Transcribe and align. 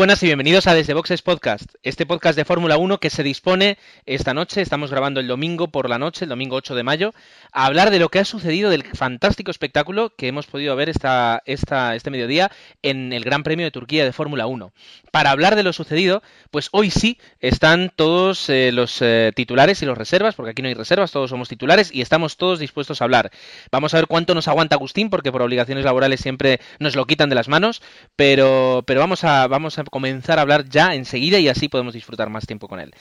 buenas 0.00 0.22
y 0.22 0.26
bienvenidos 0.26 0.66
a 0.66 0.72
Desde 0.72 0.94
Boxes 0.94 1.20
Podcast, 1.20 1.74
este 1.82 2.06
podcast 2.06 2.34
de 2.34 2.46
Fórmula 2.46 2.78
1 2.78 3.00
que 3.00 3.10
se 3.10 3.22
dispone 3.22 3.76
esta 4.06 4.32
noche, 4.32 4.62
estamos 4.62 4.90
grabando 4.90 5.20
el 5.20 5.28
domingo 5.28 5.68
por 5.68 5.90
la 5.90 5.98
noche, 5.98 6.24
el 6.24 6.30
domingo 6.30 6.56
8 6.56 6.74
de 6.74 6.82
mayo, 6.82 7.12
a 7.52 7.66
hablar 7.66 7.90
de 7.90 7.98
lo 7.98 8.08
que 8.08 8.18
ha 8.18 8.24
sucedido 8.24 8.70
del 8.70 8.82
fantástico 8.82 9.50
espectáculo 9.50 10.14
que 10.16 10.28
hemos 10.28 10.46
podido 10.46 10.74
ver 10.74 10.88
esta, 10.88 11.42
esta, 11.44 11.94
este 11.94 12.10
mediodía 12.10 12.50
en 12.80 13.12
el 13.12 13.24
Gran 13.24 13.42
Premio 13.42 13.66
de 13.66 13.72
Turquía 13.72 14.06
de 14.06 14.14
Fórmula 14.14 14.46
1. 14.46 14.72
Para 15.12 15.32
hablar 15.32 15.54
de 15.54 15.64
lo 15.64 15.74
sucedido, 15.74 16.22
pues 16.50 16.70
hoy 16.72 16.90
sí 16.90 17.18
están 17.40 17.92
todos 17.94 18.48
eh, 18.48 18.70
los 18.72 19.02
eh, 19.02 19.32
titulares 19.36 19.82
y 19.82 19.86
los 19.86 19.98
reservas, 19.98 20.34
porque 20.34 20.52
aquí 20.52 20.62
no 20.62 20.68
hay 20.68 20.74
reservas, 20.74 21.12
todos 21.12 21.28
somos 21.28 21.50
titulares 21.50 21.92
y 21.92 22.00
estamos 22.00 22.38
todos 22.38 22.58
dispuestos 22.58 23.02
a 23.02 23.04
hablar. 23.04 23.30
Vamos 23.70 23.92
a 23.92 23.98
ver 23.98 24.06
cuánto 24.06 24.34
nos 24.34 24.48
aguanta 24.48 24.76
Agustín, 24.76 25.10
porque 25.10 25.30
por 25.30 25.42
obligaciones 25.42 25.84
laborales 25.84 26.20
siempre 26.20 26.58
nos 26.78 26.96
lo 26.96 27.04
quitan 27.04 27.28
de 27.28 27.34
las 27.34 27.48
manos, 27.48 27.82
pero, 28.16 28.82
pero 28.86 29.00
vamos 29.00 29.24
a... 29.24 29.46
Vamos 29.46 29.76
comenzar 29.90 30.38
a 30.38 30.42
hablar 30.42 30.68
ya 30.68 30.94
enseguida 30.94 31.38
y 31.38 31.48
así 31.48 31.68
podemos 31.68 31.94
disfrutar 31.94 32.30
más 32.30 32.46
tiempo 32.46 32.68
con 32.68 32.80
él. 32.80 32.94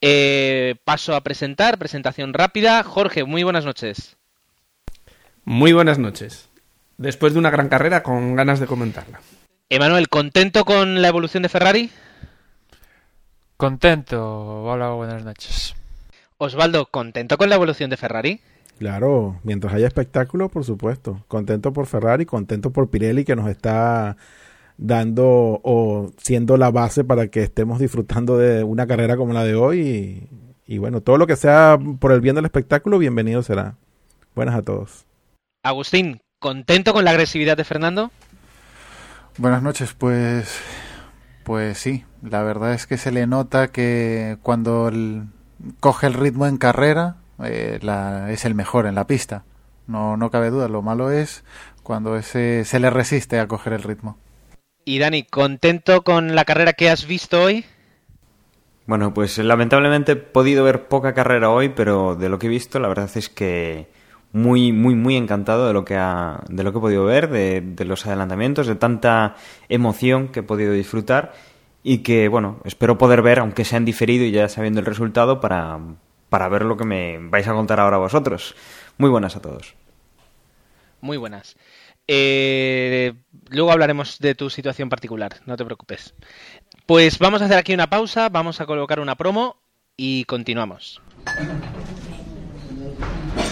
Eh, 0.00 0.76
paso 0.84 1.14
a 1.14 1.22
presentar, 1.22 1.78
presentación 1.78 2.32
rápida. 2.32 2.82
Jorge, 2.82 3.24
muy 3.24 3.42
buenas 3.42 3.64
noches. 3.64 4.16
Muy 5.44 5.72
buenas 5.72 5.98
noches. 5.98 6.48
Después 6.96 7.32
de 7.32 7.38
una 7.38 7.50
gran 7.50 7.68
carrera, 7.68 8.02
con 8.02 8.34
ganas 8.34 8.60
de 8.60 8.66
comentarla. 8.66 9.20
Emanuel, 9.68 10.08
¿contento 10.08 10.64
con 10.64 11.02
la 11.02 11.08
evolución 11.08 11.42
de 11.42 11.48
Ferrari? 11.48 11.90
Contento. 13.56 14.64
Hola, 14.64 14.90
buenas 14.90 15.24
noches. 15.24 15.74
Osvaldo, 16.38 16.86
¿contento 16.86 17.36
con 17.36 17.48
la 17.48 17.56
evolución 17.56 17.90
de 17.90 17.96
Ferrari? 17.96 18.40
Claro, 18.78 19.40
mientras 19.42 19.74
haya 19.74 19.88
espectáculo, 19.88 20.48
por 20.48 20.64
supuesto. 20.64 21.24
Contento 21.26 21.72
por 21.72 21.86
Ferrari, 21.86 22.24
contento 22.26 22.70
por 22.70 22.90
Pirelli 22.90 23.24
que 23.24 23.34
nos 23.34 23.50
está 23.50 24.16
dando 24.78 25.60
o 25.62 26.12
siendo 26.16 26.56
la 26.56 26.70
base 26.70 27.04
para 27.04 27.28
que 27.28 27.42
estemos 27.42 27.80
disfrutando 27.80 28.38
de 28.38 28.64
una 28.64 28.86
carrera 28.86 29.16
como 29.16 29.34
la 29.34 29.44
de 29.44 29.54
hoy. 29.54 30.28
Y, 30.66 30.78
bueno, 30.78 31.02
todo 31.02 31.18
lo 31.18 31.26
que 31.26 31.36
sea 31.36 31.78
por 31.98 32.12
el 32.12 32.20
bien 32.20 32.36
del 32.36 32.44
espectáculo, 32.44 32.98
bienvenido 32.98 33.42
será. 33.42 33.74
Buenas 34.34 34.54
a 34.54 34.62
todos. 34.62 35.04
Agustín, 35.62 36.20
¿contento 36.38 36.92
con 36.92 37.04
la 37.04 37.10
agresividad 37.10 37.56
de 37.56 37.64
Fernando? 37.64 38.10
Buenas 39.36 39.62
noches, 39.62 39.94
pues, 39.94 40.60
pues 41.44 41.78
sí, 41.78 42.04
la 42.22 42.42
verdad 42.42 42.74
es 42.74 42.86
que 42.86 42.96
se 42.96 43.12
le 43.12 43.26
nota 43.26 43.68
que 43.68 44.38
cuando 44.42 44.90
coge 45.80 46.06
el 46.06 46.14
ritmo 46.14 46.46
en 46.46 46.58
carrera 46.58 47.16
eh, 47.42 47.78
es 48.30 48.44
el 48.44 48.54
mejor 48.54 48.86
en 48.86 48.94
la 48.94 49.06
pista. 49.06 49.44
No, 49.86 50.16
no 50.16 50.30
cabe 50.30 50.50
duda, 50.50 50.68
lo 50.68 50.82
malo 50.82 51.10
es 51.10 51.44
cuando 51.82 52.16
ese, 52.16 52.64
se 52.64 52.78
le 52.78 52.90
resiste 52.90 53.40
a 53.40 53.48
coger 53.48 53.72
el 53.72 53.82
ritmo. 53.82 54.18
Y 54.88 54.98
Dani, 54.98 55.24
¿contento 55.24 56.00
con 56.00 56.34
la 56.34 56.46
carrera 56.46 56.72
que 56.72 56.88
has 56.88 57.06
visto 57.06 57.42
hoy? 57.42 57.66
Bueno, 58.86 59.12
pues 59.12 59.36
lamentablemente 59.36 60.12
he 60.12 60.16
podido 60.16 60.64
ver 60.64 60.88
poca 60.88 61.12
carrera 61.12 61.50
hoy, 61.50 61.68
pero 61.68 62.14
de 62.14 62.30
lo 62.30 62.38
que 62.38 62.46
he 62.46 62.48
visto, 62.48 62.80
la 62.80 62.88
verdad 62.88 63.10
es 63.14 63.28
que 63.28 63.88
muy, 64.32 64.72
muy, 64.72 64.94
muy 64.94 65.16
encantado 65.16 65.66
de 65.66 65.74
lo 65.74 65.84
que, 65.84 65.96
ha, 65.96 66.42
de 66.48 66.64
lo 66.64 66.72
que 66.72 66.78
he 66.78 66.80
podido 66.80 67.04
ver, 67.04 67.28
de, 67.28 67.60
de 67.60 67.84
los 67.84 68.06
adelantamientos, 68.06 68.66
de 68.66 68.76
tanta 68.76 69.36
emoción 69.68 70.28
que 70.28 70.40
he 70.40 70.42
podido 70.42 70.72
disfrutar 70.72 71.34
y 71.82 71.98
que, 71.98 72.28
bueno, 72.28 72.62
espero 72.64 72.96
poder 72.96 73.20
ver, 73.20 73.40
aunque 73.40 73.66
sea 73.66 73.76
en 73.76 73.84
diferido 73.84 74.24
y 74.24 74.30
ya 74.30 74.48
sabiendo 74.48 74.80
el 74.80 74.86
resultado, 74.86 75.38
para, 75.38 75.78
para 76.30 76.48
ver 76.48 76.62
lo 76.64 76.78
que 76.78 76.86
me 76.86 77.18
vais 77.28 77.46
a 77.46 77.52
contar 77.52 77.78
ahora 77.78 77.98
vosotros. 77.98 78.56
Muy 78.96 79.10
buenas 79.10 79.36
a 79.36 79.42
todos. 79.42 79.74
Muy 81.02 81.18
buenas. 81.18 81.58
Eh, 82.08 83.12
luego 83.50 83.70
hablaremos 83.70 84.18
de 84.18 84.34
tu 84.34 84.48
situación 84.48 84.88
particular, 84.88 85.40
no 85.44 85.56
te 85.56 85.64
preocupes. 85.64 86.14
Pues 86.86 87.18
vamos 87.18 87.42
a 87.42 87.44
hacer 87.44 87.58
aquí 87.58 87.74
una 87.74 87.90
pausa, 87.90 88.30
vamos 88.30 88.60
a 88.60 88.66
colocar 88.66 88.98
una 88.98 89.14
promo 89.14 89.56
y 89.96 90.24
continuamos. 90.24 91.02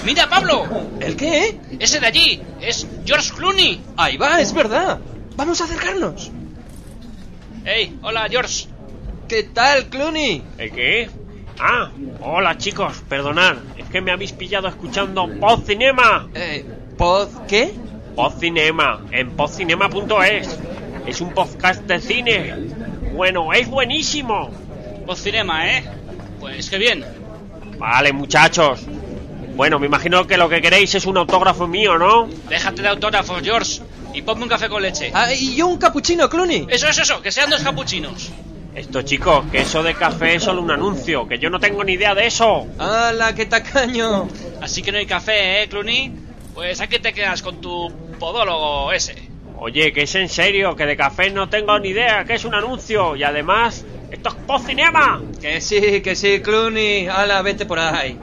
¡Mira, 0.04 0.28
Pablo! 0.28 0.64
¿El 1.00 1.16
qué? 1.16 1.60
Ese 1.78 2.00
de 2.00 2.06
allí, 2.06 2.42
es 2.60 2.86
George 3.04 3.32
Clooney. 3.34 3.82
Ahí 3.96 4.16
va, 4.16 4.40
es 4.40 4.54
verdad. 4.54 5.00
Vamos 5.36 5.60
a 5.60 5.64
acercarnos. 5.64 6.30
¡Hey! 7.64 7.98
Hola, 8.02 8.26
George. 8.30 8.68
¿Qué 9.28 9.42
tal, 9.42 9.86
Clooney? 9.86 10.42
¿El 10.56 10.70
qué? 10.70 11.10
Ah, 11.58 11.90
hola 12.20 12.58
chicos, 12.58 13.02
perdonad, 13.08 13.56
es 13.78 13.88
que 13.88 14.02
me 14.02 14.12
habéis 14.12 14.32
pillado 14.32 14.68
escuchando 14.68 15.26
Pod 15.40 15.64
Cinema. 15.64 16.28
Eh, 16.34 16.64
¿Pod 16.98 17.28
qué? 17.48 17.74
Podcinema, 18.16 19.02
en 19.12 19.36
podcinema.es. 19.36 20.58
Es 21.06 21.20
un 21.20 21.34
podcast 21.34 21.82
de 21.82 22.00
cine. 22.00 22.54
Bueno, 23.12 23.52
es 23.52 23.68
buenísimo. 23.68 24.50
Podcinema, 25.04 25.70
¿eh? 25.70 25.84
Pues 26.40 26.70
qué 26.70 26.78
bien. 26.78 27.04
Vale, 27.78 28.14
muchachos. 28.14 28.80
Bueno, 29.54 29.78
me 29.78 29.86
imagino 29.86 30.26
que 30.26 30.38
lo 30.38 30.48
que 30.48 30.62
queréis 30.62 30.94
es 30.94 31.04
un 31.04 31.18
autógrafo 31.18 31.66
mío, 31.66 31.98
¿no? 31.98 32.26
Déjate 32.48 32.80
de 32.80 32.88
autógrafos, 32.88 33.42
George. 33.42 33.82
Y 34.14 34.22
ponme 34.22 34.44
un 34.44 34.48
café 34.48 34.70
con 34.70 34.80
leche. 34.80 35.10
Ah, 35.12 35.34
y 35.34 35.54
yo 35.54 35.66
un 35.66 35.76
capuchino, 35.76 36.30
Clooney. 36.30 36.68
Eso 36.70 36.88
es 36.88 36.96
eso, 36.96 37.20
que 37.20 37.30
sean 37.30 37.50
dos 37.50 37.60
capuchinos. 37.60 38.30
Esto, 38.74 39.02
chicos, 39.02 39.44
que 39.52 39.58
eso 39.58 39.82
de 39.82 39.94
café 39.94 40.36
es 40.36 40.42
solo 40.42 40.62
un 40.62 40.70
anuncio, 40.70 41.28
que 41.28 41.38
yo 41.38 41.50
no 41.50 41.60
tengo 41.60 41.84
ni 41.84 41.92
idea 41.92 42.14
de 42.14 42.26
eso. 42.26 42.66
¡Hala, 42.78 43.34
qué 43.34 43.44
tacaño! 43.44 44.26
Así 44.62 44.80
que 44.80 44.90
no 44.90 44.96
hay 44.96 45.06
café, 45.06 45.62
¿eh, 45.62 45.68
Clooney? 45.68 46.12
Pues 46.56 46.80
aquí 46.80 46.98
te 46.98 47.12
quedas 47.12 47.42
con 47.42 47.60
tu 47.60 47.92
podólogo 48.16 48.92
ese. 48.92 49.28
Oye, 49.58 49.92
que 49.92 50.02
es 50.02 50.14
en 50.14 50.28
serio, 50.28 50.76
que 50.76 50.84
de 50.84 50.96
café 50.96 51.30
no 51.30 51.48
tengo 51.48 51.78
ni 51.78 51.88
idea, 51.88 52.24
que 52.24 52.34
es 52.34 52.44
un 52.44 52.54
anuncio. 52.54 53.16
Y 53.16 53.22
además, 53.22 53.84
esto 54.10 54.28
es 54.28 54.34
post-cinema. 54.46 55.22
Que 55.40 55.60
sí, 55.60 56.02
que 56.02 56.14
sí, 56.14 56.40
Clooney. 56.40 57.06
Hala, 57.08 57.40
vete 57.42 57.64
por 57.64 57.78
ahí. 57.78 58.18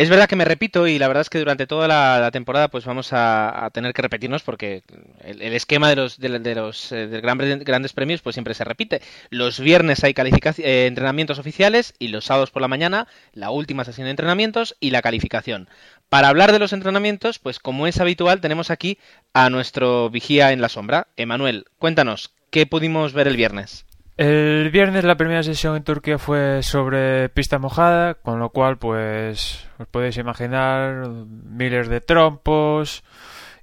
Es 0.00 0.08
verdad 0.08 0.30
que 0.30 0.36
me 0.36 0.46
repito 0.46 0.86
y 0.86 0.98
la 0.98 1.08
verdad 1.08 1.20
es 1.20 1.28
que 1.28 1.40
durante 1.40 1.66
toda 1.66 1.86
la, 1.86 2.30
temporada 2.30 2.68
pues 2.68 2.86
vamos 2.86 3.12
a, 3.12 3.66
a, 3.66 3.68
tener 3.68 3.92
que 3.92 4.00
repetirnos 4.00 4.42
porque 4.42 4.82
el, 5.22 5.42
el 5.42 5.52
esquema 5.52 5.90
de 5.90 5.96
los, 5.96 6.18
de, 6.18 6.38
de 6.38 6.54
los 6.54 6.90
eh, 6.90 7.06
de 7.06 7.20
gran, 7.20 7.36
grandes 7.36 7.92
premios 7.92 8.22
pues 8.22 8.34
siempre 8.34 8.54
se 8.54 8.64
repite. 8.64 9.02
Los 9.28 9.60
viernes 9.60 10.02
hay 10.02 10.14
eh, 10.16 10.86
entrenamientos 10.86 11.38
oficiales 11.38 11.92
y 11.98 12.08
los 12.08 12.24
sábados 12.24 12.50
por 12.50 12.62
la 12.62 12.68
mañana 12.68 13.08
la 13.34 13.50
última 13.50 13.84
sesión 13.84 14.06
de 14.06 14.12
entrenamientos 14.12 14.74
y 14.80 14.88
la 14.88 15.02
calificación. 15.02 15.68
Para 16.10 16.28
hablar 16.28 16.50
de 16.50 16.58
los 16.58 16.72
entrenamientos, 16.72 17.38
pues 17.38 17.60
como 17.60 17.86
es 17.86 18.00
habitual 18.00 18.40
tenemos 18.40 18.72
aquí 18.72 18.98
a 19.32 19.48
nuestro 19.48 20.10
vigía 20.10 20.50
en 20.50 20.60
la 20.60 20.68
sombra, 20.68 21.06
Emanuel. 21.16 21.66
Cuéntanos, 21.78 22.34
¿qué 22.50 22.66
pudimos 22.66 23.12
ver 23.12 23.28
el 23.28 23.36
viernes? 23.36 23.86
El 24.16 24.70
viernes 24.70 25.04
la 25.04 25.16
primera 25.16 25.44
sesión 25.44 25.76
en 25.76 25.84
Turquía 25.84 26.18
fue 26.18 26.64
sobre 26.64 27.28
pista 27.28 27.60
mojada, 27.60 28.14
con 28.14 28.40
lo 28.40 28.50
cual 28.50 28.76
pues 28.76 29.68
os 29.78 29.86
podéis 29.86 30.16
imaginar 30.16 31.06
miles 31.06 31.88
de 31.88 32.00
trompos 32.00 33.04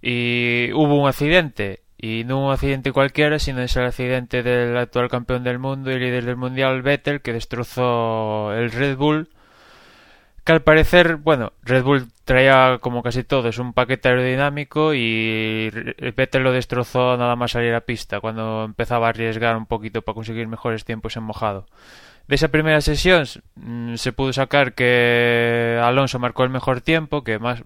y 0.01 0.71
hubo 0.71 1.01
un 1.01 1.09
accidente 1.09 1.81
y 1.97 2.23
no 2.23 2.45
un 2.45 2.53
accidente 2.53 2.94
cualquiera, 2.94 3.39
sino 3.39 3.61
es 3.61 3.75
el 3.75 3.88
accidente 3.88 4.41
del 4.41 4.77
actual 4.77 5.09
campeón 5.09 5.44
del 5.44 5.59
mundo 5.59 5.91
y 5.91 5.99
líder 5.99 6.23
del 6.23 6.38
mundial 6.38 6.81
Vettel 6.81 7.19
que 7.19 7.33
destrozó 7.33 8.53
el 8.53 8.71
Red 8.71 8.95
Bull 8.95 9.27
que 10.47 10.53
al 10.53 10.61
parecer, 10.61 11.17
bueno, 11.17 11.51
Red 11.61 11.83
Bull 11.83 12.07
traía 12.23 12.77
como 12.79 13.03
casi 13.03 13.25
todo, 13.25 13.49
es 13.49 13.59
un 13.59 13.73
paquete 13.73 14.07
aerodinámico 14.07 14.94
y 14.94 15.69
Vettel 16.15 16.44
lo 16.44 16.53
destrozó 16.53 17.17
nada 17.17 17.35
más 17.35 17.51
salir 17.51 17.73
a 17.73 17.81
pista 17.81 18.21
cuando 18.21 18.63
empezaba 18.63 19.07
a 19.07 19.09
arriesgar 19.09 19.57
un 19.57 19.65
poquito 19.65 20.03
para 20.03 20.13
conseguir 20.13 20.47
mejores 20.47 20.85
tiempos 20.85 21.17
en 21.17 21.23
mojado. 21.23 21.65
De 22.29 22.35
esa 22.35 22.47
primera 22.47 22.79
sesión 22.79 23.25
mmm, 23.55 23.95
se 23.95 24.13
pudo 24.13 24.31
sacar 24.31 24.73
que 24.73 25.81
Alonso 25.83 26.17
marcó 26.17 26.45
el 26.45 26.49
mejor 26.49 26.79
tiempo, 26.79 27.25
que 27.25 27.39
más 27.39 27.65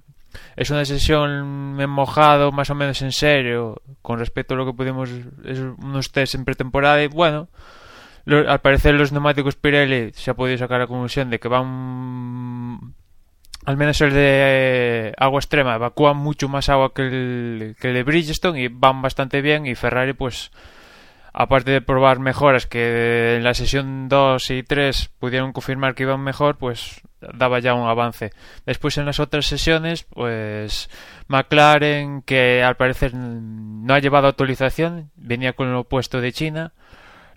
es 0.56 0.72
una 0.72 0.84
sesión 0.84 1.80
en 1.80 1.90
mojado 1.92 2.52
más 2.52 2.72
o 2.72 2.76
menos 2.76 3.00
en 3.04 3.12
serio 3.12 3.80
con 4.02 4.18
respecto 4.18 4.56
a 4.56 4.58
lo 4.58 4.66
que 4.66 4.74
pudimos 4.74 5.12
es 5.46 5.60
unos 5.60 6.12
test 6.12 6.34
en 6.34 6.46
pretemporada 6.46 7.04
y 7.04 7.10
bueno, 7.10 7.48
al 8.26 8.62
parecer 8.62 8.96
los 8.96 9.12
neumáticos 9.12 9.56
Pirelli 9.56 10.12
se 10.14 10.32
ha 10.32 10.34
podido 10.34 10.58
sacar 10.58 10.80
la 10.80 10.88
conclusión 10.88 11.30
de 11.30 11.40
que 11.40 11.48
van 11.48 12.94
al 13.66 13.78
menos 13.78 14.02
el 14.02 14.14
de 14.14 15.14
agua 15.18 15.40
extrema 15.40 15.76
evacúan 15.76 16.18
mucho 16.18 16.50
más 16.50 16.70
agua 16.70 16.94
que 16.94 17.04
el, 17.04 17.76
que 17.80 17.90
el 17.90 17.94
de 17.94 18.04
Bridgestone 18.04 18.62
y 18.62 18.68
van 18.68 19.02
bastante 19.02 19.42
bien 19.42 19.66
y 19.66 19.76
Ferrari 19.76 20.14
pues 20.14 20.52
aparte 21.34 21.72
de 21.72 21.82
probar 21.82 22.20
mejoras 22.20 22.68
que 22.68 23.36
en 23.38 23.44
la 23.44 23.54
sesión 23.54 24.10
2 24.10 24.50
y 24.52 24.64
3 24.64 25.12
pudieron 25.20 25.54
confirmar 25.54 25.96
que 25.96 26.04
iban 26.04 26.22
mejor 26.22 26.58
pues 26.58 27.02
daba 27.22 27.60
ya 27.60 27.74
un 27.74 27.88
avance. 27.88 28.32
Después 28.66 28.98
en 28.98 29.06
las 29.06 29.20
otras 29.20 29.46
sesiones, 29.46 30.04
pues 30.04 30.90
McLaren, 31.28 32.22
que 32.24 32.64
al 32.64 32.76
parecer 32.76 33.14
no 33.14 33.94
ha 33.94 34.00
llevado 34.00 34.28
actualización, 34.28 35.12
venía 35.16 35.54
con 35.54 35.72
lo 35.72 35.82
opuesto 35.82 36.20
de 36.20 36.34
China, 36.34 36.74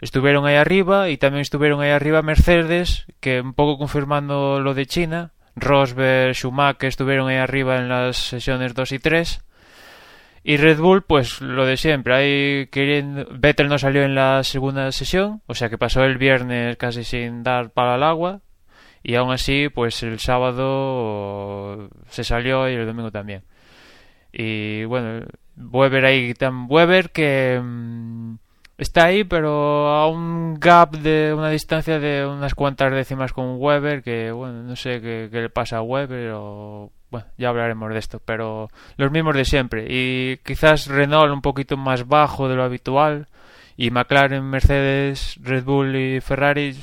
estuvieron 0.00 0.46
ahí 0.46 0.56
arriba 0.56 1.08
y 1.08 1.16
también 1.16 1.42
estuvieron 1.42 1.80
ahí 1.80 1.90
arriba 1.90 2.22
Mercedes, 2.22 3.06
que 3.20 3.40
un 3.40 3.54
poco 3.54 3.78
confirmando 3.78 4.60
lo 4.60 4.74
de 4.74 4.86
China, 4.86 5.32
Rosberg, 5.56 6.34
Schumacher 6.34 6.88
estuvieron 6.88 7.28
ahí 7.28 7.36
arriba 7.36 7.78
en 7.78 7.88
las 7.88 8.16
sesiones 8.16 8.74
2 8.74 8.92
y 8.92 8.98
3. 8.98 9.44
Y 10.46 10.58
Red 10.58 10.78
Bull, 10.78 11.02
pues 11.02 11.40
lo 11.40 11.64
de 11.64 11.78
siempre. 11.78 12.14
Ahí 12.14 12.66
queriendo... 12.66 13.26
Vettel 13.30 13.68
no 13.68 13.78
salió 13.78 14.02
en 14.02 14.14
la 14.14 14.42
segunda 14.44 14.92
sesión, 14.92 15.40
o 15.46 15.54
sea 15.54 15.70
que 15.70 15.78
pasó 15.78 16.04
el 16.04 16.18
viernes 16.18 16.76
casi 16.76 17.02
sin 17.02 17.42
dar 17.42 17.70
para 17.70 17.94
el 17.94 18.02
agua. 18.02 18.42
Y 19.02 19.14
aún 19.16 19.32
así, 19.32 19.68
pues 19.68 20.02
el 20.02 20.18
sábado 20.18 21.88
se 22.08 22.24
salió 22.24 22.68
y 22.68 22.74
el 22.74 22.86
domingo 22.86 23.10
también. 23.10 23.44
Y 24.32 24.84
bueno, 24.84 25.26
Weber 25.56 26.04
ahí 26.04 26.34
tan 26.34 26.66
Weber 26.68 27.10
que 27.10 27.60
mm, 27.62 28.36
está 28.78 29.04
ahí, 29.04 29.24
pero 29.24 29.88
a 29.88 30.08
un 30.08 30.58
gap 30.58 30.96
de 30.96 31.34
una 31.34 31.50
distancia 31.50 31.98
de 31.98 32.26
unas 32.26 32.54
cuantas 32.54 32.92
décimas 32.92 33.32
con 33.32 33.56
Weber, 33.58 34.02
que 34.02 34.32
bueno, 34.32 34.62
no 34.62 34.76
sé 34.76 35.00
qué, 35.00 35.28
qué 35.30 35.40
le 35.42 35.50
pasa 35.50 35.78
a 35.78 35.82
Weber 35.82 36.32
o 36.34 36.90
bueno, 37.14 37.28
ya 37.38 37.50
hablaremos 37.50 37.92
de 37.92 37.98
esto, 38.00 38.18
pero 38.18 38.70
los 38.96 39.12
mismos 39.12 39.36
de 39.36 39.44
siempre. 39.44 39.86
Y 39.88 40.38
quizás 40.38 40.88
Renault 40.88 41.32
un 41.32 41.42
poquito 41.42 41.76
más 41.76 42.08
bajo 42.08 42.48
de 42.48 42.56
lo 42.56 42.64
habitual. 42.64 43.28
Y 43.76 43.90
McLaren, 43.90 44.42
Mercedes, 44.42 45.36
Red 45.40 45.62
Bull 45.62 45.94
y 45.94 46.20
Ferrari 46.20 46.76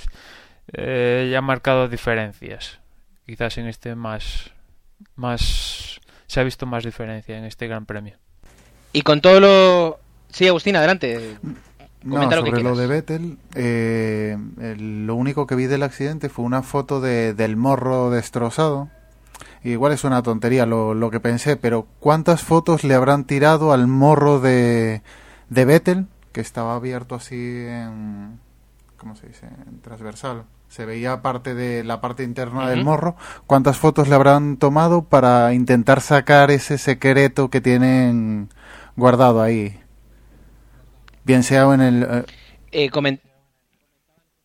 eh, 0.72 1.28
ya 1.30 1.40
han 1.40 1.44
marcado 1.44 1.90
diferencias. 1.90 2.80
Quizás 3.26 3.58
en 3.58 3.68
este 3.68 3.96
más, 3.96 4.52
más 5.16 6.00
se 6.28 6.40
ha 6.40 6.44
visto 6.44 6.66
más 6.66 6.86
diferencia 6.86 7.38
en 7.38 7.44
este 7.44 7.68
Gran 7.68 7.86
Premio. 7.86 8.16
Y 8.94 9.02
con 9.02 9.20
todo 9.20 9.42
lo... 9.42 10.00
Sí, 10.30 10.48
Agustín, 10.48 10.78
adelante. 10.78 11.38
No, 12.03 12.31
sobre 12.31 12.63
lo 12.63 12.75
de 12.75 12.88
Vettel, 12.88 13.38
eh, 13.53 14.38
lo 14.57 15.15
único 15.15 15.45
que 15.45 15.56
vi 15.56 15.65
del 15.65 15.83
accidente 15.83 16.30
fue 16.30 16.45
una 16.45 16.63
foto 16.63 17.00
de, 17.00 17.33
del 17.33 17.57
morro 17.57 18.09
destrozado 18.09 18.89
Igual 19.63 19.92
es 19.92 20.03
una 20.03 20.24
tontería 20.24 20.65
lo, 20.65 20.94
lo 20.95 21.12
que 21.12 21.19
pensé, 21.19 21.56
pero 21.56 21.86
¿cuántas 22.00 22.42
fotos 22.42 22.83
le 22.83 22.95
habrán 22.95 23.25
tirado 23.25 23.74
al 23.74 23.88
morro 23.88 24.39
de, 24.39 25.03
de 25.50 25.65
Vettel, 25.65 26.07
que 26.31 26.42
estaba 26.42 26.75
abierto 26.75 27.15
así 27.15 27.36
en... 27.36 28.39
¿Cómo 28.98 29.15
se 29.15 29.27
dice? 29.27 29.48
En 29.68 29.81
transversal. 29.81 30.45
Se 30.68 30.86
veía 30.86 31.21
parte 31.21 31.53
de 31.53 31.83
la 31.83 32.01
parte 32.01 32.24
interna 32.24 32.69
del 32.69 32.83
morro. 32.83 33.15
¿Cuántas 33.45 33.77
fotos 33.77 34.07
le 34.07 34.15
habrán 34.15 34.57
tomado 34.57 35.03
para 35.03 35.53
intentar 35.53 36.01
sacar 36.01 36.50
ese 36.50 36.77
secreto 36.77 37.50
que 37.50 37.62
tienen 37.62 38.50
guardado 38.95 39.42
ahí? 39.42 39.81
Bien 41.24 41.44
sea 41.44 41.64
en 41.74 41.82
el... 41.82 42.04
Eh, 42.04 42.24
eh 42.72 42.90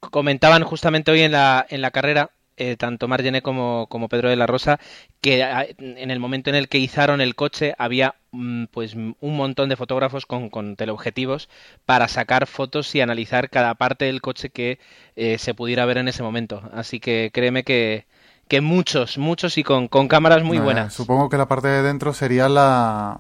comentaban 0.01 0.63
justamente 0.63 1.11
hoy 1.11 1.23
en 1.23 1.33
la, 1.33 1.67
en 1.69 1.81
la 1.81 1.91
carrera 1.91 2.31
eh, 2.59 2.77
tanto 2.77 3.07
Margené 3.07 3.43
como, 3.43 3.87
como, 3.91 4.09
Pedro 4.09 4.31
de 4.31 4.37
la 4.37 4.47
Rosa, 4.47 4.81
que 5.21 5.43
en 5.79 6.11
el 6.11 6.21
momento 6.21 6.49
en 6.49 6.57
el 6.57 6.69
que 6.69 6.79
izaron 6.79 7.21
el 7.21 7.35
coche 7.35 7.75
había 7.77 8.15
mm, 8.33 8.65
pues 8.71 8.95
un 8.95 9.37
montón 9.37 9.69
de 9.69 9.77
fotógrafos 9.77 10.25
con, 10.25 10.49
con, 10.49 10.75
teleobjetivos 10.75 11.51
para 11.85 12.09
sacar 12.09 12.47
fotos 12.47 12.95
y 12.95 13.03
analizar 13.03 13.51
cada 13.51 13.75
parte 13.75 14.07
del 14.07 14.23
coche 14.23 14.49
que 14.49 14.79
eh, 15.17 15.37
se 15.37 15.53
pudiera 15.53 15.85
ver 15.85 15.99
en 15.99 16.09
ese 16.09 16.23
momento. 16.23 16.63
Así 16.73 16.99
que 16.99 17.31
créeme 17.31 17.63
que, 17.63 18.07
que 18.49 18.63
muchos, 18.63 19.19
muchos 19.19 19.59
y 19.59 19.63
con, 19.63 19.89
con 19.89 20.09
cámaras 20.09 20.43
muy 20.43 20.59
buenas. 20.59 20.95
Supongo 20.95 21.29
que 21.29 21.37
la 21.37 21.49
parte 21.49 21.69
de 21.69 21.83
dentro 21.83 22.15
sería 22.15 22.49
la, 22.49 23.19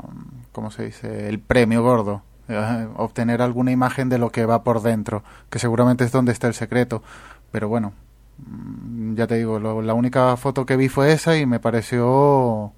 ¿cómo 0.53 0.71
se 0.71 0.87
dice? 0.87 1.29
El 1.29 1.41
premio 1.41 1.83
gordo. 1.83 2.23
Eh, 2.49 2.89
obtener 2.97 3.43
alguna 3.43 3.73
imagen 3.73 4.09
de 4.09 4.19
lo 4.19 4.31
que 4.31 4.47
va 4.47 4.63
por 4.63 4.83
dentro, 4.83 5.23
que 5.51 5.59
seguramente 5.59 6.05
es 6.05 6.13
donde 6.13 6.33
está 6.33 6.47
el 6.47 6.55
secreto. 6.55 7.03
Pero 7.51 7.69
bueno, 7.69 7.93
Mm, 8.39 9.15
ya 9.17 9.27
te 9.27 9.37
digo, 9.37 9.59
la 9.59 9.95
única 9.95 10.37
foto 10.37 10.67
que 10.67 10.77
vi 10.77 10.89
fue 10.89 11.13
esa 11.13 11.39
y 11.39 11.47
me 11.47 11.61
pareció 11.61 12.73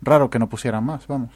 raro 0.00 0.30
que 0.30 0.38
no 0.38 0.48
pusieran 0.48 0.84
más, 0.84 1.06
vamos. 1.06 1.30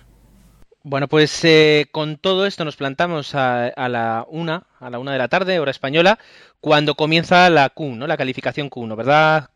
Bueno, 0.83 1.09
pues 1.09 1.45
eh, 1.45 1.87
con 1.91 2.17
todo 2.17 2.47
esto 2.47 2.65
nos 2.65 2.77
plantamos 2.77 3.35
a, 3.35 3.73
la 3.89 4.25
una, 4.29 4.65
a 4.79 4.89
la 4.89 4.99
una 4.99 5.13
de 5.13 5.19
la 5.19 5.29
tarde, 5.29 5.59
hora 5.59 5.73
española, 5.73 6.19
cuando 6.61 6.95
comienza 6.95 7.51
la 7.51 7.69
Q, 7.71 7.97
¿no? 7.97 8.07
La 8.07 8.17
calificación 8.17 8.71
Q1, 8.71 8.97
¿verdad, 8.97 9.51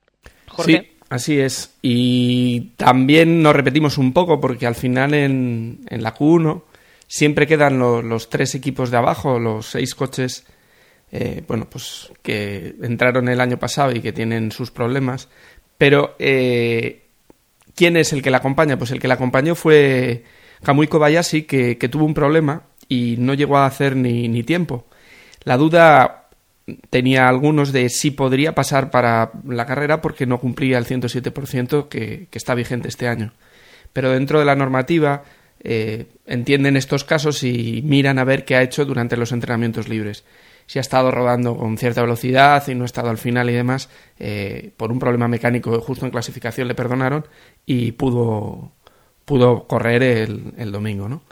Jorge? 0.49 0.73
Sí, 0.73 0.99
así 1.09 1.41
es. 1.41 1.77
Y 1.83 2.73
también 2.77 3.43
nos 3.43 3.55
repetimos 3.55 3.97
un 3.97 4.13
poco 4.13 4.41
porque 4.41 4.67
al 4.67 4.75
final 4.75 5.15
en, 5.15 5.81
en 5.87 6.03
la 6.03 6.15
Q1 6.15 6.63
siempre 7.11 7.49
quedan 7.49 7.81
los 7.81 8.31
tres 8.31 8.55
equipos 8.55 8.93
de 8.93 8.97
abajo, 8.97 9.41
los 9.41 9.67
seis 9.67 9.97
coches 9.97 10.47
eh, 11.13 11.43
bueno, 11.47 11.69
pues 11.69 12.13
que 12.23 12.77
entraron 12.83 13.29
el 13.29 13.41
año 13.41 13.59
pasado 13.59 13.93
y 13.93 14.01
que 14.01 14.13
tienen 14.13 14.53
sus 14.53 14.71
problemas. 14.71 15.29
Pero, 15.77 16.15
eh, 16.19 17.09
¿quién 17.75 17.97
es 17.97 18.13
el 18.13 18.23
que 18.23 18.31
la 18.31 18.39
acompaña? 18.39 18.79
Pues 18.79 18.93
el 18.93 19.01
que 19.01 19.09
la 19.09 19.15
acompañó 19.15 19.55
fue 19.57 20.25
Kamui 20.63 20.87
Kobayashi, 20.87 21.43
que, 21.43 21.75
tuvo 21.91 22.05
un 22.05 22.15
problema 22.15 22.63
y 22.89 23.17
no 23.19 23.35
llegó 23.35 23.59
a 23.59 23.67
hacer 23.67 23.97
ni, 23.97 24.29
ni 24.29 24.45
tiempo. 24.45 24.87
La 25.43 25.57
duda 25.57 26.29
tenía 26.91 27.29
algunos 27.29 27.73
de 27.73 27.89
si 27.89 28.13
podría 28.13 28.55
pasar 28.55 28.93
para 28.93 29.33
la 29.45 29.67
carrera 29.67 30.01
porque 30.01 30.27
no 30.27 30.39
cumplía 30.39 30.79
el 30.79 30.87
107% 30.87 31.89
que, 31.89 32.29
que 32.31 32.39
está 32.39 32.55
vigente 32.55 32.89
este 32.89 33.09
año. 33.09 33.33
Pero 33.93 34.13
dentro 34.13 34.39
de 34.39 34.45
la 34.45 34.55
normativa 34.55 35.25
eh, 35.63 36.07
entienden 36.27 36.77
estos 36.77 37.05
casos 37.05 37.43
y 37.43 37.83
miran 37.85 38.19
a 38.19 38.25
ver 38.25 38.45
qué 38.45 38.57
ha 38.57 38.63
hecho 38.63 38.85
durante 38.85 39.17
los 39.17 39.33
entrenamientos 39.33 39.89
libres 39.89 40.25
si 40.71 40.79
ha 40.79 40.83
estado 40.83 41.11
rodando 41.11 41.57
con 41.57 41.77
cierta 41.77 42.01
velocidad 42.01 42.63
y 42.69 42.77
no 42.77 42.85
ha 42.85 42.87
estado 42.87 43.11
al 43.11 43.19
final 43.19 43.51
y 43.51 43.55
demás, 43.55 43.89
eh, 44.21 44.71
por 44.77 44.93
un 44.93 45.01
problema 45.01 45.27
mecánico 45.27 45.81
justo 45.81 46.05
en 46.05 46.13
clasificación 46.13 46.69
le 46.69 46.77
perdonaron 46.77 47.27
y 47.67 47.91
pudo, 47.91 48.71
pudo 49.25 49.67
correr 49.67 50.05
el, 50.05 50.55
el 50.57 50.71
domingo, 50.71 51.09
¿no? 51.09 51.23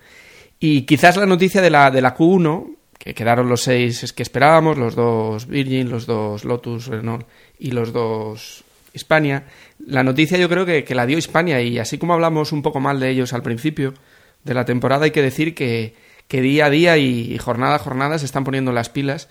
Y 0.59 0.83
quizás 0.83 1.17
la 1.17 1.25
noticia 1.25 1.63
de 1.63 1.71
la, 1.71 1.93
de 1.93 2.03
la 2.03 2.17
Q1, 2.17 2.75
que 2.99 3.15
quedaron 3.15 3.49
los 3.49 3.63
seis 3.63 4.13
que 4.13 4.25
esperábamos, 4.25 4.77
los 4.77 4.97
dos 4.97 5.47
Virgin, 5.47 5.89
los 5.89 6.07
dos 6.07 6.45
Lotus, 6.45 6.89
Renault 6.89 7.25
y 7.61 7.71
los 7.71 7.93
dos 7.93 8.65
Hispania, 8.93 9.45
la 9.87 10.03
noticia 10.03 10.37
yo 10.37 10.49
creo 10.49 10.67
que, 10.67 10.83
que 10.83 10.97
la 10.97 11.07
dio 11.07 11.17
Hispania 11.17 11.63
y 11.63 11.79
así 11.79 11.97
como 11.97 12.15
hablamos 12.15 12.51
un 12.51 12.63
poco 12.63 12.81
mal 12.81 12.99
de 12.99 13.11
ellos 13.11 13.33
al 13.33 13.45
principio 13.45 13.95
de 14.45 14.55
la 14.55 14.65
temporada, 14.65 15.05
hay 15.05 15.11
que 15.11 15.23
decir 15.23 15.55
que, 15.55 15.95
que 16.29 16.43
día 16.43 16.67
a 16.67 16.71
día 16.71 16.99
y, 16.99 17.37
jornada 17.39 17.77
a 17.77 17.79
jornada 17.79 18.19
se 18.19 18.27
están 18.27 18.45
poniendo 18.45 18.73
las 18.73 18.89
pilas. 18.89 19.29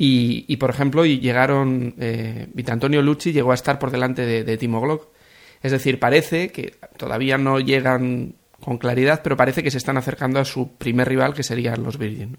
Y, 0.00 0.56
por 0.58 0.70
ejemplo, 0.70 1.04
y 1.04 1.18
llegaron. 1.18 1.94
Eh, 1.98 2.46
Vitantonio 2.54 3.02
Lucci 3.02 3.32
llegó 3.32 3.50
a 3.50 3.56
estar 3.56 3.80
por 3.80 3.90
delante 3.90 4.24
de, 4.24 4.56
Timo 4.56 4.80
Glock. 4.80 5.08
Es 5.60 5.72
decir, 5.72 5.98
parece 5.98 6.52
que 6.52 6.76
todavía 6.96 7.36
no 7.36 7.58
llegan 7.58 8.36
con 8.60 8.78
claridad, 8.78 9.22
pero 9.24 9.36
parece 9.36 9.64
que 9.64 9.72
se 9.72 9.78
están 9.78 9.96
acercando 9.96 10.38
a 10.38 10.44
su 10.44 10.76
primer 10.76 11.08
rival, 11.08 11.34
que 11.34 11.42
serían 11.42 11.82
los 11.82 11.98
Virgin. 11.98 12.38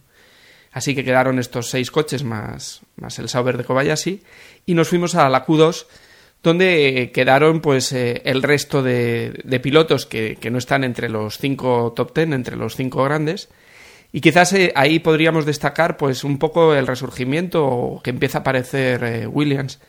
Así 0.72 0.96
que 0.96 1.04
quedaron 1.04 1.40
estos 1.40 1.70
seis 1.70 1.92
coches 1.92 2.24
más, 2.24 2.82
más 2.96 3.20
el 3.20 3.28
Sauber 3.28 3.58
de 3.58 3.64
Kobayashi 3.64 4.22
y 4.66 4.74
nos 4.74 4.88
fuimos 4.88 5.16
a 5.16 5.28
la 5.30 5.46
Q2 5.46 5.88
donde 6.42 7.12
quedaron 7.14 7.62
pues 7.62 7.92
eh, 7.92 8.22
el 8.26 8.44
resto 8.44 8.82
de, 8.82 9.42
de 9.44 9.60
pilotos 9.60 10.06
que, 10.06 10.38
no 10.52 10.58
están 10.58 10.84
entre 10.84 11.10
los 11.10 11.38
cinco 11.38 11.94
top 11.96 12.14
ten, 12.14 12.34
entre 12.34 12.56
los 12.56 12.76
cinco 12.76 13.04
grandes 13.04 13.50
y 14.12 14.22
quizás 14.22 14.54
eh, 14.54 14.72
ahí 14.76 15.00
podríamos 15.00 15.46
destacar 15.46 15.98
pues 15.98 16.24
un 16.24 16.40
poco 16.40 16.74
el 16.74 16.88
resurgimiento 16.88 18.02
que 18.04 18.10
empieza 18.10 18.40
a 18.40 18.42
aparecer 18.42 19.04
eh, 19.04 19.28
Williams, 19.28 19.80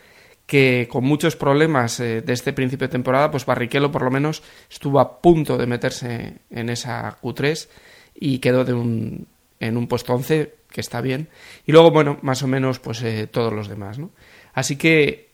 que 0.47 0.89
con 0.91 1.05
muchos 1.05 1.37
problemas 1.37 2.01
eh, 2.01 2.21
de 2.21 2.33
este 2.33 2.53
principio 2.53 2.89
de 2.89 2.93
temporada, 2.93 3.31
pues 3.31 3.47
Barrichello 3.47 3.91
por 3.91 4.03
lo 4.03 4.11
menos 4.11 4.43
estuvo 4.71 5.01
a 5.01 5.21
punto 5.21 5.57
de 5.57 5.67
meterse 5.67 6.35
en 6.51 6.69
esa 6.69 7.19
Q3 7.23 7.69
y 8.15 8.39
quedó 8.41 8.65
de 8.65 8.75
un, 8.75 9.27
en 9.59 9.77
un 9.77 9.89
puesto 9.89 10.13
11, 10.13 10.55
que 10.71 10.81
está 10.83 11.01
bien. 11.01 11.29
Y 11.65 11.73
luego, 11.73 11.91
bueno, 11.91 12.19
más 12.21 12.43
o 12.43 12.47
menos 12.47 12.79
pues 12.79 13.03
todos 13.31 13.53
los 13.53 13.69
demás, 13.69 13.99
¿no? 13.99 14.11
Así 14.53 14.77
que 14.77 15.30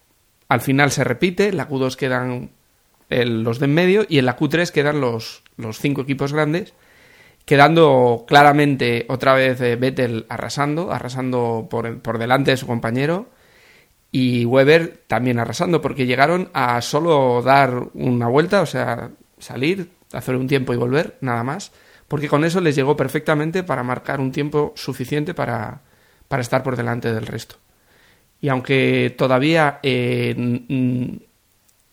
al 0.48 0.60
final 0.60 0.90
se 0.90 1.04
repite, 1.04 1.52
la 1.52 1.68
Q2 1.68 1.96
quedan 1.96 2.50
los 3.08 3.58
de 3.58 3.64
en 3.66 3.74
medio 3.74 4.06
y 4.08 4.18
en 4.18 4.26
la 4.26 4.36
Q3 4.36 4.70
quedan 4.70 5.00
los, 5.00 5.42
los 5.56 5.78
cinco 5.78 6.02
equipos 6.02 6.32
grandes 6.32 6.74
quedando 7.46 8.24
claramente 8.26 9.06
otra 9.08 9.32
vez 9.32 9.60
eh, 9.60 9.76
Vettel 9.76 10.26
arrasando, 10.28 10.92
arrasando 10.92 11.68
por, 11.70 12.00
por 12.00 12.18
delante 12.18 12.50
de 12.50 12.56
su 12.56 12.66
compañero 12.66 13.28
y 14.10 14.44
Weber 14.44 15.04
también 15.06 15.38
arrasando 15.38 15.80
porque 15.80 16.06
llegaron 16.06 16.50
a 16.52 16.82
solo 16.82 17.40
dar 17.42 17.88
una 17.94 18.28
vuelta, 18.28 18.62
o 18.62 18.66
sea, 18.66 19.10
salir, 19.38 19.90
hacer 20.12 20.36
un 20.36 20.48
tiempo 20.48 20.74
y 20.74 20.76
volver, 20.76 21.18
nada 21.20 21.44
más, 21.44 21.72
porque 22.08 22.28
con 22.28 22.44
eso 22.44 22.60
les 22.60 22.74
llegó 22.74 22.96
perfectamente 22.96 23.62
para 23.62 23.82
marcar 23.82 24.20
un 24.20 24.32
tiempo 24.32 24.72
suficiente 24.74 25.32
para, 25.32 25.82
para 26.28 26.42
estar 26.42 26.62
por 26.62 26.76
delante 26.76 27.12
del 27.14 27.26
resto. 27.26 27.56
Y 28.40 28.48
aunque 28.48 29.14
todavía 29.16 29.80
eh, 29.82 30.34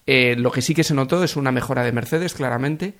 Eh, 0.06 0.36
lo 0.36 0.50
que 0.50 0.62
sí 0.62 0.74
que 0.74 0.84
se 0.84 0.94
notó 0.94 1.24
es 1.24 1.36
una 1.36 1.52
mejora 1.52 1.82
de 1.82 1.92
Mercedes, 1.92 2.34
claramente. 2.34 2.94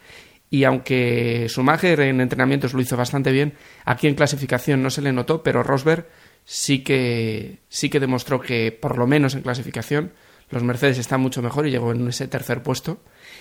Y 0.51 0.65
aunque 0.65 1.47
Schumacher 1.49 2.01
en 2.01 2.21
entrenamientos 2.21 2.75
lo 2.75 2.81
hizo 2.81 2.97
bastante 2.97 3.33
bien, 3.33 3.55
aquí 3.85 4.07
en 4.07 4.15
clasificación 4.15 4.83
no 4.83 4.91
se 4.91 5.03
le 5.03 5.13
notó, 5.13 5.43
pero 5.43 5.63
Rosberg 5.63 6.07
sí 6.45 6.85
que, 6.85 7.59
sí 7.69 7.91
que 7.91 8.01
demostró 8.01 8.41
que, 8.41 8.71
por 8.71 8.97
lo 8.99 9.07
menos 9.07 9.35
en 9.35 9.43
clasificación, 9.43 10.13
los 10.51 10.63
Mercedes 10.63 10.99
están 10.99 11.21
mucho 11.21 11.43
mejor 11.43 11.67
y 11.67 11.71
llegó 11.71 11.93
en 11.93 12.09
ese 12.09 12.29
tercer 12.29 12.63
puesto. 12.63 13.01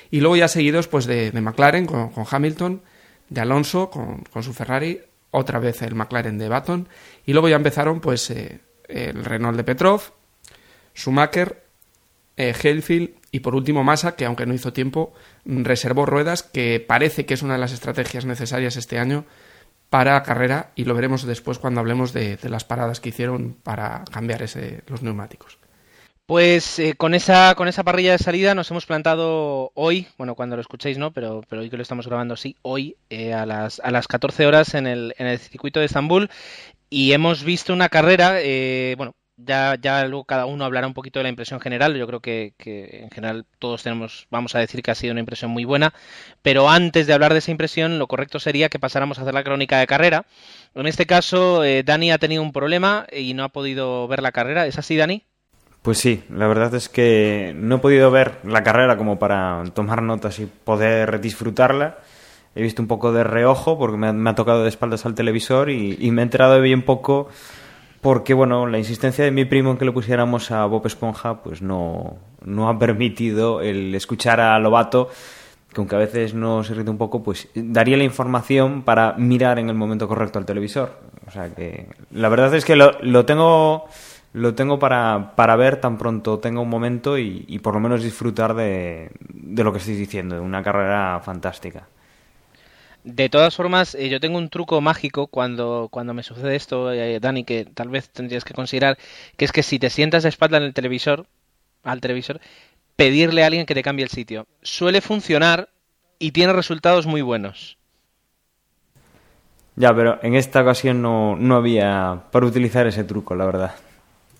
Y 0.10 0.22
luego 0.22 0.36
ya 0.38 0.48
seguidos 0.48 0.88
pues 0.88 1.06
de, 1.06 1.32
McLaren 1.34 1.86
con, 1.86 2.12
Hamilton, 2.30 2.82
de 3.30 3.42
Alonso 3.42 3.90
con, 3.90 4.24
su 4.44 4.54
Ferrari, 4.54 5.00
otra 5.32 5.60
vez 5.60 5.82
el 5.84 5.96
McLaren 5.96 6.38
de 6.38 6.50
Baton, 6.50 6.88
y 7.26 7.34
luego 7.34 7.50
ya 7.50 7.56
empezaron 7.56 8.00
pues 8.00 8.30
eh, 8.32 8.60
el 8.88 9.24
Renault 9.26 9.58
de 9.58 9.64
Petrov, 9.64 10.02
Schumacher, 10.96 11.64
eh, 12.38 12.54
Hellfield 12.62 13.12
y 13.32 13.40
por 13.42 13.56
último 13.56 13.84
Massa, 13.84 14.16
que 14.16 14.26
aunque 14.26 14.46
no 14.46 14.54
hizo 14.54 14.74
tiempo, 14.74 15.14
reservó 15.46 16.06
ruedas, 16.06 16.44
que 16.44 16.80
parece 16.80 17.26
que 17.26 17.34
es 17.34 17.42
una 17.42 17.54
de 17.54 17.60
las 17.60 17.74
estrategias 17.74 18.26
necesarias 18.26 18.76
este 18.76 19.00
año 19.00 19.26
para 19.90 20.24
carrera 20.24 20.72
y 20.76 20.86
lo 20.86 20.96
veremos 20.96 21.24
después 21.24 21.60
cuando 21.60 21.80
hablemos 21.80 22.14
de, 22.14 22.40
las 22.44 22.64
paradas 22.64 23.00
que 23.00 23.10
hicieron 23.10 23.56
para 23.62 24.04
cambiar 24.12 24.42
ese, 24.42 24.82
los 24.88 25.04
neumáticos. 25.04 25.60
Pues 26.26 26.80
eh, 26.80 26.96
con 26.96 27.14
esa 27.14 27.54
con 27.54 27.68
esa 27.68 27.84
parrilla 27.84 28.14
de 28.14 28.18
salida 28.18 28.56
nos 28.56 28.72
hemos 28.72 28.88
plantado 28.88 29.72
hoy, 29.76 30.08
bueno, 30.18 30.34
cuando 30.34 30.56
lo 30.56 30.62
escuchéis 30.62 30.98
no, 30.98 31.12
pero, 31.12 31.42
pero 31.48 31.62
hoy 31.62 31.70
que 31.70 31.76
lo 31.76 31.84
estamos 31.84 32.08
grabando 32.08 32.36
sí, 32.38 32.56
hoy 32.64 32.96
eh, 33.12 33.34
a, 33.34 33.46
las, 33.46 33.82
a 33.82 33.92
las 33.92 34.08
14 34.08 34.48
horas 34.48 34.74
en 34.74 34.88
el, 34.88 35.14
en 35.18 35.28
el 35.28 35.38
circuito 35.38 35.80
de 35.80 35.86
Estambul 35.86 36.32
y 36.94 37.12
hemos 37.14 37.44
visto 37.44 37.74
una 37.74 37.90
carrera, 37.90 38.36
eh, 38.40 38.94
bueno, 38.98 39.16
ya, 39.36 39.76
ya 39.82 40.06
luego 40.06 40.26
cada 40.26 40.46
uno 40.46 40.64
hablará 40.64 40.86
un 40.86 40.94
poquito 40.94 41.18
de 41.18 41.24
la 41.24 41.30
impresión 41.30 41.60
general. 41.60 41.96
Yo 41.96 42.06
creo 42.06 42.20
que, 42.20 42.54
en 42.64 43.10
general 43.10 43.48
todos 43.58 43.82
tenemos, 43.82 44.28
vamos 44.30 44.54
a 44.54 44.60
decir 44.60 44.84
que 44.84 44.92
ha 44.92 44.96
sido 44.96 45.12
una 45.12 45.20
impresión 45.20 45.50
muy 45.50 45.66
buena. 45.66 45.92
Pero 46.44 46.70
antes 46.70 47.08
de 47.08 47.14
hablar 47.14 47.34
de 47.34 47.40
esa 47.40 47.50
impresión, 47.50 47.98
lo 47.98 48.06
correcto 48.06 48.40
sería 48.40 48.70
que 48.70 48.78
pasáramos 48.78 49.18
a 49.18 49.24
hacer 49.24 49.34
la 49.34 49.44
crónica 49.44 49.80
de 49.80 49.88
carrera. 49.88 50.28
En 50.76 50.86
este 50.86 51.08
caso, 51.08 51.64
Dani 51.84 52.12
ha 52.12 52.20
tenido 52.20 52.44
un 52.44 52.54
problema 52.54 53.08
y 53.12 53.34
no 53.34 53.44
ha 53.44 53.50
podido 53.50 54.08
ver 54.08 54.22
la 54.22 54.32
carrera. 54.32 54.68
¿Es 54.68 54.78
así, 54.78 54.96
Dani? 54.96 55.24
Pues 55.82 55.98
sí, 55.98 56.24
la 56.30 56.46
verdad 56.46 56.76
es 56.76 56.90
que 56.90 57.54
no 57.56 57.78
he 57.78 57.80
podido 57.80 58.12
ver 58.12 58.38
la 58.44 58.62
carrera 58.62 58.98
como 58.98 59.18
para 59.18 59.64
tomar 59.74 60.04
notas 60.04 60.38
y 60.38 60.46
poder 60.46 61.20
disfrutarla. 61.22 61.98
He 62.56 62.62
visto 62.62 62.82
un 62.82 62.88
poco 62.88 63.12
de 63.12 63.24
reojo 63.24 63.78
porque 63.78 63.98
me 63.98 64.30
ha, 64.30 64.36
tocado 64.36 64.64
de 64.64 64.70
espaldas 64.70 65.06
al 65.06 65.16
televisor 65.16 65.70
y, 65.70 66.12
me 66.12 66.22
he 66.22 66.24
enterado 66.24 66.54
de 66.54 66.62
bien 66.62 66.84
poco 66.84 67.28
porque, 68.02 68.34
bueno, 68.34 68.68
la 68.68 68.78
insistencia 68.78 69.24
de 69.24 69.32
mi 69.32 69.46
primo 69.46 69.72
en 69.72 69.78
que 69.78 69.86
le 69.86 69.92
pusiéramos 69.92 70.52
a 70.52 70.66
Bob 70.66 70.86
Esponja 70.86 71.42
pues 71.42 71.62
no, 71.62 72.18
no 72.44 72.70
ha 72.70 72.78
permitido 72.78 73.62
el 73.62 73.96
escuchar 73.96 74.40
a 74.40 74.60
Lobato 74.60 75.10
que 75.74 75.82
aunque 75.82 75.96
a 75.96 76.00
veces 76.00 76.36
nos 76.36 76.70
irrita 76.70 76.92
un 76.92 77.00
poco, 77.00 77.24
pues 77.24 77.50
daría 77.56 77.98
la 77.98 78.04
información 78.04 78.84
para 78.84 79.14
mirar 79.14 79.58
en 79.58 79.70
el 79.70 79.76
momento 79.76 80.08
correcto 80.08 80.38
al 80.38 80.46
televisor. 80.46 81.00
O 81.26 81.32
sea 81.32 81.54
que 81.56 81.88
la 82.12 82.30
verdad 82.30 82.54
es 82.54 82.64
que 82.64 82.76
lo, 82.76 82.92
lo 83.02 83.26
tengo 83.26 83.88
lo 84.34 84.56
tengo 84.56 84.80
para, 84.80 85.34
para 85.36 85.56
ver 85.56 85.80
tan 85.80 85.98
pronto 85.98 86.40
tenga 86.40 86.60
un 86.60 86.70
momento 86.70 87.18
y, 87.18 87.60
por 87.60 87.76
lo 87.76 87.80
menos 87.80 88.04
disfrutar 88.04 88.56
de, 88.56 89.12
de, 89.30 89.64
lo 89.64 89.72
que 89.72 89.78
estoy 89.78 89.96
diciendo, 89.96 90.36
de 90.36 90.42
una 90.42 90.64
carrera 90.64 91.22
fantástica. 91.24 91.88
De 93.04 93.28
todas 93.28 93.56
formas, 93.56 93.96
eh, 93.96 94.08
yo 94.08 94.20
tengo 94.20 94.38
un 94.38 94.50
truco 94.50 94.80
mágico 94.80 95.28
cuando, 95.28 95.90
cuando 95.92 96.14
me 96.14 96.24
sucede 96.24 96.56
esto, 96.56 96.92
eh, 96.92 97.20
Dani, 97.20 97.44
que 97.44 97.66
tal 97.66 97.90
vez 97.90 98.10
tendrías 98.10 98.46
que 98.46 98.54
considerar, 98.54 98.98
que 99.36 99.44
es 99.46 99.52
que 99.52 99.64
si 99.64 99.78
te 99.78 99.90
sientas 99.90 100.24
de 100.24 100.30
espalda 100.30 100.58
en 100.58 100.64
el 100.64 100.74
televisor, 100.74 101.26
al 101.84 102.00
televisor, 102.00 102.40
pedirle 102.96 103.44
a 103.44 103.48
alguien 103.48 103.66
que 103.66 103.76
te 103.76 103.84
cambie 103.84 104.06
el 104.06 104.10
sitio. 104.10 104.48
Suele 104.62 105.02
funcionar 105.02 105.70
y 106.18 106.32
tiene 106.32 106.54
resultados 106.54 107.06
muy 107.06 107.22
buenos. 107.22 107.78
Ya, 109.76 109.94
pero 109.94 110.20
en 110.24 110.36
esta 110.36 110.62
ocasión 110.62 111.02
no, 111.02 111.36
no 111.36 111.56
había 111.56 112.24
para 112.32 112.46
utilizar 112.46 112.88
ese 112.88 113.04
truco, 113.04 113.36
la 113.36 113.46
verdad. 113.46 113.76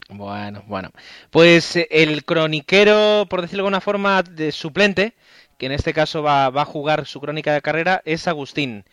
Bueno, 0.10 0.64
bueno. 0.68 0.92
Pues 1.32 1.76
eh, 1.76 1.88
el 1.90 2.24
croniquero, 2.24 3.26
por 3.30 3.42
decirlo 3.42 3.64
de 3.64 3.68
alguna 3.68 3.82
forma, 3.82 4.22
de 4.22 4.52
suplente, 4.52 5.16
que 5.58 5.66
en 5.68 5.72
este 5.72 5.94
caso 5.94 6.24
va, 6.24 6.48
a 6.48 6.66
jugar 6.66 7.06
su 7.06 7.20
crónica 7.20 7.54
de 7.54 7.62
carrera, 7.62 8.02
es 8.06 8.28
Agustín. 8.28 8.86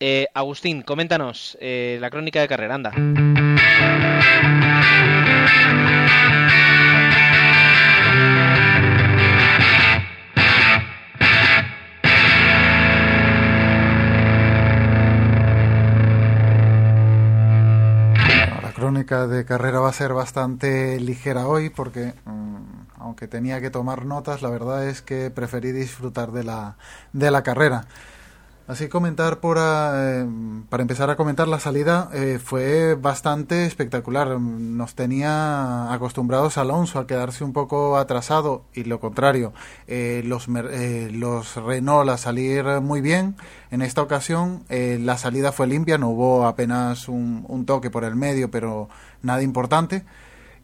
Eh, 0.00 0.26
Agustín, 0.34 0.82
coméntanos 0.82 1.56
eh, 1.60 1.98
la 2.00 2.10
crónica 2.10 2.40
de 2.40 2.48
carrera, 2.48 2.74
anda. 2.74 2.92
crónica 18.82 19.28
de 19.28 19.44
carrera 19.44 19.78
va 19.78 19.90
a 19.90 19.92
ser 19.92 20.12
bastante 20.12 20.98
ligera 20.98 21.46
hoy 21.46 21.70
porque 21.70 22.14
mm, 22.24 22.81
aunque 23.02 23.28
tenía 23.28 23.60
que 23.60 23.70
tomar 23.70 24.06
notas, 24.06 24.42
la 24.42 24.50
verdad 24.50 24.88
es 24.88 25.02
que 25.02 25.30
preferí 25.30 25.72
disfrutar 25.72 26.32
de 26.32 26.44
la, 26.44 26.76
de 27.12 27.30
la 27.30 27.42
carrera. 27.42 27.86
Así 28.68 28.88
comentar 28.88 29.40
por, 29.40 29.58
eh, 29.60 30.26
para 30.68 30.82
empezar 30.82 31.10
a 31.10 31.16
comentar 31.16 31.48
la 31.48 31.58
salida 31.58 32.08
eh, 32.14 32.38
fue 32.42 32.94
bastante 32.94 33.66
espectacular. 33.66 34.40
Nos 34.40 34.94
tenía 34.94 35.92
acostumbrados 35.92 36.56
Alonso 36.58 37.00
a 37.00 37.06
quedarse 37.08 37.42
un 37.42 37.52
poco 37.52 37.96
atrasado 37.96 38.64
y 38.72 38.84
lo 38.84 39.00
contrario, 39.00 39.52
eh, 39.88 40.22
los, 40.24 40.46
los 40.46 41.56
Renault 41.56 42.08
a 42.08 42.16
salir 42.16 42.64
muy 42.80 43.00
bien. 43.00 43.34
En 43.72 43.82
esta 43.82 44.00
ocasión 44.00 44.62
la 44.68 45.18
salida 45.18 45.50
fue 45.50 45.66
limpia, 45.66 45.98
no 45.98 46.10
hubo 46.10 46.46
apenas 46.46 47.08
un, 47.08 47.44
un 47.48 47.66
toque 47.66 47.90
por 47.90 48.04
el 48.04 48.14
medio, 48.14 48.50
pero 48.50 48.88
nada 49.22 49.42
importante. 49.42 50.04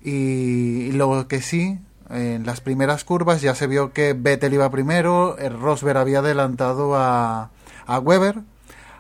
Y 0.03 0.93
lo 0.93 1.27
que 1.27 1.43
sí, 1.43 1.81
en 2.11 2.47
las 2.47 2.61
primeras 2.61 3.05
curvas 3.05 3.41
ya 3.43 3.55
se 3.55 3.67
vio 3.67 3.93
que 3.93 4.15
Vettel 4.15 4.55
iba 4.55 4.71
primero, 4.71 5.37
el 5.39 5.59
Rosberg 5.59 5.99
había 5.99 6.21
adelantado 6.21 6.95
a 6.97 7.51
a 7.89 7.99
Weber. 7.99 8.43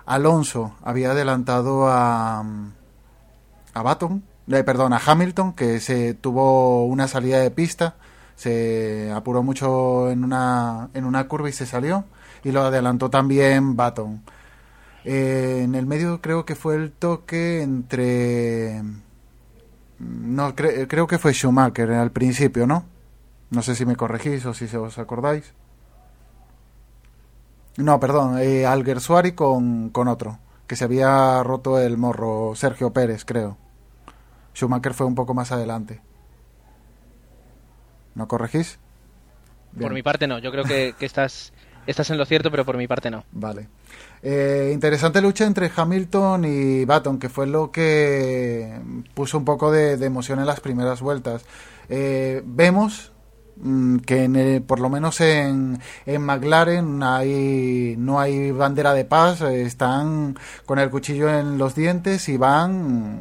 Alonso 0.06 0.74
había 0.82 1.12
adelantado 1.12 1.86
a, 1.86 2.40
a 2.40 3.82
Baton, 3.82 4.24
eh, 4.48 4.64
perdón, 4.64 4.94
a 4.94 5.00
Hamilton, 5.04 5.52
que 5.52 5.78
se 5.80 6.14
tuvo 6.14 6.86
una 6.86 7.06
salida 7.06 7.38
de 7.38 7.50
pista, 7.50 7.96
se 8.34 9.12
apuró 9.14 9.42
mucho 9.42 10.10
en 10.10 10.24
una, 10.24 10.88
en 10.94 11.04
una 11.04 11.28
curva 11.28 11.50
y 11.50 11.52
se 11.52 11.66
salió, 11.66 12.04
y 12.42 12.52
lo 12.52 12.62
adelantó 12.62 13.10
también 13.10 13.76
Baton. 13.76 14.22
Eh, 15.04 15.60
en 15.64 15.74
el 15.74 15.84
medio 15.84 16.22
creo 16.22 16.46
que 16.46 16.56
fue 16.56 16.76
el 16.76 16.90
toque 16.90 17.60
entre... 17.60 18.82
No, 19.98 20.54
creo 20.54 21.06
que 21.06 21.18
fue 21.18 21.34
Schumacher 21.34 21.90
al 21.92 22.12
principio, 22.12 22.66
¿no? 22.66 22.84
No 23.50 23.62
sé 23.62 23.75
si 23.75 23.87
me 23.87 23.97
corregís 23.97 24.45
o 24.47 24.55
si 24.55 24.64
os 24.76 24.99
acordáis. 24.99 25.55
No, 27.76 28.00
perdón, 28.00 28.38
eh, 28.40 28.67
Alguersuari 28.67 29.33
con, 29.33 29.90
con 29.90 30.09
otro, 30.09 30.38
que 30.67 30.76
se 30.76 30.85
había 30.85 31.43
roto 31.45 31.78
el 31.78 31.97
morro, 31.97 32.55
Sergio 32.57 32.93
Pérez, 32.93 33.25
creo. 33.25 33.57
Schumacher 34.55 34.95
fue 34.95 35.07
un 35.07 35.14
poco 35.14 35.33
más 35.33 35.52
adelante. 35.52 36.00
¿No 38.17 38.26
corregís? 38.26 38.81
Por 39.81 39.93
mi 39.93 40.02
parte 40.02 40.26
no, 40.26 40.40
yo 40.40 40.50
creo 40.50 40.64
que, 40.64 40.95
estás, 41.00 41.52
estás 41.87 42.11
en 42.11 42.19
lo 42.19 42.26
cierto, 42.26 42.50
pero 42.50 42.64
por 42.64 42.76
mi 42.76 42.88
parte 42.88 43.11
no. 43.11 43.25
Vale. 43.31 43.69
Eh, 44.23 44.73
interesante 44.75 45.23
lucha 45.23 45.47
entre 45.47 45.71
Hamilton 45.75 46.45
y 46.45 46.85
Baton, 46.85 47.21
que 47.21 47.28
fue 47.28 47.47
lo 47.47 47.71
que 47.71 48.81
puso 49.14 49.38
un 49.38 49.45
poco 49.45 49.71
de, 49.71 49.93
emoción 50.05 50.40
en 50.40 50.47
las 50.47 50.59
primeras 50.59 51.00
vueltas. 51.00 51.45
Eh, 51.88 52.43
vemos 52.45 53.12
Mm, 53.60 53.98
que 53.98 54.62
por 54.64 54.78
lo 54.78 54.88
menos 54.88 55.20
en, 55.20 55.80
en 56.06 56.22
McLaren 56.22 57.02
hay, 57.02 57.96
no 57.98 58.20
hay 58.20 58.52
bandera 58.52 58.94
de 58.94 59.04
paz, 59.04 59.40
están 59.40 60.38
con 60.64 60.78
el 60.78 60.90
cuchillo 60.90 61.28
en 61.28 61.58
los 61.58 61.74
dientes 61.74 62.28
y 62.28 62.36
van, 62.36 63.20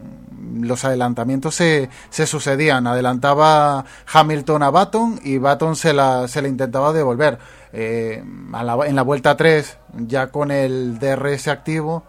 los 0.61 0.85
adelantamientos 0.85 1.55
se, 1.55 1.89
se 2.11 2.27
sucedían, 2.27 2.85
adelantaba 2.85 3.85
Hamilton 4.13 4.63
a 4.63 4.69
Baton 4.69 5.19
y 5.23 5.39
Baton 5.39 5.75
se 5.75 5.93
la, 5.93 6.27
se 6.27 6.41
le 6.43 6.49
intentaba 6.49 6.93
devolver. 6.93 7.39
Eh, 7.73 8.23
en 8.23 8.95
la 8.95 9.01
vuelta 9.01 9.35
3, 9.37 9.77
ya 10.07 10.27
con 10.27 10.51
el 10.51 10.99
DRS 10.99 11.47
activo, 11.47 12.03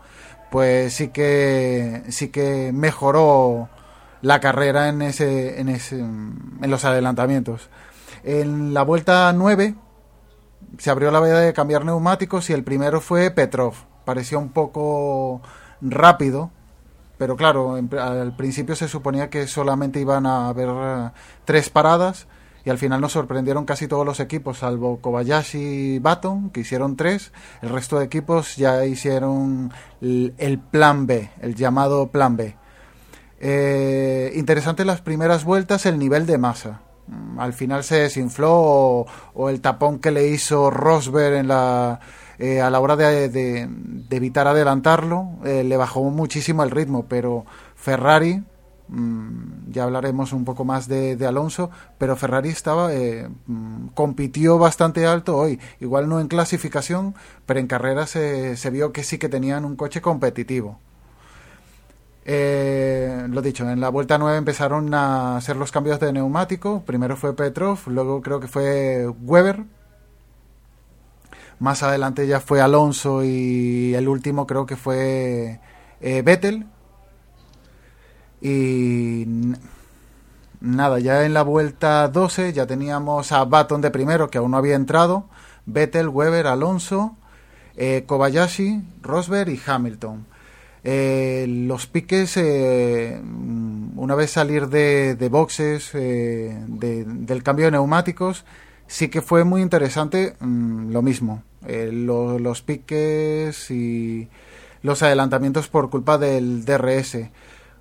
pues 0.50 0.94
sí 0.94 1.08
que, 1.08 2.02
sí 2.10 2.28
que 2.28 2.72
mejoró 2.74 3.68
la 4.20 4.40
carrera 4.40 4.88
en 4.88 5.02
ese, 5.02 5.60
en 5.60 5.68
ese, 5.68 5.98
en 5.98 6.70
los 6.70 6.84
adelantamientos. 6.84 7.70
En 8.24 8.74
la 8.74 8.82
vuelta 8.82 9.32
9 9.32 9.74
se 10.78 10.90
abrió 10.90 11.10
la 11.10 11.20
veda 11.20 11.40
de 11.40 11.52
cambiar 11.52 11.84
neumáticos 11.84 12.50
y 12.50 12.52
el 12.52 12.64
primero 12.64 13.00
fue 13.00 13.30
Petrov. 13.30 13.74
Parecía 14.04 14.38
un 14.38 14.50
poco 14.50 15.42
rápido, 15.80 16.50
pero 17.16 17.36
claro, 17.36 17.74
al 17.74 18.36
principio 18.36 18.76
se 18.76 18.88
suponía 18.88 19.30
que 19.30 19.46
solamente 19.46 20.00
iban 20.00 20.26
a 20.26 20.48
haber 20.48 20.68
eh, 20.70 21.10
tres 21.44 21.68
paradas 21.70 22.26
y 22.64 22.70
al 22.70 22.78
final 22.78 23.00
nos 23.00 23.12
sorprendieron 23.12 23.64
casi 23.64 23.88
todos 23.88 24.04
los 24.04 24.20
equipos, 24.20 24.58
salvo 24.58 25.00
Kobayashi 25.00 25.58
y 25.94 25.98
Baton, 25.98 26.50
que 26.50 26.60
hicieron 26.60 26.96
tres. 26.96 27.32
El 27.62 27.70
resto 27.70 27.98
de 27.98 28.04
equipos 28.04 28.56
ya 28.56 28.84
hicieron 28.84 29.72
el, 30.00 30.60
plan 30.70 31.06
B, 31.06 31.30
el 31.40 31.54
llamado 31.54 32.08
plan 32.08 32.36
B. 32.36 32.56
Eh, 33.40 34.32
interesante 34.34 34.84
las 34.84 35.00
primeras 35.00 35.44
vueltas, 35.44 35.86
el 35.86 35.98
nivel 35.98 36.26
de 36.26 36.38
masa. 36.38 36.82
Mm, 37.08 37.38
Al 37.40 37.52
final 37.52 37.84
se 37.84 37.96
desinfló 37.96 39.06
o, 39.34 39.48
el 39.50 39.60
tapón 39.60 39.98
que 39.98 40.10
le 40.10 40.28
hizo 40.28 40.70
Rosberg 40.70 41.34
en 41.36 41.48
la, 41.48 42.00
eh, 42.38 42.60
a 42.60 42.70
la 42.70 42.80
hora 42.80 42.96
de, 42.96 43.28
de- 43.28 43.68
evitar 44.10 44.46
adelantarlo 44.48 45.28
eh, 45.44 45.64
le 45.64 45.76
bajó 45.76 46.02
muchísimo 46.04 46.62
el 46.62 46.70
ritmo, 46.70 47.06
pero 47.08 47.44
Ferrari, 47.76 48.42
mm, 48.88 49.70
ya 49.70 49.84
hablaremos 49.84 50.32
un 50.32 50.44
poco 50.44 50.64
más 50.64 50.88
de, 50.88 51.16
de 51.16 51.26
Alonso, 51.26 51.70
pero 51.98 52.16
Ferrari 52.16 52.48
estaba 52.50 52.92
eh, 52.94 53.28
mm, 53.46 53.88
compitió 53.94 54.58
bastante 54.58 55.06
alto 55.06 55.36
hoy, 55.36 55.60
igual 55.80 56.08
no 56.08 56.20
en 56.20 56.28
clasificación, 56.28 57.14
pero 57.46 57.60
en 57.60 57.66
carrera 57.66 58.06
se, 58.06 58.56
se 58.56 58.70
vio 58.70 58.92
que 58.92 59.04
sí 59.04 59.18
que 59.18 59.28
tenían 59.28 59.64
un 59.64 59.76
coche 59.76 60.00
competitivo. 60.02 60.78
Eh, 62.30 63.26
lo 63.30 63.40
dicho, 63.40 63.66
en 63.70 63.80
la 63.80 63.88
vuelta 63.88 64.18
9 64.18 64.36
empezaron 64.36 64.92
a 64.92 65.38
hacer 65.38 65.56
los 65.56 65.72
cambios 65.72 65.98
de 65.98 66.12
neumático. 66.12 66.82
Primero 66.84 67.16
fue 67.16 67.34
Petrov, 67.34 67.78
luego 67.86 68.20
creo 68.20 68.38
que 68.38 68.48
fue 68.48 69.08
Weber. 69.22 69.64
Más 71.58 71.82
adelante 71.82 72.26
ya 72.26 72.40
fue 72.40 72.60
Alonso 72.60 73.24
y 73.24 73.94
el 73.94 74.08
último 74.08 74.46
creo 74.46 74.66
que 74.66 74.76
fue 74.76 75.58
eh, 76.02 76.20
Vettel. 76.20 76.66
Y 78.42 79.24
nada, 80.60 80.98
ya 80.98 81.24
en 81.24 81.32
la 81.32 81.42
vuelta 81.42 82.08
12 82.08 82.52
ya 82.52 82.66
teníamos 82.66 83.32
a 83.32 83.42
Baton 83.46 83.80
de 83.80 83.90
primero, 83.90 84.28
que 84.28 84.36
aún 84.36 84.50
no 84.50 84.58
había 84.58 84.74
entrado. 84.76 85.30
Vettel, 85.64 86.08
Weber, 86.08 86.46
Alonso, 86.46 87.16
eh, 87.74 88.04
Kobayashi, 88.06 88.82
Rosberg 89.00 89.48
y 89.48 89.60
Hamilton. 89.66 90.26
Eh, 90.84 91.46
los 91.48 91.86
piques, 91.86 92.36
eh, 92.36 93.20
mm, 93.22 93.98
una 93.98 94.14
vez 94.14 94.30
salir 94.30 94.68
de, 94.68 95.28
boxes, 95.30 95.90
eh, 95.94 96.56
de- 96.66 97.04
del 97.04 97.42
cambio 97.42 97.66
de 97.66 97.72
neumáticos, 97.72 98.44
sí 98.86 99.08
que 99.08 99.20
fue 99.22 99.44
muy 99.44 99.60
interesante 99.62 100.34
mm, 100.40 100.90
lo 100.92 101.02
mismo. 101.02 101.42
Lo- 101.66 102.38
los 102.38 102.62
piques 102.62 103.70
y 103.70 104.28
los 104.82 105.02
adelantamientos 105.02 105.68
por 105.68 105.90
culpa 105.90 106.16
del 106.18 106.64
DRS. 106.64 107.30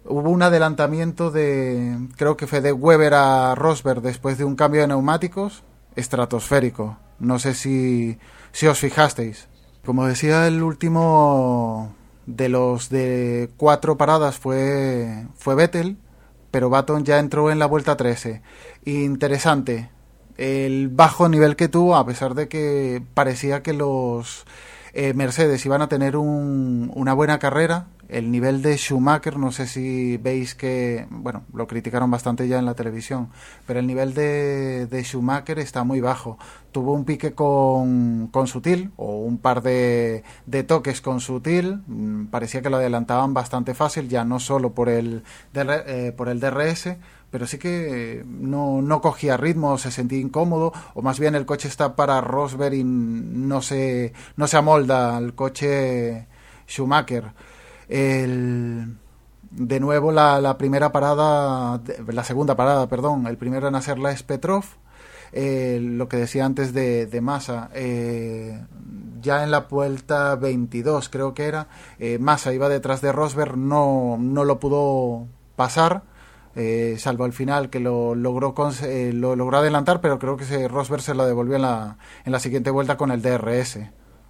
Hubo 0.05 0.29
un 0.29 0.41
adelantamiento 0.41 1.31
de, 1.31 1.97
creo 2.17 2.35
que 2.37 2.47
fue 2.47 2.61
de 2.61 2.71
Weber 2.73 3.13
a 3.13 3.53
Rosberg 3.55 4.01
después 4.01 4.37
de 4.37 4.45
un 4.45 4.55
cambio 4.55 4.81
de 4.81 4.87
neumáticos 4.87 5.63
estratosférico. 5.95 6.97
No 7.19 7.39
sé 7.39 7.53
si, 7.53 8.17
si 8.51 8.67
os 8.67 8.79
fijasteis. 8.79 9.47
Como 9.85 10.05
decía, 10.07 10.47
el 10.47 10.63
último 10.63 11.93
de 12.27 12.49
los 12.49 12.89
de 12.89 13.49
cuatro 13.57 13.97
paradas 13.97 14.37
fue, 14.37 15.25
fue 15.35 15.55
Vettel, 15.55 15.97
pero 16.51 16.69
Baton 16.69 17.03
ya 17.03 17.19
entró 17.19 17.49
en 17.51 17.57
la 17.57 17.65
vuelta 17.65 17.97
13. 17.97 18.41
Interesante, 18.85 19.89
el 20.37 20.89
bajo 20.89 21.29
nivel 21.29 21.55
que 21.55 21.67
tuvo, 21.67 21.95
a 21.95 22.05
pesar 22.05 22.33
de 22.35 22.47
que 22.47 23.01
parecía 23.13 23.63
que 23.63 23.73
los 23.73 24.45
eh, 24.93 25.13
Mercedes 25.13 25.63
iban 25.65 25.81
a 25.81 25.89
tener 25.89 26.17
un- 26.17 26.91
una 26.95 27.13
buena 27.13 27.37
carrera. 27.39 27.87
El 28.09 28.31
nivel 28.31 28.61
de 28.61 28.77
Schumacher, 28.77 29.37
no 29.37 29.51
sé 29.51 29.67
si 29.67 30.15
veis 30.15 30.55
que, 30.55 31.05
bueno, 31.09 31.43
lo 31.53 31.67
criticaron 31.67 32.09
bastante 32.09 32.47
ya 32.47 32.57
en 32.57 32.65
la 32.65 32.73
televisión, 32.73 33.27
pero 33.67 33.79
el 33.81 33.85
nivel 33.85 34.13
de, 34.13 34.87
de 34.87 35.03
Schumacher 35.03 35.59
está 35.59 35.83
muy 35.83 35.99
bajo. 35.99 36.37
Tuvo 36.71 36.93
un 36.93 37.03
pique 37.03 37.33
con, 37.33 38.27
con 38.31 38.47
Sutil, 38.47 38.91
o 38.95 39.17
un 39.17 39.37
par 39.39 39.61
de, 39.61 40.23
de 40.45 40.63
toques 40.63 41.01
con 41.01 41.19
Sutil, 41.19 41.81
mm, 41.85 42.27
parecía 42.27 42.61
que 42.61 42.69
lo 42.69 42.77
adelantaban 42.77 43.33
bastante 43.33 43.73
fácil, 43.73 44.07
ya 44.07 44.23
no 44.23 44.39
solo 44.39 44.71
por 44.71 44.87
el, 44.87 45.23
eh, 45.53 46.13
por 46.15 46.29
el 46.29 46.39
DRS, 46.39 46.95
pero 47.29 47.47
sí 47.47 47.57
que 47.57 48.23
no, 48.25 48.81
no 48.81 49.01
cogía 49.01 49.37
ritmo, 49.37 49.77
se 49.77 49.91
sentía 49.91 50.19
incómodo, 50.19 50.73
o 50.93 51.01
más 51.01 51.19
bien 51.19 51.35
el 51.35 51.45
coche 51.45 51.67
está 51.67 51.95
para 51.95 52.21
Rosberg 52.21 52.73
y 52.75 52.83
no 52.83 53.61
se, 53.61 54.13
no 54.35 54.47
se 54.47 54.57
amolda 54.57 55.17
al 55.17 55.35
coche 55.35 56.27
Schumacher. 56.67 57.33
El, 57.89 58.97
de 59.51 59.79
nuevo 59.79 60.11
la, 60.11 60.41
la 60.41 60.57
primera 60.57 60.91
parada, 60.91 61.81
la 62.07 62.23
segunda 62.23 62.55
parada, 62.55 62.87
perdón, 62.87 63.27
el 63.27 63.37
primero 63.37 63.67
en 63.67 63.75
hacerla 63.75 64.11
es 64.11 64.23
Petrov. 64.23 64.65
Eh, 65.33 65.79
lo 65.81 66.07
que 66.07 66.17
decía 66.17 66.45
antes 66.45 66.73
de, 66.73 67.05
de 67.05 67.21
Massa, 67.21 67.69
eh, 67.73 68.63
ya 69.21 69.43
en 69.43 69.51
la 69.51 69.61
vuelta 69.61 70.35
22 70.35 71.09
creo 71.09 71.33
que 71.33 71.45
era, 71.45 71.67
eh, 71.99 72.17
Massa 72.17 72.53
iba 72.53 72.69
detrás 72.69 73.01
de 73.01 73.11
Rosberg, 73.11 73.57
no, 73.57 74.17
no 74.17 74.45
lo 74.45 74.59
pudo 74.59 75.27
pasar, 75.57 76.03
eh, 76.57 76.95
salvo 76.99 77.23
al 77.25 77.33
final 77.33 77.69
que 77.69 77.79
lo 77.79 78.15
logró, 78.15 78.53
cons- 78.55 78.83
eh, 78.83 79.13
lo 79.13 79.35
logró 79.35 79.59
adelantar, 79.59 80.01
pero 80.01 80.19
creo 80.19 80.37
que 80.37 80.45
se, 80.45 80.67
Rosberg 80.67 81.01
se 81.01 81.13
lo 81.15 81.25
devolvió 81.25 81.55
en 81.57 81.61
la, 81.63 81.97
en 82.25 82.31
la 82.33 82.39
siguiente 82.39 82.71
vuelta 82.71 82.97
con 82.97 83.11
el 83.11 83.21
DRS. 83.21 83.79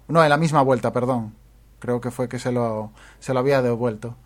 No, 0.08 0.22
en 0.22 0.30
la 0.30 0.36
misma 0.36 0.62
vuelta, 0.62 0.92
perdón. 0.92 1.34
Creo 1.80 2.00
que 2.00 2.10
fue 2.10 2.28
que 2.28 2.38
se 2.38 2.52
lo, 2.52 2.92
se 3.20 3.34
lo 3.34 3.40
había 3.40 3.62
devuelto. 3.62 4.16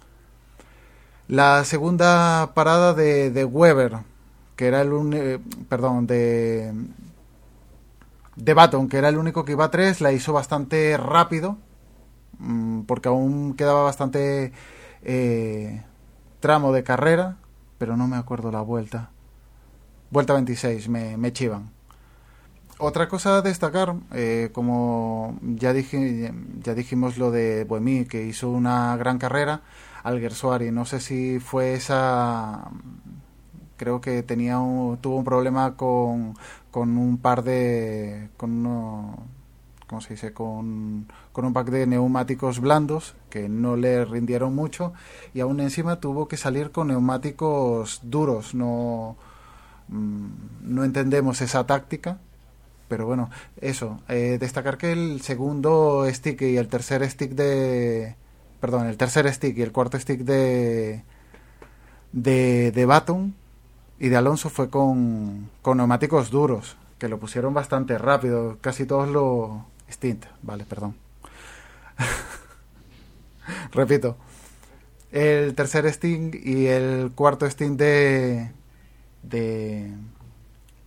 La 1.29 1.65
segunda 1.65 2.53
parada 2.55 2.95
de, 2.95 3.31
de 3.31 3.45
Weber, 3.45 3.99
que 4.57 4.67
era 4.67 4.83
el 4.83 4.93
un, 4.93 5.15
eh, 5.15 5.38
perdón, 5.69 6.07
de 6.07 6.73
de 8.37 8.55
Baton, 8.55 8.88
que 8.88 8.97
era 8.99 9.09
el 9.09 9.19
único 9.19 9.45
que 9.45 9.53
iba 9.53 9.67
a 9.67 9.71
tres, 9.71 10.01
la 10.01 10.12
hizo 10.12 10.33
bastante 10.33 10.97
rápido, 10.97 11.59
mm, 12.38 12.83
porque 12.83 13.09
aún 13.09 13.55
quedaba 13.55 13.83
bastante 13.83 14.53
eh, 15.03 15.83
tramo 16.41 16.73
de 16.73 16.83
carrera, 16.85 17.37
pero 17.83 17.97
no 17.97 18.07
me 18.07 18.16
acuerdo 18.16 18.53
la 18.53 18.61
vuelta. 18.62 19.11
Vuelta 20.11 20.35
26, 20.35 20.88
me, 20.88 21.16
me 21.16 21.33
chivan. 21.33 21.71
Otra 22.79 23.09
cosa 23.09 23.37
a 23.38 23.42
destacar, 23.42 23.95
eh, 24.12 24.51
como 24.53 25.38
ya, 25.42 25.73
dije, 25.73 26.33
ya 26.62 26.75
dijimos 26.75 27.16
lo 27.18 27.31
de 27.31 27.64
Boemi, 27.64 28.07
que 28.07 28.25
hizo 28.27 28.51
una 28.51 28.97
gran 28.97 29.18
carrera, 29.18 29.62
Alguersuari, 30.05 30.73
no 30.73 30.85
sé 30.85 30.99
si 30.99 31.38
fue 31.38 31.75
esa 31.75 32.71
creo 33.77 34.01
que 34.01 34.23
tenía 34.23 34.59
un- 34.61 34.99
tuvo 34.99 35.16
un 35.16 35.25
problema 35.25 35.77
con, 35.77 36.35
con 36.71 36.97
un 36.99 37.18
par 37.18 37.42
de 37.45 38.29
con 38.37 38.51
uno, 38.53 39.16
¿cómo 39.92 40.00
se 40.00 40.14
dice? 40.14 40.33
Con, 40.33 41.07
con 41.33 41.44
un 41.44 41.52
pack 41.52 41.68
de 41.68 41.87
neumáticos 41.87 42.61
blandos 42.61 43.14
que 43.28 43.50
no 43.50 43.76
le 43.76 44.07
rindieron 44.07 44.55
mucho 44.55 44.94
y 45.35 45.40
aún 45.40 45.61
encima 45.61 46.00
tuvo 46.00 46.28
que 46.28 46.38
salir 46.38 46.70
con 46.70 46.88
neumáticos 46.88 48.00
duros 48.02 48.55
no 48.55 49.18
mm, 49.88 50.28
no 50.62 50.85
entendemos 50.85 51.42
esa 51.42 51.66
táctica 51.66 52.16
pero 52.88 53.05
bueno 53.05 53.28
eso 53.61 54.00
eh, 54.09 54.38
destacar 54.40 54.78
que 54.78 54.92
el 54.92 55.20
segundo 55.20 56.07
stick 56.09 56.40
y 56.40 56.57
el 56.57 56.68
tercer 56.68 57.07
stick 57.11 57.33
de 57.33 58.16
perdón 58.61 58.87
el 58.87 58.96
tercer 58.96 59.31
stick 59.31 59.59
y 59.59 59.62
el 59.62 59.72
cuarto 59.72 60.00
stick 60.00 60.20
de 60.20 61.05
de, 62.12 62.72
de 62.72 62.87
Baton 62.87 63.35
y 63.98 64.09
de 64.09 64.16
Alonso 64.16 64.48
fue 64.48 64.70
con, 64.70 65.50
con 65.61 65.76
neumáticos 65.76 66.31
duros, 66.31 66.76
que 66.98 67.09
lo 67.09 67.18
pusieron 67.18 67.52
bastante 67.52 67.98
rápido, 67.98 68.57
casi 68.61 68.87
todos 68.87 69.09
lo... 69.09 69.71
Stint, 69.92 70.24
vale, 70.42 70.64
perdón. 70.64 70.96
Repito, 73.72 74.16
el 75.11 75.55
tercer 75.55 75.92
stint 75.92 76.35
y 76.35 76.66
el 76.66 77.12
cuarto 77.14 77.48
stint 77.48 77.78
de... 77.78 78.50
de 79.22 79.92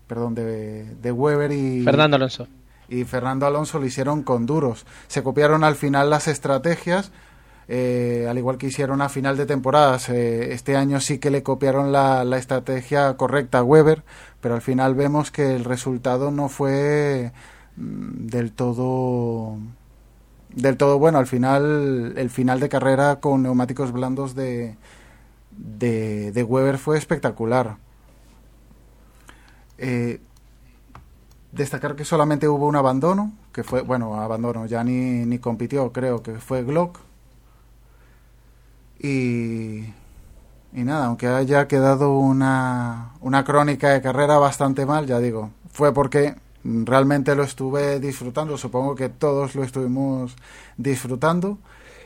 perdón, 0.08 0.36
de, 0.36 0.96
de 0.96 1.12
Weber 1.12 1.52
y... 1.52 1.84
Fernando 1.84 2.16
Alonso. 2.18 2.48
y 2.90 3.04
Fernando 3.06 3.46
Alonso 3.46 3.80
lo 3.80 3.86
hicieron 3.86 4.24
con 4.24 4.46
duros. 4.46 4.86
Se 5.08 5.24
copiaron 5.24 5.64
al 5.64 5.76
final 5.76 6.10
las 6.10 6.28
estrategias, 6.28 7.12
eh, 7.68 8.28
al 8.30 8.38
igual 8.38 8.58
que 8.58 8.68
hicieron 8.68 9.02
a 9.02 9.10
final 9.10 9.38
de 9.38 9.46
temporadas. 9.48 10.10
Eh, 10.10 10.54
este 10.54 10.76
año 10.76 11.00
sí 11.00 11.18
que 11.18 11.32
le 11.32 11.42
copiaron 11.44 11.92
la, 11.92 12.24
la 12.24 12.38
estrategia 12.38 13.16
correcta 13.18 13.60
a 13.60 13.64
Weber, 13.64 14.04
pero 14.42 14.56
al 14.56 14.62
final 14.62 14.94
vemos 14.94 15.32
que 15.32 15.56
el 15.56 15.64
resultado 15.64 16.30
no 16.30 16.50
fue 16.50 17.32
del 17.76 18.52
todo 18.52 19.58
del 20.56 20.78
todo 20.78 21.00
bueno. 21.00 21.18
Al 21.20 21.28
final, 21.28 22.14
el 22.18 22.30
final 22.30 22.60
de 22.60 22.70
carrera 22.70 23.20
con 23.20 23.44
neumáticos 23.44 23.92
blandos 23.92 24.36
de, 24.36 24.78
de, 25.52 26.32
de 26.32 26.44
Weber 26.44 26.78
fue 26.78 26.98
espectacular. 26.98 27.78
Eh, 29.78 30.22
destacar 31.52 31.96
que 31.96 32.06
solamente 32.06 32.48
hubo 32.48 32.68
un 32.68 32.76
abandono, 32.76 33.34
que 33.52 33.64
fue, 33.64 33.82
bueno, 33.82 34.20
abandono, 34.22 34.66
ya 34.66 34.84
ni, 34.84 35.26
ni 35.26 35.40
compitió, 35.40 35.92
creo 35.92 36.22
que 36.24 36.40
fue 36.40 36.64
Glock. 36.64 37.00
Y, 39.00 39.82
y 40.74 40.84
nada, 40.84 41.06
aunque 41.08 41.28
haya 41.28 41.68
quedado 41.68 42.18
una, 42.18 43.12
una 43.22 43.44
crónica 43.44 43.90
de 43.90 44.02
carrera 44.02 44.38
bastante 44.38 44.86
mal, 44.86 45.06
ya 45.06 45.20
digo, 45.20 45.52
fue 45.72 45.94
porque 45.94 46.36
realmente 46.66 47.36
lo 47.36 47.44
estuve 47.44 48.00
disfrutando, 48.00 48.58
supongo 48.58 48.96
que 48.96 49.10
todos 49.10 49.56
lo 49.56 49.64
estuvimos 49.64 50.36
disfrutando 50.78 51.60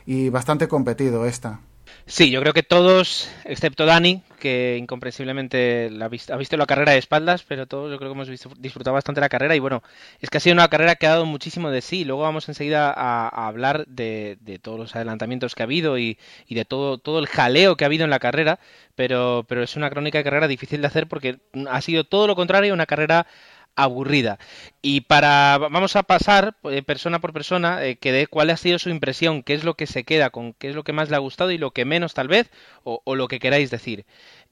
y 0.06 0.30
bastante 0.30 0.68
competido 0.68 1.26
esta. 1.26 1.62
Sí, 2.06 2.32
yo 2.32 2.42
creo 2.42 2.54
que 2.54 2.64
todos, 2.64 3.30
excepto 3.46 3.86
Dani, 3.86 4.24
que 4.40 4.78
incomprensiblemente 4.80 5.90
la 5.92 6.06
ha, 6.06 6.08
visto, 6.08 6.34
ha 6.34 6.38
visto 6.38 6.58
la 6.58 6.66
carrera 6.66 6.94
de 6.94 6.98
espaldas, 6.98 7.44
pero 7.44 7.68
todos 7.68 7.92
yo 7.92 7.98
creo 8.00 8.10
que 8.10 8.16
hemos 8.16 8.30
visto, 8.30 8.52
disfrutado 8.58 8.96
bastante 8.96 9.22
la 9.22 9.30
carrera 9.30 9.56
y 9.56 9.60
bueno, 9.60 9.84
es 10.20 10.30
que 10.30 10.38
ha 10.38 10.42
sido 10.42 10.56
una 10.56 10.68
carrera 10.70 10.96
que 10.96 11.06
ha 11.06 11.12
dado 11.12 11.26
muchísimo 11.26 11.70
de 11.70 11.82
sí. 11.82 12.06
Luego 12.06 12.24
vamos 12.24 12.50
enseguida 12.50 12.92
a, 12.92 13.48
hablar 13.48 13.86
de, 13.86 14.38
de, 14.42 14.58
todos 14.58 14.80
los 14.80 14.96
adelantamientos 14.96 15.54
que 15.54 15.62
ha 15.62 15.66
habido 15.66 16.00
y, 16.00 16.18
y, 16.48 16.56
de 16.56 16.66
todo, 16.66 16.98
todo 16.98 17.20
el 17.20 17.28
jaleo 17.28 17.78
que 17.78 17.86
ha 17.86 17.88
habido 17.88 18.06
en 18.06 18.10
la 18.10 18.20
carrera, 18.20 18.60
pero, 18.96 19.46
pero 19.48 19.62
es 19.62 19.76
una 19.76 19.92
crónica 19.92 20.18
de 20.18 20.24
carrera 20.24 20.48
difícil 20.48 20.82
de 20.82 20.88
hacer 20.88 21.08
porque 21.08 21.40
ha 21.70 21.82
sido 21.82 22.06
todo 22.06 22.26
lo 22.26 22.36
contrario, 22.36 22.74
una 22.74 22.88
carrera 22.88 23.28
aburrida. 23.76 24.40
Y 24.82 25.02
para 25.02 25.58
vamos 25.58 25.96
a 25.96 26.04
pasar 26.04 26.56
eh, 26.64 26.82
persona 26.84 27.20
por 27.20 27.34
persona 27.34 27.86
eh, 27.86 27.98
que 27.98 28.12
dé 28.12 28.28
cuál 28.28 28.50
ha 28.50 28.58
sido 28.58 28.80
su 28.80 28.90
impresión, 28.90 29.44
qué 29.44 29.54
es 29.54 29.64
lo 29.64 29.76
que 29.76 29.88
se 29.88 30.04
queda 30.04 30.30
con, 30.30 30.54
qué 30.54 30.70
es 30.70 30.76
lo 30.76 30.84
que 30.84 30.94
más 30.94 31.10
le 31.10 31.16
ha 31.16 31.20
gustado 31.20 31.52
y 31.52 31.58
lo 31.58 31.72
que 31.72 31.86
menos 31.86 32.14
tal 32.14 32.28
vez, 32.28 32.50
o, 32.84 33.02
o 33.04 33.16
lo 33.16 33.28
que 33.28 33.40
queráis 33.40 33.72
decir. 33.72 34.06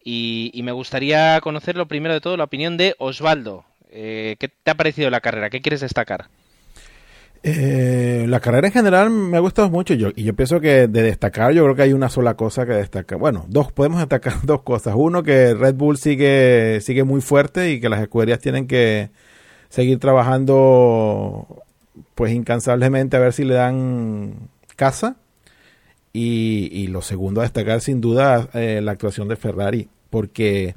Y, 0.03 0.51
y, 0.53 0.63
me 0.63 0.71
gustaría 0.71 1.39
conocer 1.41 1.75
lo 1.75 1.87
primero 1.87 2.13
de 2.13 2.21
todo 2.21 2.37
la 2.37 2.45
opinión 2.45 2.77
de 2.77 2.95
Osvaldo. 2.97 3.65
Eh, 3.89 4.35
¿Qué 4.39 4.47
te 4.47 4.71
ha 4.71 4.75
parecido 4.75 5.09
la 5.09 5.21
carrera? 5.21 5.49
¿Qué 5.49 5.61
quieres 5.61 5.81
destacar? 5.81 6.29
Eh, 7.49 8.25
la 8.27 8.41
carrera 8.41 8.67
en 8.67 8.73
general 8.73 9.09
me 9.09 9.37
ha 9.37 9.39
gustado 9.39 9.69
mucho 9.69 9.93
yo, 9.93 10.09
y 10.13 10.25
yo 10.25 10.35
pienso 10.35 10.59
que 10.59 10.89
de 10.89 11.01
destacar 11.01 11.53
yo 11.53 11.63
creo 11.63 11.75
que 11.77 11.83
hay 11.83 11.93
una 11.93 12.09
sola 12.09 12.35
cosa 12.35 12.65
que 12.65 12.73
destacar. 12.73 13.17
Bueno, 13.17 13.45
dos 13.47 13.71
podemos 13.71 13.99
destacar 13.99 14.33
dos 14.43 14.63
cosas. 14.63 14.95
Uno 14.97 15.23
que 15.23 15.53
Red 15.53 15.75
Bull 15.75 15.97
sigue 15.97 16.79
sigue 16.81 17.05
muy 17.05 17.21
fuerte 17.21 17.71
y 17.71 17.79
que 17.79 17.87
las 17.87 18.01
escuderías 18.01 18.39
tienen 18.39 18.67
que 18.67 19.11
seguir 19.69 19.97
trabajando 19.97 21.63
pues 22.15 22.33
incansablemente 22.33 23.15
a 23.15 23.21
ver 23.21 23.31
si 23.31 23.45
le 23.45 23.53
dan 23.53 24.49
casa. 24.75 25.15
Y, 26.11 26.69
y 26.73 26.87
lo 26.87 27.01
segundo 27.01 27.39
a 27.39 27.43
destacar 27.43 27.79
sin 27.79 28.01
duda 28.01 28.49
eh, 28.55 28.81
la 28.83 28.91
actuación 28.91 29.29
de 29.29 29.37
Ferrari, 29.37 29.87
porque 30.09 30.75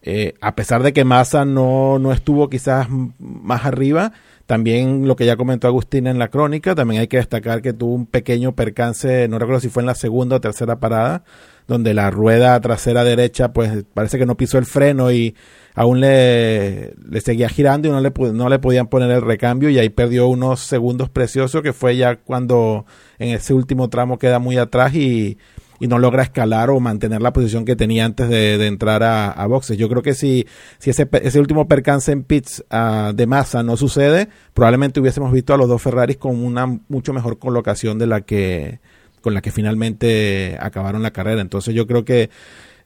eh, 0.00 0.34
a 0.40 0.54
pesar 0.54 0.82
de 0.82 0.94
que 0.94 1.04
Massa 1.04 1.44
no, 1.44 1.98
no 1.98 2.12
estuvo 2.12 2.48
quizás 2.48 2.86
más 3.18 3.66
arriba, 3.66 4.12
también 4.48 5.06
lo 5.06 5.14
que 5.14 5.26
ya 5.26 5.36
comentó 5.36 5.68
Agustín 5.68 6.06
en 6.06 6.18
la 6.18 6.28
crónica, 6.28 6.74
también 6.74 7.02
hay 7.02 7.06
que 7.06 7.18
destacar 7.18 7.60
que 7.60 7.74
tuvo 7.74 7.92
un 7.92 8.06
pequeño 8.06 8.54
percance, 8.54 9.28
no 9.28 9.38
recuerdo 9.38 9.60
si 9.60 9.68
fue 9.68 9.82
en 9.82 9.86
la 9.88 9.94
segunda 9.94 10.36
o 10.36 10.40
tercera 10.40 10.80
parada, 10.80 11.22
donde 11.66 11.92
la 11.92 12.10
rueda 12.10 12.58
trasera 12.62 13.04
derecha 13.04 13.52
pues 13.52 13.84
parece 13.92 14.18
que 14.18 14.24
no 14.24 14.38
pisó 14.38 14.56
el 14.56 14.64
freno 14.64 15.12
y 15.12 15.36
aún 15.74 16.00
le, 16.00 16.94
le 17.10 17.20
seguía 17.20 17.50
girando 17.50 17.88
y 17.88 17.90
no 17.90 18.00
le, 18.00 18.10
no 18.32 18.48
le 18.48 18.58
podían 18.58 18.86
poner 18.86 19.10
el 19.10 19.20
recambio 19.20 19.68
y 19.68 19.78
ahí 19.78 19.90
perdió 19.90 20.28
unos 20.28 20.60
segundos 20.60 21.10
preciosos 21.10 21.60
que 21.60 21.74
fue 21.74 21.98
ya 21.98 22.16
cuando 22.16 22.86
en 23.18 23.34
ese 23.34 23.52
último 23.52 23.90
tramo 23.90 24.18
queda 24.18 24.38
muy 24.38 24.56
atrás 24.56 24.94
y 24.94 25.36
y 25.80 25.86
no 25.86 25.98
logra 25.98 26.22
escalar 26.22 26.70
o 26.70 26.80
mantener 26.80 27.22
la 27.22 27.32
posición 27.32 27.64
que 27.64 27.76
tenía 27.76 28.04
antes 28.04 28.28
de, 28.28 28.58
de 28.58 28.66
entrar 28.66 29.02
a, 29.02 29.30
a, 29.30 29.46
boxes. 29.46 29.78
Yo 29.78 29.88
creo 29.88 30.02
que 30.02 30.14
si, 30.14 30.46
si 30.78 30.90
ese, 30.90 31.08
ese 31.12 31.40
último 31.40 31.68
percance 31.68 32.10
en 32.10 32.24
pits 32.24 32.64
uh, 32.70 33.12
de 33.12 33.26
masa 33.26 33.62
no 33.62 33.76
sucede, 33.76 34.28
probablemente 34.54 35.00
hubiésemos 35.00 35.32
visto 35.32 35.54
a 35.54 35.56
los 35.56 35.68
dos 35.68 35.80
Ferraris 35.80 36.16
con 36.16 36.42
una 36.42 36.66
mucho 36.88 37.12
mejor 37.12 37.38
colocación 37.38 37.98
de 37.98 38.06
la 38.06 38.22
que 38.22 38.80
con 39.20 39.34
la 39.34 39.42
que 39.42 39.50
finalmente 39.50 40.56
acabaron 40.60 41.02
la 41.02 41.12
carrera. 41.12 41.40
Entonces 41.40 41.74
yo 41.74 41.86
creo 41.86 42.04
que 42.04 42.30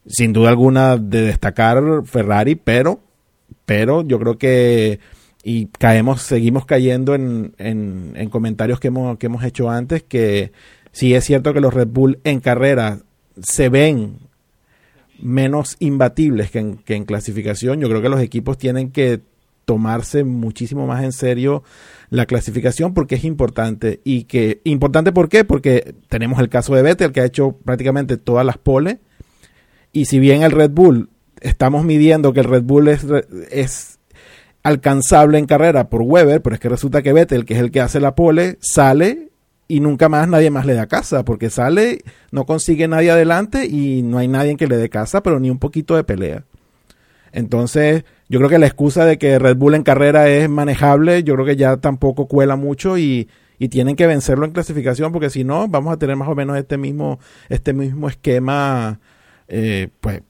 sin 0.06 0.32
duda 0.32 0.50
alguna 0.50 0.96
de 0.96 1.22
destacar 1.22 1.82
Ferrari, 2.04 2.56
pero 2.56 3.00
pero 3.64 4.02
yo 4.02 4.18
creo 4.18 4.38
que 4.38 4.98
y 5.44 5.66
caemos, 5.66 6.22
seguimos 6.22 6.66
cayendo 6.66 7.14
en, 7.14 7.54
en, 7.58 8.12
en 8.14 8.30
comentarios 8.30 8.78
que 8.78 8.88
hemos, 8.88 9.18
que 9.18 9.26
hemos 9.26 9.42
hecho 9.44 9.70
antes 9.70 10.02
que 10.04 10.52
Sí 10.92 11.14
es 11.14 11.24
cierto 11.24 11.54
que 11.54 11.60
los 11.60 11.74
Red 11.74 11.88
Bull 11.88 12.20
en 12.22 12.40
carrera 12.40 13.00
se 13.42 13.70
ven 13.70 14.18
menos 15.18 15.76
imbatibles 15.78 16.50
que 16.50 16.58
en, 16.58 17.04
clasificación. 17.04 17.80
Yo 17.80 17.88
creo 17.88 18.02
que 18.02 18.08
los 18.08 18.20
equipos 18.20 18.58
tienen 18.58 18.90
que 18.90 19.20
tomarse 19.64 20.24
muchísimo 20.24 20.86
más 20.86 21.04
en 21.04 21.12
serio 21.12 21.62
la 22.10 22.26
clasificación 22.26 22.92
porque 22.92 23.14
es 23.14 23.24
importante. 23.24 24.00
Y 24.04 24.24
que, 24.24 24.60
importante 24.64 25.12
¿por 25.12 25.28
qué? 25.28 25.44
Porque 25.44 25.94
tenemos 26.08 26.40
el 26.40 26.50
caso 26.50 26.74
de 26.74 26.82
Vettel 26.82 27.12
que 27.12 27.20
ha 27.20 27.26
hecho 27.26 27.56
prácticamente 27.64 28.18
todas 28.18 28.44
las 28.44 28.58
poles. 28.58 28.98
Y 29.92 30.06
si 30.06 30.18
bien 30.18 30.42
el 30.42 30.50
Red 30.50 30.72
Bull, 30.72 31.08
estamos 31.40 31.84
midiendo 31.84 32.32
que 32.32 32.40
el 32.40 32.46
Red 32.46 32.64
Bull 32.64 32.88
es, 32.88 33.06
es 33.50 33.98
alcanzable 34.62 35.38
en 35.38 35.46
carrera 35.46 35.88
por 35.88 36.02
Weber, 36.02 36.42
pero 36.42 36.54
es 36.54 36.60
que 36.60 36.68
resulta 36.68 37.02
que 37.02 37.12
Vettel, 37.12 37.44
que 37.44 37.54
es 37.54 37.60
el 37.60 37.70
que 37.70 37.80
hace 37.80 38.00
la 38.00 38.14
pole, 38.14 38.58
sale 38.60 39.31
y 39.72 39.80
nunca 39.80 40.10
más 40.10 40.28
nadie 40.28 40.50
más 40.50 40.66
le 40.66 40.74
da 40.74 40.86
casa, 40.86 41.24
porque 41.24 41.48
sale, 41.48 42.00
no 42.30 42.44
consigue 42.44 42.88
nadie 42.88 43.10
adelante 43.10 43.64
y 43.64 44.02
no 44.02 44.18
hay 44.18 44.28
nadie 44.28 44.54
que 44.58 44.66
le 44.66 44.76
dé 44.76 44.90
casa, 44.90 45.22
pero 45.22 45.40
ni 45.40 45.48
un 45.48 45.58
poquito 45.58 45.96
de 45.96 46.04
pelea. 46.04 46.44
Entonces, 47.32 48.04
yo 48.28 48.38
creo 48.38 48.50
que 48.50 48.58
la 48.58 48.66
excusa 48.66 49.06
de 49.06 49.16
que 49.16 49.38
Red 49.38 49.56
Bull 49.56 49.74
en 49.74 49.82
carrera 49.82 50.28
es 50.28 50.46
manejable, 50.50 51.24
yo 51.24 51.32
creo 51.36 51.46
que 51.46 51.56
ya 51.56 51.78
tampoco 51.78 52.26
cuela 52.26 52.54
mucho 52.54 52.98
y, 52.98 53.30
y 53.58 53.70
tienen 53.70 53.96
que 53.96 54.06
vencerlo 54.06 54.44
en 54.44 54.52
clasificación, 54.52 55.10
porque 55.10 55.30
si 55.30 55.42
no, 55.42 55.66
vamos 55.68 55.94
a 55.94 55.96
tener 55.96 56.16
más 56.16 56.28
o 56.28 56.34
menos 56.34 56.58
este 56.58 56.76
mismo, 56.76 57.18
este 57.48 57.72
mismo 57.72 58.10
esquema, 58.10 59.00
eh, 59.48 59.88
pues, 60.02 60.20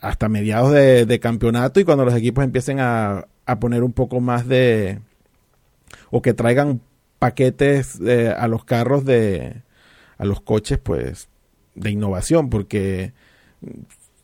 hasta 0.00 0.28
mediados 0.28 0.70
de, 0.72 1.04
de, 1.04 1.18
campeonato 1.18 1.80
y 1.80 1.84
cuando 1.84 2.04
los 2.04 2.14
equipos 2.14 2.44
empiecen 2.44 2.78
a, 2.78 3.26
a 3.44 3.58
poner 3.58 3.82
un 3.82 3.92
poco 3.92 4.20
más 4.20 4.46
de, 4.46 5.00
o 6.12 6.22
que 6.22 6.32
traigan 6.32 6.80
paquetes 7.18 8.00
eh, 8.00 8.34
a 8.36 8.48
los 8.48 8.64
carros 8.64 9.04
de 9.04 9.62
a 10.16 10.24
los 10.24 10.40
coches 10.40 10.78
pues 10.78 11.28
de 11.74 11.90
innovación 11.90 12.50
porque 12.50 13.12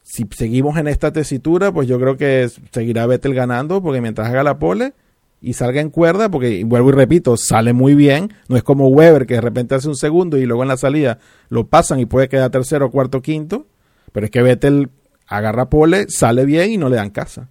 si 0.03 0.27
seguimos 0.37 0.77
en 0.77 0.89
esta 0.89 1.13
tesitura 1.13 1.73
pues 1.73 1.89
yo 1.89 1.99
creo 1.99 2.17
que 2.17 2.49
seguirá 2.73 3.07
Vettel 3.07 3.35
ganando 3.35 3.83
porque 3.83 4.01
mientras 4.01 4.29
haga 4.29 4.43
la 4.43 4.59
pole 4.59 4.93
y 5.41 5.55
salga 5.55 5.81
en 5.81 5.91
cuerda 5.91 6.31
porque 6.31 6.65
vuelvo 6.65 6.91
y 6.91 6.93
repito 6.93 7.37
sale 7.37 7.73
muy 7.73 7.95
bien 7.95 8.33
no 8.49 8.57
es 8.57 8.63
como 8.63 8.89
Weber 8.89 9.27
que 9.27 9.35
de 9.35 9.41
repente 9.41 9.75
hace 9.75 9.89
un 9.89 9.97
segundo 9.97 10.37
y 10.37 10.47
luego 10.47 10.63
en 10.63 10.69
la 10.69 10.77
salida 10.77 11.19
lo 11.49 11.67
pasan 11.67 12.01
y 12.01 12.07
puede 12.07 12.29
quedar 12.29 12.51
tercero 12.51 12.91
cuarto 12.91 13.23
quinto 13.23 13.67
pero 14.13 14.27
es 14.27 14.31
que 14.31 14.43
Vettel 14.43 14.91
agarra 15.27 15.71
pole 15.71 16.07
sale 16.09 16.45
bien 16.45 16.71
y 16.71 16.77
no 16.77 16.89
le 16.89 16.97
dan 16.97 17.11
casa 17.11 17.49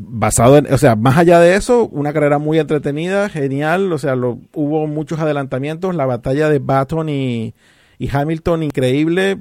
basado 0.00 0.58
en, 0.58 0.72
o 0.72 0.78
sea, 0.78 0.94
más 0.94 1.18
allá 1.18 1.40
de 1.40 1.56
eso, 1.56 1.88
una 1.88 2.12
carrera 2.12 2.38
muy 2.38 2.60
entretenida, 2.60 3.28
genial, 3.28 3.92
o 3.92 3.98
sea, 3.98 4.14
lo, 4.14 4.38
hubo 4.54 4.86
muchos 4.86 5.18
adelantamientos, 5.18 5.94
la 5.94 6.06
batalla 6.06 6.48
de 6.48 6.60
Baton 6.60 7.08
y, 7.08 7.54
y 7.98 8.08
Hamilton 8.08 8.62
increíble, 8.62 9.38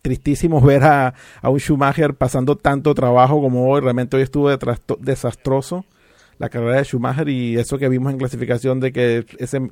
tristísimo 0.00 0.62
ver 0.62 0.84
a, 0.84 1.14
a, 1.42 1.50
un 1.50 1.60
Schumacher 1.60 2.14
pasando 2.14 2.56
tanto 2.56 2.94
trabajo 2.94 3.42
como 3.42 3.68
hoy, 3.68 3.82
realmente 3.82 4.16
hoy 4.16 4.22
estuvo 4.22 4.48
desastroso 4.98 5.84
la 6.38 6.48
carrera 6.48 6.76
de 6.76 6.84
Schumacher 6.84 7.28
y 7.28 7.58
eso 7.58 7.76
que 7.76 7.90
vimos 7.90 8.12
en 8.12 8.18
clasificación 8.18 8.80
de 8.80 8.92
que 8.92 9.26
ese 9.38 9.70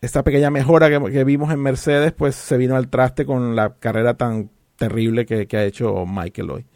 esa 0.00 0.24
pequeña 0.24 0.50
mejora 0.50 0.88
que, 0.88 1.12
que 1.12 1.24
vimos 1.24 1.52
en 1.52 1.60
Mercedes 1.60 2.12
pues 2.12 2.34
se 2.34 2.56
vino 2.56 2.74
al 2.76 2.88
traste 2.88 3.26
con 3.26 3.54
la 3.54 3.74
carrera 3.74 4.14
tan 4.14 4.50
terrible 4.76 5.26
que, 5.26 5.46
que 5.46 5.56
ha 5.58 5.64
hecho 5.64 6.06
Michael 6.06 6.50
hoy. 6.50 6.66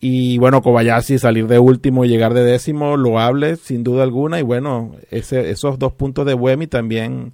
Y 0.00 0.38
bueno, 0.38 0.62
Kobayashi 0.62 1.18
salir 1.18 1.48
de 1.48 1.58
último 1.58 2.04
y 2.04 2.08
llegar 2.08 2.32
de 2.32 2.44
décimo, 2.44 2.96
loable 2.96 3.56
sin 3.56 3.82
duda 3.82 4.04
alguna. 4.04 4.38
Y 4.38 4.42
bueno, 4.42 4.92
ese, 5.10 5.50
esos 5.50 5.78
dos 5.78 5.92
puntos 5.92 6.24
de 6.24 6.34
Buemi 6.34 6.68
también 6.68 7.32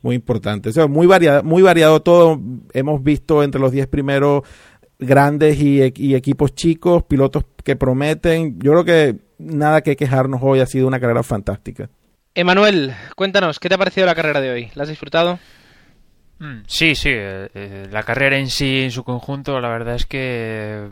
muy 0.00 0.14
importantes. 0.16 0.70
O 0.70 0.74
sea, 0.74 0.86
muy, 0.86 1.06
variado, 1.06 1.42
muy 1.42 1.62
variado 1.62 2.00
todo. 2.00 2.40
Hemos 2.72 3.02
visto 3.02 3.42
entre 3.42 3.60
los 3.60 3.72
diez 3.72 3.86
primeros 3.86 4.44
grandes 4.98 5.60
y, 5.60 5.92
y, 5.94 6.14
equipos 6.14 6.54
chicos, 6.54 7.02
pilotos 7.02 7.44
que 7.62 7.76
prometen. 7.76 8.58
Yo 8.60 8.72
creo 8.72 8.84
que 8.84 9.16
nada 9.38 9.82
que 9.82 9.96
quejarnos 9.96 10.40
hoy 10.42 10.60
ha 10.60 10.66
sido 10.66 10.86
una 10.86 11.00
carrera 11.00 11.22
fantástica. 11.22 11.90
Emanuel, 12.34 12.94
cuéntanos, 13.14 13.58
¿qué 13.58 13.68
te 13.68 13.74
ha 13.74 13.78
parecido 13.78 14.06
la 14.06 14.14
carrera 14.14 14.40
de 14.40 14.50
hoy? 14.50 14.70
¿La 14.74 14.84
has 14.84 14.88
disfrutado? 14.88 15.38
Mm, 16.38 16.60
sí, 16.66 16.94
sí, 16.94 17.10
eh, 17.12 17.88
la 17.90 18.02
carrera 18.02 18.38
en 18.38 18.48
sí, 18.48 18.82
en 18.82 18.90
su 18.90 19.04
conjunto, 19.04 19.58
la 19.60 19.68
verdad 19.68 19.94
es 19.94 20.04
que 20.04 20.86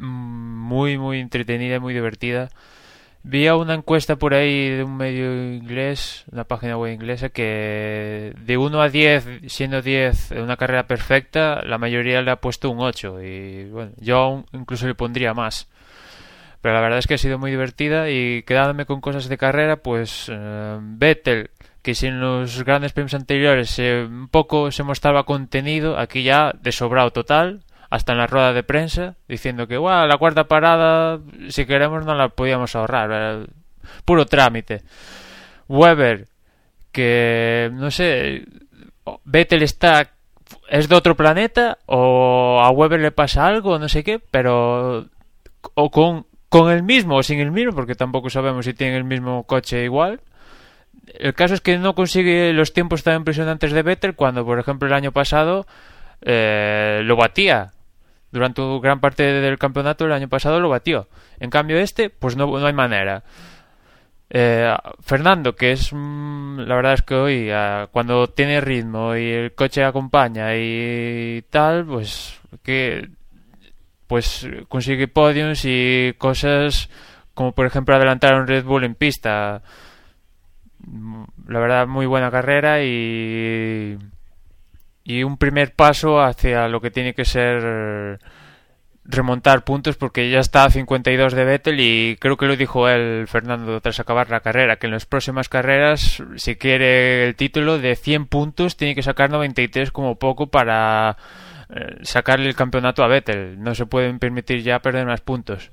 muy, 0.00 0.98
muy 0.98 1.20
entretenida 1.20 1.76
y 1.76 1.80
muy 1.80 1.94
divertida. 1.94 2.50
Vi 3.22 3.48
una 3.50 3.74
encuesta 3.74 4.16
por 4.16 4.32
ahí 4.32 4.70
de 4.70 4.82
un 4.82 4.96
medio 4.96 5.54
inglés, 5.54 6.24
una 6.32 6.44
página 6.44 6.78
web 6.78 6.94
inglesa, 6.94 7.28
que 7.28 8.32
de 8.40 8.56
1 8.56 8.80
a 8.80 8.88
10, 8.88 9.42
siendo 9.46 9.82
10 9.82 10.30
una 10.32 10.56
carrera 10.56 10.86
perfecta, 10.86 11.62
la 11.62 11.76
mayoría 11.76 12.22
le 12.22 12.30
ha 12.30 12.36
puesto 12.36 12.70
un 12.70 12.80
8. 12.80 13.22
Y 13.22 13.64
bueno, 13.64 13.92
yo 13.98 14.44
incluso 14.52 14.86
le 14.86 14.94
pondría 14.94 15.34
más. 15.34 15.68
Pero 16.62 16.74
la 16.74 16.80
verdad 16.80 16.98
es 16.98 17.06
que 17.06 17.14
ha 17.14 17.18
sido 17.18 17.38
muy 17.38 17.50
divertida 17.50 18.10
y 18.10 18.42
quedándome 18.42 18.86
con 18.86 19.00
cosas 19.00 19.28
de 19.28 19.38
carrera, 19.38 19.76
pues 19.76 20.30
eh, 20.30 20.78
Vettel, 20.80 21.50
que 21.82 21.94
si 21.94 22.06
en 22.06 22.20
los 22.20 22.64
grandes 22.64 22.92
premios 22.92 23.14
anteriores 23.14 23.78
eh, 23.78 24.06
un 24.08 24.28
poco 24.28 24.70
se 24.70 24.82
mostraba 24.82 25.24
contenido, 25.24 25.98
aquí 25.98 26.22
ya 26.22 26.52
de 26.60 26.72
sobrado 26.72 27.10
total 27.12 27.64
hasta 27.90 28.12
en 28.12 28.18
la 28.18 28.26
rueda 28.26 28.52
de 28.52 28.62
prensa, 28.62 29.16
diciendo 29.28 29.66
que 29.66 29.76
bueno, 29.76 30.06
la 30.06 30.16
cuarta 30.16 30.44
parada, 30.44 31.20
si 31.48 31.66
queremos, 31.66 32.06
no 32.06 32.14
la 32.14 32.28
podíamos 32.28 32.74
ahorrar. 32.76 33.48
Puro 34.04 34.26
trámite. 34.26 34.82
Weber, 35.68 36.26
que 36.92 37.70
no 37.72 37.90
sé, 37.90 38.44
Vettel 39.24 39.62
está 39.62 40.10
es 40.68 40.88
de 40.88 40.94
otro 40.94 41.16
planeta 41.16 41.78
o 41.86 42.60
a 42.62 42.70
Weber 42.70 43.00
le 43.00 43.12
pasa 43.12 43.46
algo, 43.46 43.78
no 43.78 43.88
sé 43.88 44.04
qué, 44.04 44.20
pero 44.30 45.06
o 45.74 45.90
con, 45.90 46.26
con 46.48 46.72
el 46.72 46.82
mismo 46.82 47.16
o 47.16 47.22
sin 47.22 47.40
el 47.40 47.50
mismo, 47.50 47.72
porque 47.72 47.94
tampoco 47.94 48.30
sabemos 48.30 48.64
si 48.64 48.74
tiene 48.74 48.96
el 48.96 49.04
mismo 49.04 49.44
coche 49.44 49.84
igual. 49.84 50.20
El 51.18 51.34
caso 51.34 51.54
es 51.54 51.60
que 51.60 51.76
no 51.78 51.94
consigue 51.94 52.52
los 52.52 52.72
tiempos 52.72 53.02
tan 53.02 53.16
impresionantes 53.16 53.72
de 53.72 53.82
Vettel 53.82 54.14
cuando, 54.14 54.44
por 54.44 54.60
ejemplo, 54.60 54.86
el 54.86 54.94
año 54.94 55.12
pasado 55.12 55.66
eh, 56.22 57.00
lo 57.04 57.16
batía. 57.16 57.72
Durante 58.32 58.62
gran 58.80 59.00
parte 59.00 59.24
del 59.24 59.58
campeonato 59.58 60.04
el 60.04 60.12
año 60.12 60.28
pasado 60.28 60.60
lo 60.60 60.68
batió. 60.68 61.08
En 61.38 61.50
cambio 61.50 61.78
este, 61.78 62.10
pues 62.10 62.36
no, 62.36 62.46
no 62.46 62.66
hay 62.66 62.72
manera. 62.72 63.24
Eh, 64.32 64.72
Fernando, 65.00 65.56
que 65.56 65.72
es 65.72 65.92
mm, 65.92 66.60
la 66.60 66.76
verdad 66.76 66.94
es 66.94 67.02
que 67.02 67.14
hoy 67.14 67.50
cuando 67.90 68.28
tiene 68.28 68.60
ritmo 68.60 69.16
y 69.16 69.28
el 69.28 69.54
coche 69.54 69.82
acompaña 69.82 70.54
y 70.56 71.42
tal, 71.50 71.84
pues 71.84 72.40
que 72.62 73.08
pues 74.06 74.46
consigue 74.68 75.08
podiums 75.08 75.64
y 75.64 76.14
cosas 76.18 76.88
como 77.34 77.52
por 77.52 77.66
ejemplo 77.66 77.94
adelantar 77.94 78.34
a 78.34 78.40
un 78.40 78.46
Red 78.46 78.64
Bull 78.64 78.84
en 78.84 78.94
pista. 78.94 79.62
La 81.48 81.58
verdad 81.58 81.86
muy 81.88 82.06
buena 82.06 82.30
carrera 82.30 82.82
y 82.84 83.98
y 85.10 85.24
un 85.24 85.36
primer 85.36 85.74
paso 85.74 86.20
hacia 86.20 86.68
lo 86.68 86.80
que 86.80 86.90
tiene 86.90 87.14
que 87.14 87.24
ser 87.24 88.18
remontar 89.04 89.64
puntos 89.64 89.96
porque 89.96 90.30
ya 90.30 90.38
está 90.38 90.64
a 90.64 90.70
52 90.70 91.32
de 91.32 91.44
Vettel 91.44 91.80
y 91.80 92.16
creo 92.20 92.36
que 92.36 92.46
lo 92.46 92.56
dijo 92.56 92.88
él, 92.88 93.26
Fernando, 93.26 93.80
tras 93.80 93.98
acabar 94.00 94.30
la 94.30 94.40
carrera, 94.40 94.76
que 94.76 94.86
en 94.86 94.92
las 94.92 95.06
próximas 95.06 95.48
carreras, 95.48 96.22
si 96.36 96.56
quiere 96.56 97.26
el 97.26 97.34
título 97.34 97.78
de 97.78 97.96
100 97.96 98.26
puntos, 98.26 98.76
tiene 98.76 98.94
que 98.94 99.02
sacar 99.02 99.30
93 99.30 99.90
como 99.90 100.16
poco 100.16 100.48
para 100.48 101.16
eh, 101.70 101.98
sacarle 102.02 102.48
el 102.48 102.54
campeonato 102.54 103.02
a 103.02 103.08
Vettel. 103.08 103.60
No 103.60 103.74
se 103.74 103.86
pueden 103.86 104.18
permitir 104.18 104.62
ya 104.62 104.80
perder 104.80 105.06
más 105.06 105.20
puntos. 105.20 105.70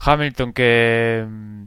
Hamilton 0.00 0.52
que 0.52 1.24
mm, 1.26 1.64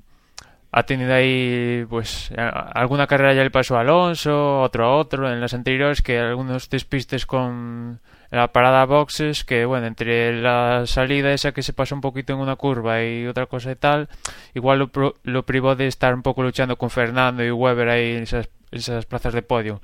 ha 0.72 0.84
tenido 0.84 1.14
ahí 1.14 1.86
pues 1.90 2.32
alguna 2.38 3.08
carrera 3.08 3.34
ya 3.34 3.44
le 3.44 3.52
pasó 3.52 3.78
a 3.78 3.82
Alonso, 3.82 4.62
otro 4.62 4.86
a 4.86 4.96
otro 4.96 5.32
en 5.32 5.42
las 5.42 5.54
anteriores 5.54 6.02
que 6.02 6.20
algunos 6.20 6.70
despistes 6.70 7.26
con 7.26 8.00
la 8.30 8.52
parada 8.52 8.86
boxes 8.86 9.44
que 9.44 9.66
bueno 9.66 9.88
entre 9.88 10.40
la 10.40 10.84
salida 10.86 11.34
esa 11.34 11.52
que 11.52 11.64
se 11.64 11.74
pasó 11.74 11.96
un 11.96 12.02
poquito 12.02 12.34
en 12.34 12.40
una 12.40 12.56
curva 12.56 13.04
y 13.04 13.26
otra 13.26 13.48
cosa 13.48 13.72
y 13.72 13.76
tal 13.76 14.10
igual 14.54 14.80
lo, 14.94 15.16
lo 15.24 15.44
privó 15.44 15.76
de 15.76 15.88
estar 15.88 16.14
un 16.14 16.22
poco 16.22 16.44
luchando 16.44 16.78
con 16.78 16.92
Fernando 16.92 17.44
y 17.44 17.50
Weber 17.50 17.90
ahí 17.90 18.12
en 18.12 18.24
esas, 18.24 18.50
esas 18.72 19.06
plazas 19.06 19.34
de 19.34 19.42
podio. 19.42 19.82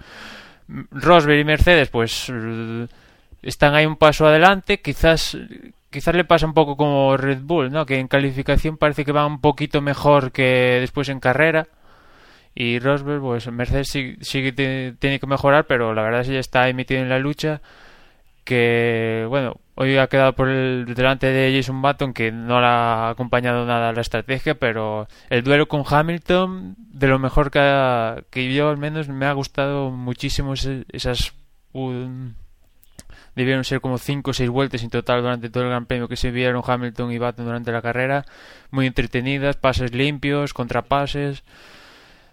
Rosberg 0.67 1.39
y 1.39 1.43
Mercedes 1.43 1.89
pues 1.89 2.31
están 3.41 3.73
ahí 3.73 3.87
un 3.87 3.97
paso 3.97 4.27
adelante 4.27 4.81
quizás 4.81 5.35
quizás 5.95 6.13
le 6.13 6.25
pasa 6.25 6.45
un 6.45 6.53
poco 6.53 6.75
como 6.75 7.15
Red 7.15 7.39
Bull 7.43 7.71
no 7.71 7.85
que 7.85 7.99
en 7.99 8.09
calificación 8.09 8.75
parece 8.75 9.05
que 9.05 9.13
va 9.13 9.25
un 9.25 9.39
poquito 9.39 9.81
mejor 9.81 10.33
que 10.33 10.77
después 10.81 11.07
en 11.07 11.21
carrera. 11.21 11.67
Y 12.53 12.79
Rosberg 12.79 13.21
pues 13.21 13.49
Mercedes 13.51 13.87
sí, 13.89 14.17
tiene 14.51 15.19
que 15.19 15.27
mejorar 15.27 15.67
pero 15.67 15.93
la 15.93 16.03
verdad 16.03 16.21
es 16.21 16.27
que 16.27 16.33
ya 16.33 16.39
está 16.39 16.67
emitido 16.67 17.01
en 17.01 17.09
la 17.09 17.19
lucha 17.19 17.61
que 18.43 19.25
bueno, 19.29 19.55
hoy 19.75 19.97
ha 19.97 20.07
quedado 20.07 20.33
por 20.33 20.49
el, 20.49 20.85
delante 20.93 21.27
de 21.27 21.55
Jason 21.55 21.81
Button 21.81 22.13
que 22.13 22.31
no 22.31 22.59
le 22.59 22.67
ha 22.67 23.09
acompañado 23.09 23.65
nada 23.65 23.93
la 23.93 24.01
estrategia, 24.01 24.55
pero 24.55 25.07
el 25.29 25.43
duelo 25.43 25.67
con 25.67 25.83
Hamilton, 25.89 26.75
de 26.77 27.07
lo 27.07 27.19
mejor 27.19 27.51
que, 27.51 28.23
que 28.29 28.53
yo 28.53 28.69
al 28.69 28.77
menos 28.77 29.07
me 29.07 29.25
ha 29.25 29.33
gustado 29.33 29.91
muchísimo 29.91 30.53
esas... 30.53 31.33
debieron 33.35 33.63
ser 33.63 33.81
como 33.81 33.97
5 33.97 34.31
o 34.31 34.33
6 34.33 34.49
vueltas 34.49 34.83
en 34.83 34.89
total 34.89 35.21
durante 35.21 35.49
todo 35.49 35.63
el 35.63 35.69
Gran 35.69 35.85
Premio 35.85 36.07
que 36.07 36.15
se 36.15 36.31
vieron 36.31 36.63
Hamilton 36.65 37.11
y 37.11 37.17
Button 37.17 37.45
durante 37.45 37.71
la 37.71 37.81
carrera, 37.81 38.25
muy 38.71 38.87
entretenidas, 38.87 39.57
pases 39.57 39.93
limpios, 39.93 40.53
contrapases. 40.53 41.43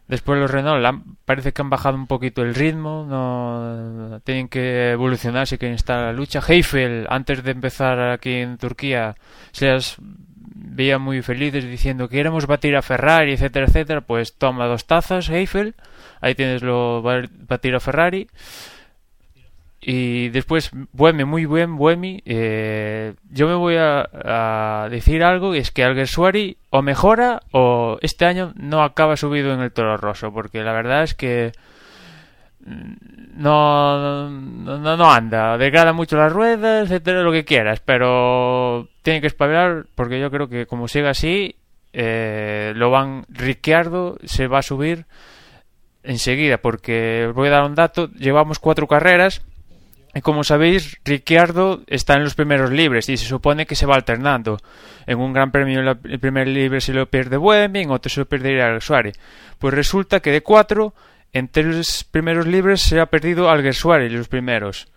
Después 0.09 0.39
los 0.39 0.51
Renault 0.51 1.05
parece 1.25 1.53
que 1.53 1.63
han 1.63 1.71
bajado 1.71 1.97
un 1.97 2.07
poquito 2.07 2.43
el 2.43 2.55
ritmo, 2.55 3.07
no 3.09 4.21
tienen 4.25 4.49
que 4.49 4.91
evolucionar 4.91 5.47
si 5.47 5.59
quieren 5.59 5.77
estar 5.77 6.01
la 6.01 6.13
lucha. 6.13 6.41
Heifel, 6.47 7.07
antes 7.09 7.43
de 7.43 7.51
empezar 7.51 7.99
aquí 8.11 8.35
en 8.35 8.59
Turquía, 8.59 9.17
se 9.53 9.69
las 9.69 9.97
veía 9.99 10.99
muy 10.99 11.23
felices 11.23 11.65
diciendo 11.65 12.09
que 12.09 12.17
queremos 12.17 12.47
batir 12.47 12.77
a 12.77 12.83
Ferrari, 12.83 13.33
etcétera, 13.33 13.67
etcétera. 13.67 14.01
Pues 14.03 14.35
toma 14.35 14.67
dos 14.67 14.87
tazas, 14.87 15.29
Heifel, 15.29 15.75
ahí 16.21 16.35
tienes 16.35 16.63
lo 16.63 17.03
batir 17.03 17.75
a 17.75 17.81
Ferrari. 17.81 18.29
Y 19.85 20.29
después, 20.29 20.71
Buemi, 20.93 21.25
muy 21.25 21.45
buen 21.45 21.77
Buemi. 21.77 22.23
Eh, 22.25 23.15
yo 23.31 23.49
me 23.49 23.55
voy 23.55 23.75
a, 23.77 24.87
decir 24.89 25.25
algo, 25.25 25.57
y 25.57 25.59
es 25.59 25.73
que 25.73 25.83
Alguersuari 25.83 26.57
o 26.71 26.83
mejora 26.83 27.43
o 27.51 27.99
este 28.01 28.25
año 28.25 28.53
no 28.55 28.85
acaba 28.85 29.17
subido 29.17 29.53
en 29.53 29.61
el 29.61 29.73
Toro 29.73 29.97
Rosso, 29.97 30.33
porque 30.33 30.63
la 30.63 30.73
verdad 30.73 31.03
es 31.03 31.15
que 31.15 31.51
mm, 32.65 33.43
no, 33.43 34.31
no, 34.31 34.97
no 34.97 35.13
anda, 35.13 35.59
degrada 35.59 35.93
mucho 35.93 36.17
las 36.17 36.33
ruedas, 36.33 36.85
etcétera, 36.85 37.23
lo 37.23 37.33
que 37.33 37.45
quieras, 37.45 37.81
pero 37.81 38.89
tiene 39.03 39.21
que 39.21 39.27
espabilar 39.27 39.87
porque 39.97 40.21
yo 40.21 40.31
creo 40.31 40.49
que 40.49 40.67
como 40.67 40.87
siga 40.87 41.11
así, 41.11 41.57
eh, 41.93 42.73
lo 42.77 42.91
van 42.91 43.25
Ricciardo 43.29 44.17
se 44.25 44.47
va 44.47 44.59
a 44.61 44.63
subir 44.63 45.07
enseguida, 46.05 46.59
porque 46.59 47.27
os 47.29 47.35
voy 47.35 47.49
a 47.49 47.53
dar 47.53 47.65
un 47.65 47.75
dato, 47.75 48.09
llevamos 48.11 48.61
cuatro 48.61 48.87
carreras 48.87 49.43
como 50.21 50.45
sabéis, 50.45 50.99
Ricciardo 51.05 51.83
está 51.87 52.15
en 52.15 52.25
los 52.25 52.35
primeros 52.35 52.71
libres 52.71 53.09
y 53.09 53.17
se 53.17 53.25
supone 53.25 53.65
que 53.65 53.75
se 53.75 53.87
va 53.87 53.95
alternando. 53.95 54.59
En 55.07 55.19
un 55.19 55.33
gran 55.33 55.51
premio 55.51 55.81
el 55.81 56.21
primer 56.21 56.49
libre 56.49 56.83
se 56.83 56.93
lo 56.93 57.07
pierde 57.07 57.39
Buemi, 57.39 57.81
en 57.81 57.91
otro 57.91 58.11
se 58.11 58.21
lo 58.21 58.27
perdería 58.27 58.67
Alguersuari. 58.67 59.13
Pues 59.59 59.73
resulta 59.73 60.21
que 60.21 60.31
de 60.31 60.43
cuatro, 60.43 60.93
en 61.33 61.49
tres 61.49 62.05
primeros 62.05 62.47
libres 62.47 62.83
se 62.83 63.01
ha 63.01 63.07
perdido 63.07 63.49
Alguersuari 63.49 64.11
los 64.11 64.29
primeros. 64.29 64.89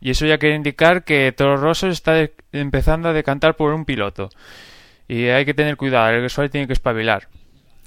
Y 0.00 0.10
eso 0.10 0.24
ya 0.24 0.38
quiere 0.38 0.56
indicar 0.56 1.04
que 1.04 1.32
Toro 1.32 1.58
Rosso 1.58 1.88
está 1.88 2.28
empezando 2.50 3.10
a 3.10 3.12
decantar 3.12 3.56
por 3.56 3.74
un 3.74 3.84
piloto. 3.84 4.30
Y 5.06 5.26
hay 5.26 5.44
que 5.44 5.54
tener 5.54 5.76
cuidado, 5.76 6.06
Alguersuari 6.06 6.48
tiene 6.48 6.66
que 6.66 6.72
espabilar. 6.72 7.28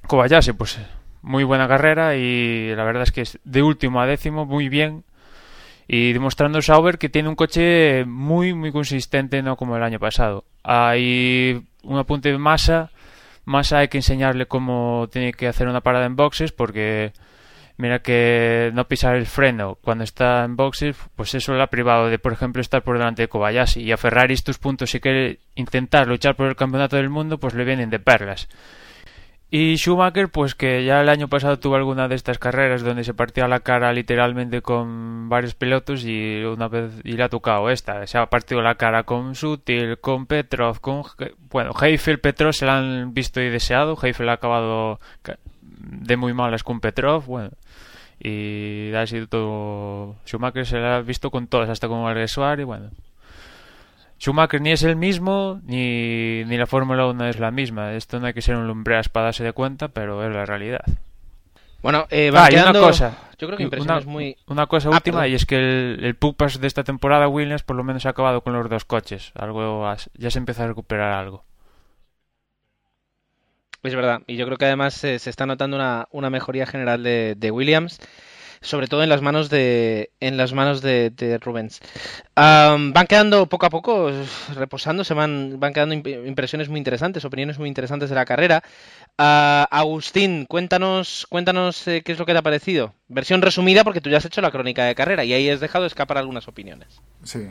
Kobayashi, 0.05 0.53
pues 0.53 0.79
muy 1.23 1.43
buena 1.43 1.67
carrera 1.67 2.15
y 2.15 2.75
la 2.75 2.83
verdad 2.83 3.03
es 3.03 3.11
que 3.11 3.21
es 3.21 3.39
de 3.43 3.63
último 3.63 3.99
a 3.99 4.05
décimo, 4.05 4.45
muy 4.45 4.69
bien 4.69 5.03
y 5.87 6.13
demostrando 6.13 6.61
Sauber 6.61 6.97
que 6.97 7.09
tiene 7.09 7.29
un 7.29 7.35
coche 7.35 8.05
muy 8.05 8.53
muy 8.53 8.71
consistente 8.71 9.41
no 9.41 9.55
como 9.55 9.77
el 9.77 9.83
año 9.83 9.99
pasado. 9.99 10.45
Hay 10.63 11.61
un 11.83 11.97
apunte 11.97 12.31
de 12.31 12.37
masa 12.37 12.91
masa 13.45 13.79
hay 13.79 13.87
que 13.87 13.99
enseñarle 13.99 14.47
cómo 14.47 15.07
tiene 15.11 15.33
que 15.33 15.47
hacer 15.47 15.67
una 15.67 15.81
parada 15.81 16.05
en 16.05 16.15
boxes 16.15 16.51
porque 16.51 17.13
mira 17.77 17.99
que 17.99 18.71
no 18.73 18.87
pisar 18.87 19.15
el 19.15 19.27
freno 19.27 19.77
cuando 19.81 20.03
está 20.03 20.43
en 20.43 20.55
boxes 20.55 20.95
pues 21.15 21.35
eso 21.35 21.53
le 21.53 21.61
ha 21.61 21.67
privado 21.67 22.09
de 22.09 22.19
por 22.19 22.33
ejemplo 22.33 22.61
estar 22.61 22.83
por 22.83 22.97
delante 22.97 23.21
de 23.21 23.27
Kobayashi. 23.27 23.81
Y 23.81 23.91
a 23.91 23.97
Ferrari 23.97 24.33
estos 24.33 24.57
puntos 24.57 24.89
si 24.89 24.99
quiere 24.99 25.39
intentar 25.55 26.07
luchar 26.07 26.35
por 26.35 26.47
el 26.47 26.55
campeonato 26.55 26.95
del 26.95 27.09
mundo 27.09 27.37
pues 27.37 27.53
le 27.53 27.63
vienen 27.63 27.89
de 27.89 27.99
perlas 27.99 28.47
y 29.51 29.77
Schumacher, 29.77 30.29
pues 30.29 30.55
que 30.55 30.83
ya 30.83 31.01
el 31.01 31.09
año 31.09 31.27
pasado 31.27 31.59
tuvo 31.59 31.75
alguna 31.75 32.07
de 32.07 32.15
estas 32.15 32.39
carreras 32.39 32.83
donde 32.83 33.03
se 33.03 33.13
partía 33.13 33.47
la 33.47 33.59
cara 33.59 33.93
literalmente 33.93 34.61
con 34.61 35.29
varios 35.29 35.53
pilotos 35.53 36.03
y 36.03 36.43
una 36.43 36.67
vez 36.67 36.91
y 37.03 37.13
le 37.13 37.23
ha 37.23 37.29
tocado 37.29 37.69
esta. 37.69 38.05
Se 38.07 38.17
ha 38.17 38.25
partido 38.25 38.61
la 38.61 38.75
cara 38.75 39.03
con 39.03 39.35
Sutil, 39.35 39.99
con 39.99 40.25
Petrov, 40.25 40.79
con 40.81 41.03
bueno, 41.49 41.71
Heifel, 41.79 42.19
Petrov 42.19 42.53
se 42.53 42.65
la 42.65 42.77
han 42.79 43.13
visto 43.13 43.39
y 43.39 43.49
deseado. 43.49 43.97
Heifel 44.01 44.29
ha 44.29 44.33
acabado 44.33 44.99
de 45.79 46.17
muy 46.17 46.33
malas 46.33 46.63
con 46.63 46.79
Petrov, 46.79 47.25
bueno. 47.25 47.51
Y 48.19 48.93
ha 48.93 49.05
sido 49.05 49.27
todo 49.27 50.15
Schumacher 50.25 50.65
se 50.65 50.79
la 50.79 50.97
ha 50.97 51.01
visto 51.01 51.29
con 51.29 51.47
todas, 51.47 51.69
hasta 51.69 51.87
con 51.87 52.07
Alguersuari, 52.07 52.63
bueno. 52.63 52.89
Schumacher 54.19 54.61
ni 54.61 54.71
es 54.71 54.83
el 54.83 54.95
mismo, 54.95 55.59
ni, 55.63 56.43
ni 56.45 56.57
la 56.57 56.65
Fórmula 56.67 57.05
1 57.07 57.27
es 57.27 57.39
la 57.39 57.51
misma. 57.51 57.93
Esto 57.93 58.19
no 58.19 58.27
hay 58.27 58.33
que 58.33 58.41
ser 58.41 58.55
un 58.55 58.67
lumbreas 58.67 59.09
para 59.09 59.25
darse 59.25 59.43
de 59.43 59.53
cuenta, 59.53 59.89
pero 59.89 60.25
es 60.25 60.33
la 60.33 60.45
realidad. 60.45 60.81
Bueno, 61.81 62.07
eh, 62.09 62.31
ah, 62.33 62.49
una 62.51 62.73
cosa. 62.79 63.17
Yo 63.37 63.47
creo 63.47 63.57
que 63.57 63.79
una, 63.81 63.99
muy... 64.01 64.37
una 64.47 64.65
cosa 64.65 64.89
Ah, 64.89 64.93
última, 64.93 65.17
perdón. 65.19 65.31
y 65.31 65.35
es 65.35 65.45
que 65.45 65.57
el, 65.57 65.99
el 66.03 66.15
Pupas 66.15 66.59
de 66.59 66.67
esta 66.67 66.83
temporada, 66.83 67.27
Williams, 67.27 67.63
por 67.63 67.75
lo 67.75 67.83
menos 67.83 68.05
ha 68.05 68.09
acabado 68.09 68.41
con 68.41 68.53
los 68.53 68.69
dos 68.69 68.85
coches. 68.85 69.31
Algo 69.35 69.85
ya 70.15 70.31
se 70.31 70.39
empieza 70.39 70.63
a 70.63 70.67
recuperar 70.67 71.11
algo. 71.11 71.43
Es 73.83 73.93
verdad, 73.93 74.21
y 74.25 74.35
yo 74.35 74.45
creo 74.47 74.57
que 74.57 74.65
además 74.65 75.03
eh, 75.03 75.19
se 75.19 75.29
está 75.29 75.45
notando 75.45 75.77
una, 75.77 76.07
una 76.09 76.31
mejoría 76.31 76.65
general 76.65 77.03
de, 77.03 77.35
de 77.37 77.51
Williams. 77.51 77.99
Sobre 78.65 78.87
todo 78.87 79.03
en 79.03 79.09
las 79.09 79.21
manos 79.21 79.49
de 79.49 80.11
en 80.19 80.37
las 80.37 80.51
manos 80.53 80.81
de, 80.81 81.11
Rubens. 81.41 81.79
Van 82.35 83.07
quedando 83.07 83.47
poco 83.47 83.65
a 83.65 83.69
poco 83.69 84.11
reposando, 84.55 85.03
se 85.03 85.13
van 85.13 85.59
van 85.59 85.73
quedando 85.73 85.95
imp- 85.95 86.27
impresiones 86.27 86.67
muy 86.69 86.77
interesantes, 86.79 87.23
opiniones 87.25 87.59
muy 87.59 87.67
interesantes 87.69 88.09
de 88.09 88.15
la 88.15 88.25
carrera. 88.25 88.63
Ah, 89.17 89.67
Agustín, 89.71 90.45
cuéntanos 90.45 91.25
cuéntanos 91.29 91.87
eh, 91.87 92.01
qué 92.03 92.11
es 92.11 92.19
lo 92.19 92.25
que 92.25 92.33
te 92.33 92.39
ha 92.39 92.43
parecido. 92.43 92.93
Versión 93.07 93.41
resumida 93.41 93.83
porque 93.83 94.01
tú 94.01 94.09
ya 94.09 94.17
has 94.17 94.25
hecho 94.25 94.41
la 94.41 94.51
crónica 94.51 94.83
de 94.85 94.95
carrera 94.95 95.23
y 95.23 95.31
ahí 95.33 95.49
has 95.49 95.59
dejado 95.61 95.85
escapar 95.85 96.17
algunas 96.17 96.47
opiniones. 96.47 97.01
Sí. 97.23 97.47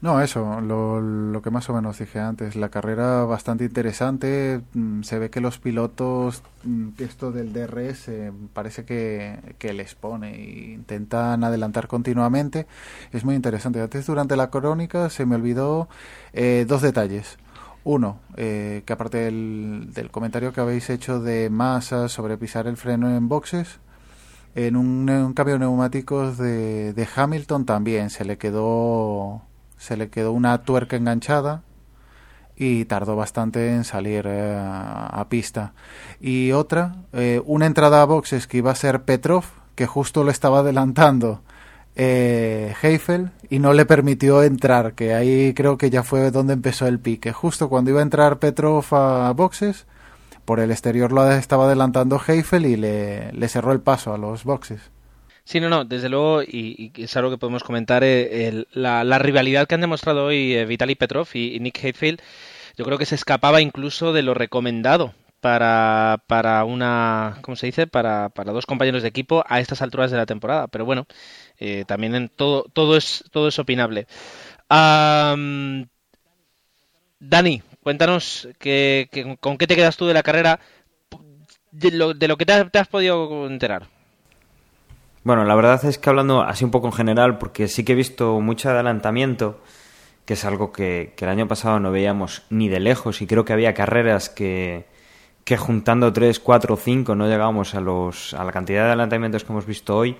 No, 0.00 0.20
eso, 0.22 0.60
lo, 0.60 1.00
lo 1.00 1.42
que 1.42 1.50
más 1.50 1.68
o 1.68 1.74
menos 1.74 1.98
dije 1.98 2.20
antes, 2.20 2.56
la 2.56 2.70
carrera 2.70 3.24
bastante 3.24 3.64
interesante, 3.64 4.60
mm, 4.72 5.02
se 5.02 5.18
ve 5.18 5.30
que 5.30 5.40
los 5.40 5.58
pilotos, 5.58 6.42
mm, 6.64 6.88
esto 6.98 7.32
del 7.32 7.52
DRS 7.52 8.08
eh, 8.08 8.32
parece 8.52 8.84
que, 8.84 9.38
que 9.58 9.72
les 9.72 9.94
pone 9.94 10.34
e 10.34 10.72
intentan 10.72 11.44
adelantar 11.44 11.86
continuamente, 11.86 12.66
es 13.12 13.24
muy 13.24 13.34
interesante. 13.34 13.80
Antes 13.80 14.06
durante 14.06 14.36
la 14.36 14.50
crónica 14.50 15.10
se 15.10 15.26
me 15.26 15.36
olvidó 15.36 15.88
eh, 16.32 16.64
dos 16.68 16.82
detalles. 16.82 17.38
Uno, 17.84 18.20
eh, 18.36 18.82
que 18.84 18.92
aparte 18.92 19.18
del, 19.18 19.90
del 19.94 20.10
comentario 20.10 20.52
que 20.52 20.60
habéis 20.60 20.90
hecho 20.90 21.20
de 21.20 21.48
masa 21.50 22.08
sobre 22.08 22.36
pisar 22.36 22.66
el 22.66 22.76
freno 22.76 23.08
en 23.14 23.28
boxes, 23.28 23.80
en 24.54 24.76
un, 24.76 25.32
cambio 25.34 25.54
de 25.54 25.60
neumáticos 25.60 26.36
de, 26.38 26.92
de 26.92 27.08
Hamilton 27.14 27.64
también 27.64 28.10
se 28.10 28.24
le 28.24 28.36
quedó 28.36 29.42
se 29.80 29.96
le 29.96 30.10
quedó 30.10 30.32
una 30.32 30.58
tuerca 30.58 30.96
enganchada 30.96 31.62
y 32.54 32.84
tardó 32.84 33.16
bastante 33.16 33.74
en 33.74 33.84
salir 33.84 34.26
eh, 34.28 34.54
a 34.54 35.26
pista. 35.30 35.72
Y 36.20 36.52
otra, 36.52 36.96
eh, 37.14 37.40
una 37.46 37.64
entrada 37.64 38.02
a 38.02 38.04
boxes 38.04 38.46
que 38.46 38.58
iba 38.58 38.70
a 38.70 38.74
ser 38.74 39.04
Petrov, 39.04 39.44
que 39.74 39.86
justo 39.86 40.22
lo 40.22 40.30
estaba 40.30 40.58
adelantando 40.58 41.40
eh, 41.96 42.74
Heifel 42.82 43.30
y 43.48 43.58
no 43.58 43.72
le 43.72 43.86
permitió 43.86 44.42
entrar, 44.42 44.92
que 44.92 45.14
ahí 45.14 45.54
creo 45.54 45.78
que 45.78 45.88
ya 45.88 46.02
fue 46.02 46.30
donde 46.30 46.52
empezó 46.52 46.86
el 46.86 47.00
pique. 47.00 47.32
Justo 47.32 47.70
cuando 47.70 47.90
iba 47.90 48.00
a 48.00 48.02
entrar 48.02 48.38
Petrov 48.38 48.84
a 48.90 49.32
boxes, 49.32 49.86
por 50.44 50.60
el 50.60 50.72
exterior 50.72 51.10
lo 51.10 51.30
estaba 51.32 51.64
adelantando 51.64 52.20
Heifel 52.20 52.66
y 52.66 52.76
le, 52.76 53.32
le 53.32 53.48
cerró 53.48 53.72
el 53.72 53.80
paso 53.80 54.12
a 54.12 54.18
los 54.18 54.44
boxes. 54.44 54.90
Sí, 55.50 55.58
no, 55.58 55.68
no, 55.68 55.84
desde 55.84 56.08
luego, 56.08 56.44
y, 56.44 56.92
es 56.96 57.16
algo 57.16 57.28
que 57.28 57.36
podemos 57.36 57.64
comentar, 57.64 58.04
eh, 58.04 58.66
la, 58.70 59.18
rivalidad 59.18 59.66
que 59.66 59.74
han 59.74 59.80
demostrado 59.80 60.26
hoy 60.26 60.54
eh, 60.54 60.64
Vitaly 60.64 60.94
Petrov 60.94 61.26
y, 61.34 61.58
Nick 61.58 61.82
Heidfeld, 61.82 62.20
yo 62.76 62.84
creo 62.84 62.98
que 62.98 63.04
se 63.04 63.16
escapaba 63.16 63.60
incluso 63.60 64.12
de 64.12 64.22
lo 64.22 64.32
recomendado 64.32 65.12
para, 65.40 66.22
para 66.28 66.62
una, 66.64 67.38
¿cómo 67.42 67.56
se 67.56 67.66
dice? 67.66 67.88
Para, 67.88 68.28
para 68.28 68.52
dos 68.52 68.64
compañeros 68.64 69.02
de 69.02 69.08
equipo 69.08 69.42
a 69.48 69.58
estas 69.58 69.82
alturas 69.82 70.12
de 70.12 70.18
la 70.18 70.26
temporada. 70.26 70.68
Pero 70.68 70.84
bueno, 70.84 71.08
eh, 71.58 71.84
también 71.84 72.14
en 72.14 72.28
todo, 72.28 72.66
todo 72.72 72.96
es, 72.96 73.24
todo 73.32 73.48
es 73.48 73.58
opinable. 73.58 74.06
Am, 74.68 75.88
Dani, 77.18 77.60
cuéntanos 77.82 78.48
que, 78.60 79.36
con 79.40 79.58
qué 79.58 79.66
te 79.66 79.74
quedas 79.74 79.96
tú 79.96 80.06
de 80.06 80.14
la 80.14 80.22
carrera, 80.22 80.60
de 81.72 81.90
lo, 81.90 82.14
de 82.14 82.28
lo 82.28 82.36
que 82.36 82.46
te 82.46 82.78
has 82.78 82.88
podido 82.88 83.48
enterar. 83.48 83.88
Bueno, 85.22 85.44
la 85.44 85.54
verdad 85.54 85.84
es 85.84 85.98
que 85.98 86.08
hablando 86.08 86.42
así 86.42 86.64
un 86.64 86.70
poco 86.70 86.86
en 86.86 86.94
general, 86.94 87.36
porque 87.38 87.68
sí 87.68 87.84
que 87.84 87.92
he 87.92 87.94
visto 87.96 88.40
mucho 88.40 88.70
adelantamiento, 88.70 89.60
que 90.24 90.32
es 90.34 90.44
algo 90.46 90.72
que, 90.72 91.12
que 91.16 91.26
el 91.26 91.30
año 91.30 91.46
pasado 91.46 91.78
no 91.78 91.92
veíamos 91.92 92.42
ni 92.48 92.68
de 92.68 92.80
lejos, 92.80 93.20
y 93.20 93.26
creo 93.26 93.44
que 93.44 93.52
había 93.52 93.74
carreras 93.74 94.30
que, 94.30 94.86
que 95.44 95.58
juntando 95.58 96.12
3, 96.12 96.40
4 96.40 96.74
o 96.74 96.76
5 96.76 97.14
no 97.14 97.26
llegábamos 97.26 97.74
a, 97.74 97.80
los, 97.80 98.32
a 98.34 98.44
la 98.44 98.52
cantidad 98.52 98.82
de 98.82 98.88
adelantamientos 98.88 99.44
que 99.44 99.52
hemos 99.52 99.66
visto 99.66 99.96
hoy. 99.96 100.16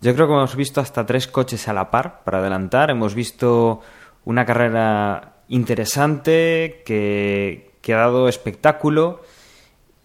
Yo 0.00 0.14
creo 0.14 0.26
que 0.26 0.32
hemos 0.32 0.56
visto 0.56 0.80
hasta 0.80 1.04
tres 1.04 1.26
coches 1.26 1.68
a 1.68 1.74
la 1.74 1.90
par 1.90 2.24
para 2.24 2.38
adelantar. 2.38 2.90
Hemos 2.90 3.14
visto 3.14 3.82
una 4.24 4.46
carrera 4.46 5.42
interesante 5.48 6.82
que, 6.86 7.72
que 7.82 7.94
ha 7.94 7.98
dado 7.98 8.26
espectáculo 8.26 9.20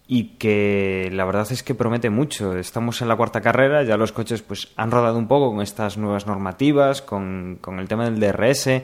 y 0.07 0.35
que 0.37 1.09
la 1.11 1.25
verdad 1.25 1.47
es 1.51 1.63
que 1.63 1.73
promete 1.73 2.09
mucho. 2.09 2.55
Estamos 2.55 3.01
en 3.01 3.07
la 3.07 3.15
cuarta 3.15 3.41
carrera, 3.41 3.83
ya 3.83 3.97
los 3.97 4.11
coches 4.11 4.41
pues 4.41 4.71
han 4.75 4.91
rodado 4.91 5.17
un 5.17 5.27
poco 5.27 5.51
con 5.51 5.61
estas 5.61 5.97
nuevas 5.97 6.27
normativas, 6.27 7.01
con, 7.01 7.57
con 7.61 7.79
el 7.79 7.87
tema 7.87 8.09
del 8.09 8.19
DRS, 8.19 8.67
eh, 8.67 8.83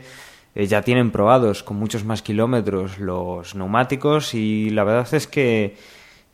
ya 0.55 0.81
tienen 0.81 1.11
probados 1.11 1.63
con 1.63 1.77
muchos 1.77 2.03
más 2.03 2.21
kilómetros 2.21 2.99
los 2.99 3.55
neumáticos 3.55 4.33
y 4.33 4.69
la 4.71 4.83
verdad 4.83 5.13
es 5.13 5.27
que 5.27 5.77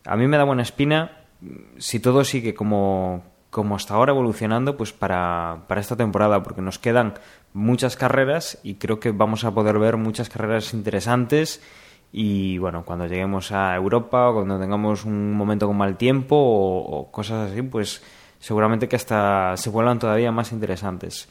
a 0.05 0.15
mí 0.15 0.27
me 0.27 0.37
da 0.37 0.43
buena 0.45 0.63
espina 0.63 1.25
si 1.77 1.99
todo 1.99 2.23
sigue 2.23 2.53
como, 2.53 3.23
como 3.49 3.75
hasta 3.75 3.93
ahora 3.93 4.13
evolucionando 4.13 4.77
pues 4.77 4.93
para, 4.93 5.65
para 5.67 5.81
esta 5.81 5.95
temporada, 5.95 6.41
porque 6.43 6.61
nos 6.61 6.79
quedan 6.79 7.15
muchas 7.53 7.97
carreras 7.97 8.59
y 8.63 8.75
creo 8.75 8.99
que 8.99 9.11
vamos 9.11 9.43
a 9.43 9.53
poder 9.53 9.77
ver 9.79 9.97
muchas 9.97 10.29
carreras 10.29 10.73
interesantes 10.73 11.61
y 12.11 12.57
bueno, 12.57 12.83
cuando 12.85 13.05
lleguemos 13.05 13.51
a 13.51 13.75
Europa 13.75 14.29
o 14.29 14.35
cuando 14.35 14.59
tengamos 14.59 15.05
un 15.05 15.33
momento 15.33 15.67
con 15.67 15.77
mal 15.77 15.97
tiempo 15.97 16.35
o, 16.37 17.11
cosas 17.11 17.51
así, 17.51 17.61
pues 17.61 18.01
seguramente 18.39 18.87
que 18.87 18.95
hasta 18.95 19.57
se 19.57 19.69
vuelvan 19.69 19.99
todavía 19.99 20.31
más 20.31 20.51
interesantes. 20.51 21.29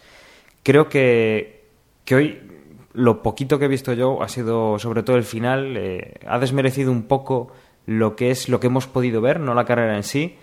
Creo 0.62 0.88
que, 0.88 1.64
que 2.04 2.14
hoy 2.14 2.40
lo 2.92 3.22
poquito 3.22 3.58
que 3.58 3.66
he 3.66 3.68
visto 3.68 3.92
yo 3.92 4.22
ha 4.22 4.28
sido 4.28 4.78
sobre 4.78 5.02
todo 5.02 5.16
el 5.16 5.24
final, 5.24 5.76
eh, 5.76 6.14
ha 6.26 6.38
desmerecido 6.38 6.90
un 6.90 7.04
poco 7.04 7.52
lo 7.86 8.16
que 8.16 8.30
es 8.30 8.48
lo 8.48 8.58
que 8.58 8.66
hemos 8.66 8.86
podido 8.86 9.20
ver, 9.20 9.40
no 9.40 9.54
la 9.54 9.64
carrera 9.64 9.96
en 9.96 10.02
sí, 10.02 10.36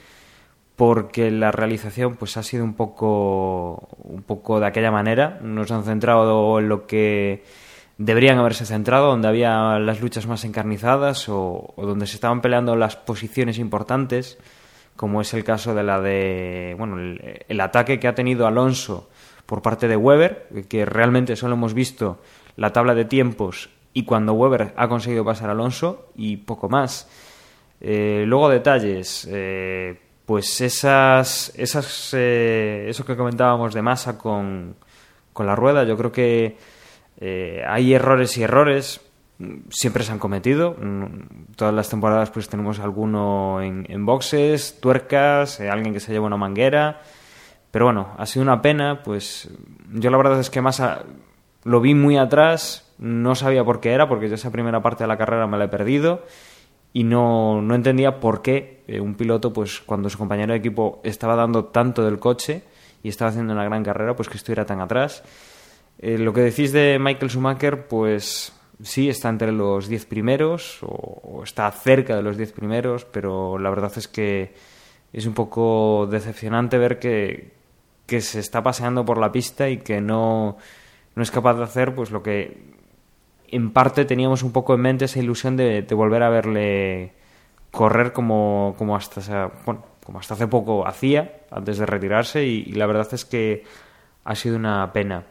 porque 0.76 1.30
la 1.32 1.52
realización 1.52 2.16
pues 2.16 2.38
ha 2.38 2.44
sido 2.44 2.64
un 2.64 2.74
poco 2.74 3.90
un 4.04 4.24
poco 4.24 4.60
de 4.60 4.68
aquella 4.68 4.92
manera, 4.92 5.40
nos 5.42 5.72
han 5.72 5.84
centrado 5.84 6.60
en 6.60 6.70
lo 6.70 6.88
que 6.88 7.44
deberían 7.98 8.38
haberse 8.38 8.66
centrado, 8.66 9.08
donde 9.08 9.28
había 9.28 9.80
las 9.80 10.02
luchas 10.02 10.28
más 10.28 10.44
encarnizadas 10.46 11.28
o, 11.30 11.74
donde 11.78 12.08
se 12.08 12.16
estaban 12.16 12.42
peleando 12.42 12.76
las 12.76 12.96
posiciones 12.96 13.60
importantes, 13.60 14.38
como 14.96 15.22
es 15.22 15.34
el 15.34 15.44
caso 15.44 15.74
de 15.74 15.84
la 15.84 16.02
de, 16.02 16.76
bueno, 16.78 17.00
el, 17.00 17.46
el, 17.48 17.62
ataque 17.62 18.00
que 18.00 18.08
ha 18.08 18.16
tenido 18.16 18.48
Alonso 18.48 19.10
por 19.46 19.62
parte 19.62 19.88
de 19.88 19.96
Weber, 19.96 20.48
que 20.70 20.86
realmente 20.86 21.36
solo 21.36 21.56
hemos 21.56 21.74
visto 21.74 22.20
la 22.56 22.72
tabla 22.72 22.96
de 22.96 23.06
tiempos 23.06 23.70
y 23.94 24.04
cuando 24.06 24.34
Weber 24.34 24.74
ha 24.76 24.88
conseguido 24.88 25.24
pasar 25.24 25.50
a 25.50 25.54
Alonso 25.54 26.10
y 26.16 26.38
poco 26.38 26.70
más. 26.70 27.08
Eh, 27.80 28.24
luego 28.26 28.50
detalles, 28.50 29.28
eh, 29.30 30.00
pues 30.26 30.62
esas, 30.62 31.54
esas, 31.56 32.14
eh, 32.14 32.86
eso 32.88 33.06
que 33.06 33.16
comentábamos 33.16 33.74
de 33.74 33.82
masa 33.82 34.18
con, 34.18 34.76
con 35.32 35.46
la 35.46 35.56
rueda, 35.56 35.84
yo 35.84 35.98
creo 35.98 36.12
que 36.12 36.58
eh, 37.26 37.64
hay 37.66 37.94
errores 37.94 38.38
y 38.38 38.44
errores, 38.44 39.00
siempre 39.70 40.04
se 40.04 40.12
han 40.12 40.20
cometido. 40.20 40.76
Todas 41.56 41.74
las 41.74 41.88
temporadas 41.88 42.32
pues 42.32 42.50
tenemos 42.50 42.80
alguno 42.80 43.62
en, 43.62 44.06
boxes, 44.06 44.82
tuercas, 44.82 45.62
eh, 45.62 45.70
alguien 45.70 45.94
que 45.94 46.02
se 46.02 46.12
lleva 46.12 46.28
una 46.28 46.36
manguera. 46.36 47.00
Pero 47.72 47.86
bueno, 47.86 48.10
ha 48.18 48.26
sido 48.26 48.44
una 48.44 48.62
pena, 48.62 49.04
pues 49.04 49.50
yo 49.94 50.12
la 50.12 50.18
verdad 50.18 50.38
es 50.38 50.50
que 50.50 50.60
más 50.60 50.82
lo 51.64 51.80
vi 51.80 51.96
muy 51.96 52.18
atrás, 52.18 52.94
no 52.98 53.36
sabía 53.36 53.64
por 53.64 53.80
qué 53.80 53.94
era, 53.94 54.10
porque 54.10 54.28
yo 54.28 54.36
esa 54.36 54.52
primera 54.52 54.82
parte 54.82 55.06
de 55.06 55.08
la 55.08 55.18
carrera 55.18 55.48
me 55.48 55.58
la 55.58 55.64
he 55.64 55.70
perdido 55.70 56.26
y 56.92 57.06
no, 57.06 57.62
no 57.62 57.74
entendía 57.74 58.20
por 58.20 58.42
qué 58.42 58.84
eh, 58.88 59.00
un 59.00 59.16
piloto, 59.16 59.54
pues 59.54 59.80
cuando 59.80 60.10
su 60.10 60.18
compañero 60.18 60.52
de 60.52 60.60
equipo 60.60 61.00
estaba 61.06 61.38
dando 61.38 61.66
tanto 61.68 62.04
del 62.04 62.20
coche 62.20 62.64
y 63.02 63.08
estaba 63.08 63.30
haciendo 63.30 63.54
una 63.54 63.64
gran 63.64 63.82
carrera, 63.82 64.14
pues 64.14 64.28
que 64.28 64.36
estuviera 64.36 64.66
tan 64.66 64.82
atrás. 64.82 65.24
Eh, 66.00 66.18
lo 66.18 66.34
que 66.34 66.42
decís 66.42 66.72
de 66.72 66.98
Michael 67.00 67.30
Schumacher, 67.30 67.88
pues 67.88 68.54
sí, 68.82 69.10
está 69.10 69.30
entre 69.30 69.52
los 69.52 69.88
10 69.88 70.06
primeros 70.06 70.80
o, 70.82 71.42
está 71.44 71.72
cerca 71.72 72.16
de 72.16 72.24
los 72.24 72.38
10 72.38 72.52
primeros, 72.54 73.06
pero 73.06 73.58
la 73.58 73.70
verdad 73.70 73.92
es 73.96 74.08
que 74.08 74.54
es 75.12 75.26
un 75.26 75.34
poco 75.34 76.08
decepcionante 76.10 76.78
ver 76.78 77.00
que, 77.00 77.54
que 78.06 78.22
se 78.22 78.40
está 78.40 78.64
paseando 78.64 79.06
por 79.06 79.18
la 79.18 79.32
pista 79.32 79.70
y 79.70 79.78
que 79.78 80.02
no, 80.02 80.58
no 81.16 81.24
es 81.24 81.32
capaz 81.32 81.56
de 81.56 81.64
hacer 81.64 81.94
pues 81.96 82.12
lo 82.12 82.24
que 82.24 82.74
en 83.48 83.72
parte 83.72 84.06
teníamos 84.06 84.44
un 84.44 84.52
poco 84.52 84.74
en 84.74 84.82
mente 84.82 85.06
esa 85.06 85.20
ilusión 85.20 85.56
de, 85.56 85.84
de 85.84 85.96
volver 85.96 86.24
a 86.24 86.30
verle 86.30 87.14
correr 87.74 88.14
como, 88.14 88.76
como, 88.78 88.96
hasta, 88.96 89.52
bueno, 89.66 89.84
como 90.04 90.20
hasta 90.20 90.36
hace 90.36 90.48
poco 90.48 90.86
hacía 90.88 91.42
antes 91.50 91.80
de 91.80 91.86
retirarse 91.86 92.44
y 92.44 92.66
la 92.74 92.86
verdad 92.86 93.08
es 93.12 93.26
que 93.26 93.64
ha 94.24 94.36
sido 94.36 94.58
una 94.58 94.92
pena. 94.94 95.24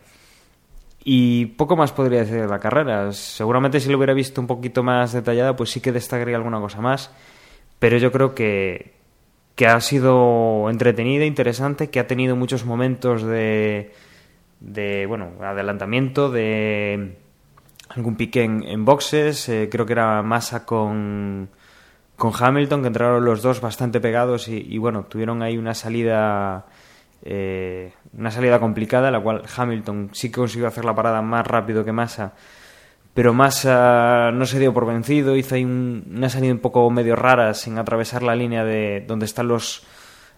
Y 1.04 1.46
poco 1.46 1.76
más 1.76 1.92
podría 1.92 2.20
decir 2.20 2.40
de 2.40 2.46
la 2.46 2.60
carrera. 2.60 3.12
Seguramente 3.12 3.80
si 3.80 3.90
lo 3.90 3.96
hubiera 3.96 4.14
visto 4.14 4.40
un 4.40 4.46
poquito 4.46 4.82
más 4.82 5.12
detallada, 5.12 5.56
pues 5.56 5.70
sí 5.70 5.80
que 5.80 5.90
destacaría 5.90 6.36
alguna 6.36 6.60
cosa 6.60 6.80
más. 6.80 7.10
Pero 7.78 7.96
yo 7.98 8.12
creo 8.12 8.34
que, 8.34 8.94
que 9.56 9.66
ha 9.66 9.80
sido 9.80 10.70
entretenida, 10.70 11.24
interesante, 11.24 11.90
que 11.90 11.98
ha 11.98 12.06
tenido 12.06 12.36
muchos 12.36 12.64
momentos 12.64 13.24
de, 13.24 13.92
de 14.60 15.06
bueno, 15.06 15.32
adelantamiento, 15.40 16.30
de 16.30 17.16
algún 17.88 18.16
pique 18.16 18.44
en, 18.44 18.62
en 18.62 18.84
boxes. 18.84 19.48
Eh, 19.48 19.68
creo 19.70 19.84
que 19.84 19.94
era 19.94 20.22
Massa 20.22 20.64
con, 20.64 21.48
con 22.16 22.32
Hamilton, 22.38 22.82
que 22.82 22.86
entraron 22.86 23.24
los 23.24 23.42
dos 23.42 23.60
bastante 23.60 24.00
pegados 24.00 24.46
y, 24.46 24.64
y 24.68 24.78
bueno, 24.78 25.06
tuvieron 25.06 25.42
ahí 25.42 25.58
una 25.58 25.74
salida 25.74 26.66
Eh, 27.24 27.92
una 28.16 28.30
salida 28.30 28.58
complicada, 28.58 29.10
la 29.10 29.20
cual 29.20 29.42
Hamilton 29.56 30.10
sí 30.12 30.30
consiguió 30.30 30.66
hacer 30.66 30.84
la 30.84 30.94
parada 30.94 31.22
más 31.22 31.46
rápido 31.46 31.84
que 31.84 31.92
Massa, 31.92 32.32
pero 33.14 33.32
Massa 33.32 34.30
no 34.32 34.46
se 34.46 34.58
dio 34.58 34.72
por 34.72 34.86
vencido, 34.86 35.36
hizo 35.36 35.54
ahí 35.54 35.64
una 35.64 36.28
salida 36.28 36.52
un 36.52 36.58
poco 36.58 36.90
medio 36.90 37.14
rara 37.14 37.54
sin 37.54 37.78
atravesar 37.78 38.22
la 38.22 38.34
línea 38.34 38.64
de 38.64 39.04
donde 39.06 39.26
están 39.26 39.48
los, 39.48 39.86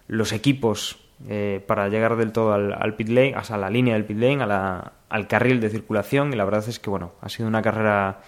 los 0.07 0.31
equipos 0.31 0.99
eh, 1.27 1.63
para 1.65 1.87
llegar 1.87 2.17
del 2.17 2.33
todo 2.33 2.53
al, 2.53 2.95
pit 2.95 3.07
lane, 3.07 3.35
a 3.35 3.57
la 3.57 3.69
línea 3.69 3.93
del 3.93 4.05
pit 4.05 4.17
lane, 4.17 4.43
al 4.43 5.27
carril 5.27 5.61
de 5.61 5.69
circulación 5.69 6.33
y 6.33 6.35
la 6.35 6.43
verdad 6.43 6.65
es 6.67 6.79
que 6.79 6.89
bueno, 6.89 7.13
ha 7.21 7.29
sido 7.29 7.47
una 7.47 7.61
carrera 7.61 8.19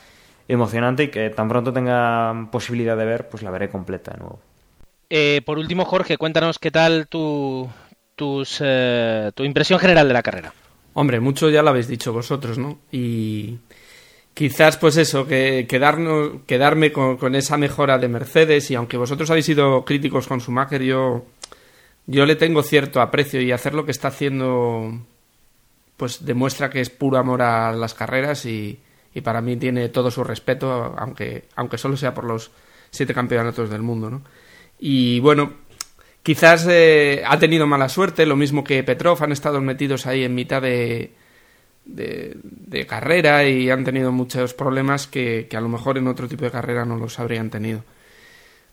emocionante 0.48 1.04
y 1.04 1.08
que 1.10 1.30
tan 1.30 1.50
pronto 1.50 1.74
tenga 1.74 2.48
posibilidad 2.52 2.96
de 2.96 3.06
ver, 3.06 3.28
pues 3.28 3.44
la 3.44 3.52
veré 3.52 3.70
completa 3.70 4.12
de 4.12 4.20
nuevo. 4.20 4.40
Eh, 5.10 5.42
por 5.46 5.58
último, 5.58 5.86
Jorge, 5.86 6.18
cuéntanos 6.18 6.60
qué 6.60 6.72
tal 6.72 7.08
tu, 7.08 7.68
tus, 8.18 8.58
eh, 8.60 9.32
tu 9.34 9.46
impresión 9.46 9.80
general 9.80 10.10
de 10.10 10.14
la 10.14 10.24
carrera. 10.24 10.54
Hombre, 10.94 11.22
mucho 11.22 11.50
ya 11.50 11.62
lo 11.62 11.70
habéis 11.70 11.88
dicho 11.88 12.12
vosotros, 12.12 12.58
¿no? 12.58 12.80
Y 12.92 13.60
quizás 14.34 14.76
pues 14.76 14.98
eso, 14.98 15.26
que 15.26 15.66
quedarnos, 15.70 16.42
quedarme 16.46 16.92
con, 16.92 17.16
con, 17.16 17.36
esa 17.36 17.56
mejora 17.56 17.98
de 17.98 18.10
Mercedes 18.10 18.70
y 18.72 18.76
aunque 18.76 18.98
vosotros 18.98 19.30
habéis 19.30 19.46
sido 19.46 19.86
críticos 19.86 20.28
con 20.28 20.42
Schumacher, 20.42 20.84
yo 20.84 21.26
yo 22.08 22.26
le 22.26 22.38
tengo 22.38 22.64
cierto 22.64 23.02
aprecio 23.02 23.42
y 23.42 23.52
hacer 23.52 23.74
lo 23.74 23.86
que 23.86 23.92
está 23.92 24.08
haciendo 24.08 24.94
pues 25.98 26.26
demuestra 26.26 26.70
que 26.70 26.80
es 26.80 26.90
puro 26.90 27.18
amor 27.18 27.42
a 27.42 27.74
las 27.74 27.94
carreras 27.94 28.46
y, 28.46 28.80
para 29.24 29.42
mí 29.42 29.58
tiene 29.58 29.90
todo 29.90 30.12
su 30.12 30.24
respeto, 30.24 30.94
aunque, 30.96 31.46
aunque 31.56 31.80
solo 31.80 31.98
sea 31.98 32.14
por 32.14 32.24
los 32.24 32.52
siete 32.92 33.16
campeonatos 33.16 33.68
del 33.68 33.82
mundo, 33.82 34.12
¿no? 34.12 34.22
Y 34.78 35.20
bueno, 35.22 35.54
quizás 36.28 36.68
eh, 36.70 37.24
ha 37.26 37.40
tenido 37.40 37.68
mala 37.68 37.88
suerte, 37.88 38.26
lo 38.26 38.36
mismo 38.36 38.62
que 38.62 38.84
Petrov, 38.84 39.24
han 39.24 39.32
estado 39.32 39.62
metidos 39.62 40.06
ahí 40.08 40.26
en 40.26 40.36
mitad 40.36 40.62
de, 40.62 41.14
carrera 42.86 43.48
y 43.48 43.70
han 43.70 43.86
tenido 43.86 44.12
muchos 44.12 44.54
problemas 44.54 45.08
que, 45.08 45.48
a 45.56 45.62
lo 45.62 45.70
mejor 45.70 45.98
en 45.98 46.10
otro 46.10 46.28
tipo 46.28 46.44
de 46.44 46.52
carrera 46.52 46.84
no 46.84 46.98
los 46.98 47.18
habrían 47.20 47.50
tenido. 47.50 47.86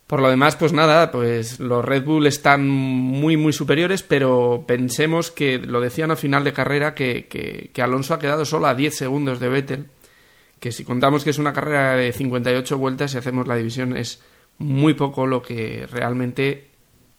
Por 0.08 0.18
lo 0.18 0.30
demás, 0.30 0.56
pues 0.56 0.72
nada, 0.72 1.12
pues 1.12 1.60
los 1.60 1.84
Red 1.84 2.02
Bull 2.02 2.26
están 2.26 2.68
muy, 2.68 3.36
muy 3.36 3.52
superiores, 3.52 4.02
pero 4.02 4.64
pensemos 4.66 5.30
que 5.30 5.58
lo 5.58 5.80
decían 5.80 6.10
al 6.10 6.16
final 6.16 6.42
de 6.42 6.52
carrera 6.52 6.92
que, 6.96 7.28
que, 7.28 7.82
Alonso 7.82 8.14
ha 8.14 8.18
quedado 8.18 8.44
solo 8.44 8.66
a 8.66 8.74
10 8.74 8.96
segundos 8.96 9.38
de 9.38 9.48
Vettel, 9.48 9.86
que 10.58 10.72
si 10.72 10.82
contamos 10.82 11.22
que 11.22 11.30
es 11.30 11.38
una 11.38 11.52
carrera 11.52 11.94
de 11.94 12.12
58 12.12 12.76
vueltas 12.78 13.14
y 13.14 13.18
hacemos 13.18 13.46
la 13.46 13.54
división 13.54 13.96
es 13.96 14.20
muy 14.58 14.94
poco 14.94 15.28
lo 15.28 15.40
que 15.40 15.86
realmente 15.88 16.73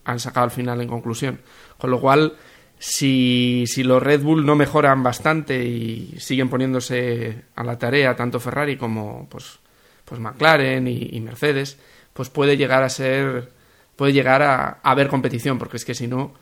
han 0.06 0.18
sacado 0.18 0.44
al 0.44 0.50
final 0.50 0.80
en 0.80 0.88
conclusión. 0.88 1.40
Con 1.76 1.90
lo 1.90 2.00
cual, 2.00 2.36
si, 2.78 3.64
si 3.66 3.82
los 3.82 4.02
Red 4.02 4.22
Bull 4.22 4.46
no 4.46 4.56
mejoran 4.56 5.02
bastante 5.02 5.62
y 5.62 6.14
siguen 6.18 6.48
poniéndose 6.48 7.44
a 7.54 7.62
la 7.62 7.78
tarea 7.78 8.16
tanto 8.16 8.40
Ferrari 8.40 8.78
como 8.78 9.28
pues, 9.28 9.58
pues 10.04 10.18
McLaren 10.20 10.88
y 10.88 11.20
Mercedes, 11.20 11.78
pues 12.16 12.30
puede 12.30 12.56
llegar 12.56 12.82
a 12.82 12.88
ser, 12.88 13.52
puede 13.94 14.14
llegar 14.14 14.42
a, 14.42 14.80
haber 14.82 15.08
competición, 15.08 15.58
porque 15.58 15.76
es 15.76 15.84
que 15.84 15.94
si 15.94 16.08
no, 16.08 16.32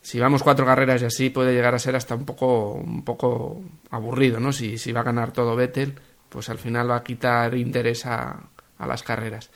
si 0.00 0.20
vamos 0.20 0.42
cuatro 0.42 0.64
carreras 0.64 1.02
y 1.02 1.06
así, 1.06 1.28
puede 1.28 1.52
llegar 1.52 1.74
a 1.74 1.80
ser 1.80 1.96
hasta 1.96 2.14
un 2.14 2.24
poco, 2.24 2.74
un 2.74 3.04
poco 3.04 3.62
aburrido, 3.90 4.38
¿no? 4.40 4.52
Si, 4.52 4.78
si 4.78 4.92
va 4.92 5.00
a 5.00 5.04
ganar 5.04 5.32
todo 5.32 5.56
Vettel, 5.56 5.94
pues 6.28 6.48
al 6.48 6.58
final 6.58 6.90
va 6.90 6.96
a 6.96 7.04
quitar 7.04 7.54
interés 7.54 8.06
a, 8.06 8.48
a 8.78 8.86
las 8.86 9.02
carreras. 9.02 9.50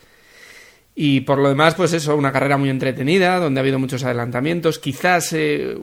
Y 0.97 1.21
por 1.21 1.39
lo 1.39 1.51
demás, 1.51 1.75
pues 1.75 1.93
eso, 1.93 2.17
una 2.17 2.33
carrera 2.33 2.57
muy 2.57 2.71
entretenida, 2.71 3.39
donde 3.39 3.61
ha 3.61 3.63
habido 3.63 3.79
muchos 3.79 4.03
adelantamientos. 4.03 4.79
Quizás 4.79 5.33
eh, 5.35 5.77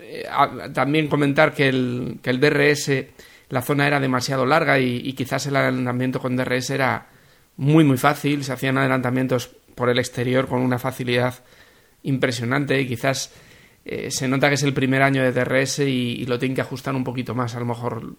eh, 0.00 0.24
también 0.72 1.06
comentar 1.06 1.54
que 1.54 1.68
el, 1.68 2.18
que 2.20 2.30
el 2.30 2.40
DRS, 2.40 2.90
la 3.50 3.62
zona 3.62 3.86
era 3.86 4.00
demasiado 4.00 4.46
larga 4.46 4.80
y, 4.80 4.96
y, 5.04 5.12
quizás 5.12 5.46
el 5.46 5.56
adelantamiento 5.56 6.18
con 6.18 6.34
DRS 6.34 6.70
era, 6.70 7.08
muy 7.56 7.84
muy 7.84 7.96
fácil, 7.96 8.44
se 8.44 8.52
hacían 8.52 8.78
adelantamientos 8.78 9.50
por 9.74 9.88
el 9.88 9.98
exterior 9.98 10.48
con 10.48 10.60
una 10.60 10.78
facilidad 10.78 11.34
impresionante 12.02 12.80
y 12.80 12.86
quizás 12.86 13.32
eh, 13.84 14.10
se 14.10 14.28
nota 14.28 14.48
que 14.48 14.54
es 14.54 14.62
el 14.62 14.74
primer 14.74 15.02
año 15.02 15.22
de 15.22 15.32
DRS 15.32 15.80
y, 15.80 16.24
lo 16.26 16.38
tienen 16.38 16.54
que 16.54 16.62
ajustar 16.62 16.94
un 16.94 17.04
poquito 17.04 17.34
más, 17.34 17.54
a 17.54 17.60
lo 17.60 17.66
mejor 17.66 18.14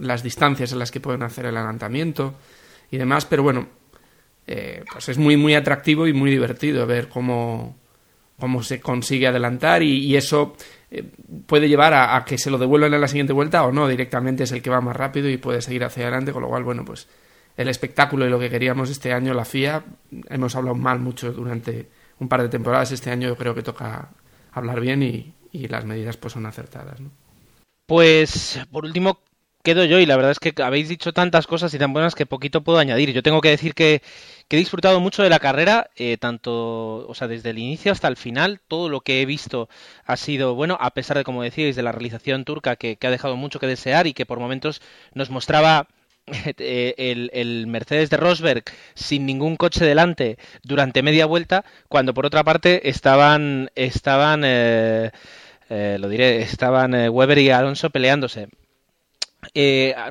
las 0.00 0.22
distancias 0.22 0.72
en 0.72 0.78
las 0.78 0.90
que 0.90 1.00
pueden 1.00 1.22
hacer 1.22 1.46
el 1.46 1.56
adelantamiento 1.56 2.34
y 2.90 2.96
demás, 2.96 3.24
pero 3.26 3.42
bueno, 3.42 3.68
eh, 4.46 4.84
pues 4.90 5.08
es 5.08 5.18
muy 5.18 5.36
muy 5.36 5.54
atractivo 5.54 6.06
y 6.06 6.12
muy 6.12 6.30
divertido 6.30 6.86
ver 6.86 7.08
cómo, 7.08 7.76
cómo 8.38 8.62
se 8.62 8.80
consigue 8.80 9.28
adelantar 9.28 9.82
y, 9.82 10.16
eso 10.16 10.56
eh, 10.90 11.04
puede 11.46 11.68
llevar 11.68 11.94
a, 11.94 12.24
que 12.24 12.38
se 12.38 12.50
lo 12.50 12.58
devuelvan 12.58 12.92
en 12.92 13.00
la 13.00 13.08
siguiente 13.08 13.32
vuelta 13.32 13.64
o 13.64 13.70
no, 13.70 13.86
directamente 13.86 14.42
es 14.42 14.52
el 14.52 14.62
que 14.62 14.70
va 14.70 14.80
más 14.80 14.96
rápido 14.96 15.28
y 15.28 15.36
puede 15.36 15.62
seguir 15.62 15.84
hacia 15.84 16.04
adelante, 16.04 16.32
con 16.32 16.42
lo 16.42 16.48
cual, 16.48 16.64
bueno, 16.64 16.84
pues 16.84 17.08
el 17.56 17.68
espectáculo 17.68 18.26
y 18.26 18.30
lo 18.30 18.40
que 18.40 18.50
queríamos 18.50 18.90
este 18.90 19.12
año, 19.12 19.32
la 19.34 19.44
FIA, 19.44 19.84
hemos 20.28 20.56
hablado 20.56 20.74
mal 20.74 20.98
mucho 20.98 21.32
durante 21.32 21.88
un 22.18 22.28
par 22.28 22.42
de 22.42 22.48
temporadas, 22.48 22.90
este 22.92 23.10
año 23.10 23.28
yo 23.28 23.36
creo 23.36 23.54
que 23.54 23.62
toca 23.62 24.10
hablar 24.52 24.80
bien 24.80 25.02
y, 25.02 25.34
las 25.68 25.84
medidas 25.84 26.16
pues 26.16 26.32
son 26.32 26.46
acertadas. 26.46 26.98
Pues 27.86 28.58
por 28.70 28.84
último 28.84 29.20
quedo 29.62 29.84
yo 29.84 29.98
y 29.98 30.06
la 30.06 30.16
verdad 30.16 30.32
es 30.32 30.40
que 30.40 30.54
habéis 30.62 30.88
dicho 30.88 31.12
tantas 31.12 31.46
cosas 31.46 31.72
y 31.74 31.78
tan 31.78 31.92
buenas 31.92 32.14
que 32.14 32.26
poquito 32.26 32.62
puedo 32.62 32.78
añadir. 32.78 33.12
Yo 33.12 33.22
tengo 33.22 33.40
que 33.40 33.50
decir 33.50 33.74
que, 33.74 34.02
he 34.50 34.56
disfrutado 34.56 35.00
mucho 35.00 35.22
de 35.22 35.30
la 35.30 35.38
carrera, 35.38 35.88
eh, 35.96 36.18
tanto, 36.18 37.08
o 37.08 37.14
sea, 37.14 37.26
desde 37.26 37.50
el 37.50 37.58
inicio 37.58 37.90
hasta 37.90 38.08
el 38.08 38.16
final, 38.16 38.60
todo 38.68 38.90
lo 38.90 39.00
que 39.00 39.22
he 39.22 39.26
visto 39.26 39.70
ha 40.04 40.18
sido 40.18 40.54
bueno, 40.54 40.76
a 40.78 40.90
pesar 40.90 41.16
de, 41.16 41.24
como 41.24 41.42
decíais, 41.42 41.74
de 41.74 41.82
la 41.82 41.92
realización 41.92 42.44
turca 42.44 42.76
que 42.76 42.98
ha 43.00 43.10
dejado 43.10 43.36
mucho 43.36 43.58
que 43.58 43.66
desear 43.66 44.06
y 44.06 44.12
que 44.12 44.26
por 44.26 44.40
momentos 44.40 44.82
nos 45.14 45.30
mostraba 45.30 45.88
Eh, 46.58 47.28
el, 47.32 47.66
Mercedes 47.66 48.10
de 48.10 48.16
Rosberg 48.16 48.64
sin 48.94 49.26
ningún 49.26 49.56
coche 49.56 49.84
delante 49.84 50.38
durante 50.62 51.02
media 51.02 51.26
vuelta, 51.26 51.64
cuando 51.88 52.14
por 52.14 52.26
otra 52.26 52.44
parte 52.44 52.88
estaban, 52.88 53.70
estaban 53.74 54.42
eh, 54.44 55.10
eh, 55.70 55.96
lo 55.98 56.08
diré, 56.08 56.42
estaban 56.42 56.94
Weber 57.10 57.38
y 57.38 57.50
Alonso 57.50 57.90
peleándose. 57.90 58.48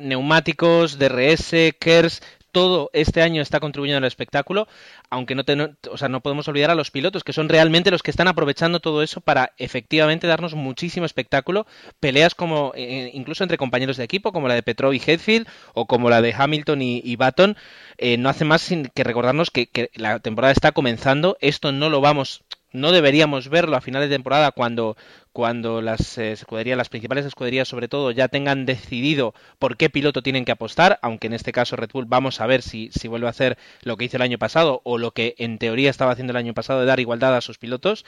Neumáticos, 0.02 0.98
DRS, 0.98 1.74
KERS, 1.78 2.22
todo 2.52 2.90
este 2.92 3.22
año 3.22 3.40
está 3.40 3.60
contribuyendo 3.60 3.96
al 3.96 4.04
espectáculo, 4.04 4.68
aunque 5.10 5.34
no, 5.34 5.42
o 5.90 5.96
sea, 5.96 6.08
no 6.08 6.20
podemos 6.20 6.46
olvidar 6.48 6.70
a 6.70 6.74
los 6.74 6.90
pilotos, 6.90 7.24
que 7.24 7.32
son 7.32 7.48
realmente 7.48 7.90
los 7.90 8.02
que 8.02 8.10
están 8.10 8.28
aprovechando 8.28 8.78
todo 8.80 9.02
eso 9.02 9.22
para 9.22 9.52
efectivamente 9.56 10.26
darnos 10.26 10.54
muchísimo 10.54 11.06
espectáculo, 11.06 11.66
peleas 11.98 12.34
como 12.34 12.72
eh, 12.76 13.10
incluso 13.14 13.42
entre 13.42 13.56
compañeros 13.56 13.96
de 13.96 14.04
equipo, 14.04 14.32
como 14.32 14.48
la 14.48 14.54
de 14.54 14.62
Petrov 14.62 14.92
y 14.92 15.02
Headfield, 15.04 15.48
o 15.72 15.86
como 15.86 16.10
la 16.10 16.20
de 16.20 16.34
Hamilton 16.36 16.82
y, 16.82 17.16
Baton, 17.16 17.56
eh, 17.96 18.18
no 18.18 18.28
hace 18.28 18.44
más 18.44 18.70
que 18.94 19.04
recordarnos 19.04 19.50
que, 19.50 19.66
que 19.66 19.90
la 19.94 20.20
temporada 20.20 20.52
está 20.52 20.72
comenzando, 20.72 21.38
esto 21.40 21.72
no 21.72 21.88
lo 21.88 22.00
vamos 22.02 22.42
no 22.72 22.92
deberíamos 22.92 23.48
verlo 23.48 23.76
a 23.76 23.80
final 23.80 24.02
de 24.02 24.08
temporada 24.08 24.50
cuando, 24.52 24.96
cuando 25.32 25.82
las 25.82 26.18
eh, 26.18 26.32
escuderías, 26.32 26.76
las 26.76 26.88
principales 26.88 27.24
escuderías 27.24 27.68
sobre 27.68 27.88
todo, 27.88 28.10
ya 28.10 28.28
tengan 28.28 28.66
decidido 28.66 29.34
por 29.58 29.76
qué 29.76 29.90
piloto 29.90 30.22
tienen 30.22 30.44
que 30.44 30.52
apostar, 30.52 30.98
aunque 31.02 31.26
en 31.26 31.34
este 31.34 31.52
caso 31.52 31.76
Red 31.76 31.90
Bull 31.92 32.06
vamos 32.06 32.40
a 32.40 32.46
ver 32.46 32.62
si, 32.62 32.90
si 32.92 33.08
vuelve 33.08 33.26
a 33.26 33.30
hacer 33.30 33.58
lo 33.82 33.96
que 33.96 34.04
hizo 34.04 34.16
el 34.16 34.22
año 34.22 34.38
pasado 34.38 34.80
o 34.84 34.98
lo 34.98 35.12
que 35.12 35.34
en 35.38 35.58
teoría 35.58 35.90
estaba 35.90 36.12
haciendo 36.12 36.32
el 36.32 36.38
año 36.38 36.54
pasado 36.54 36.80
de 36.80 36.86
dar 36.86 37.00
igualdad 37.00 37.36
a 37.36 37.40
sus 37.40 37.58
pilotos. 37.58 38.04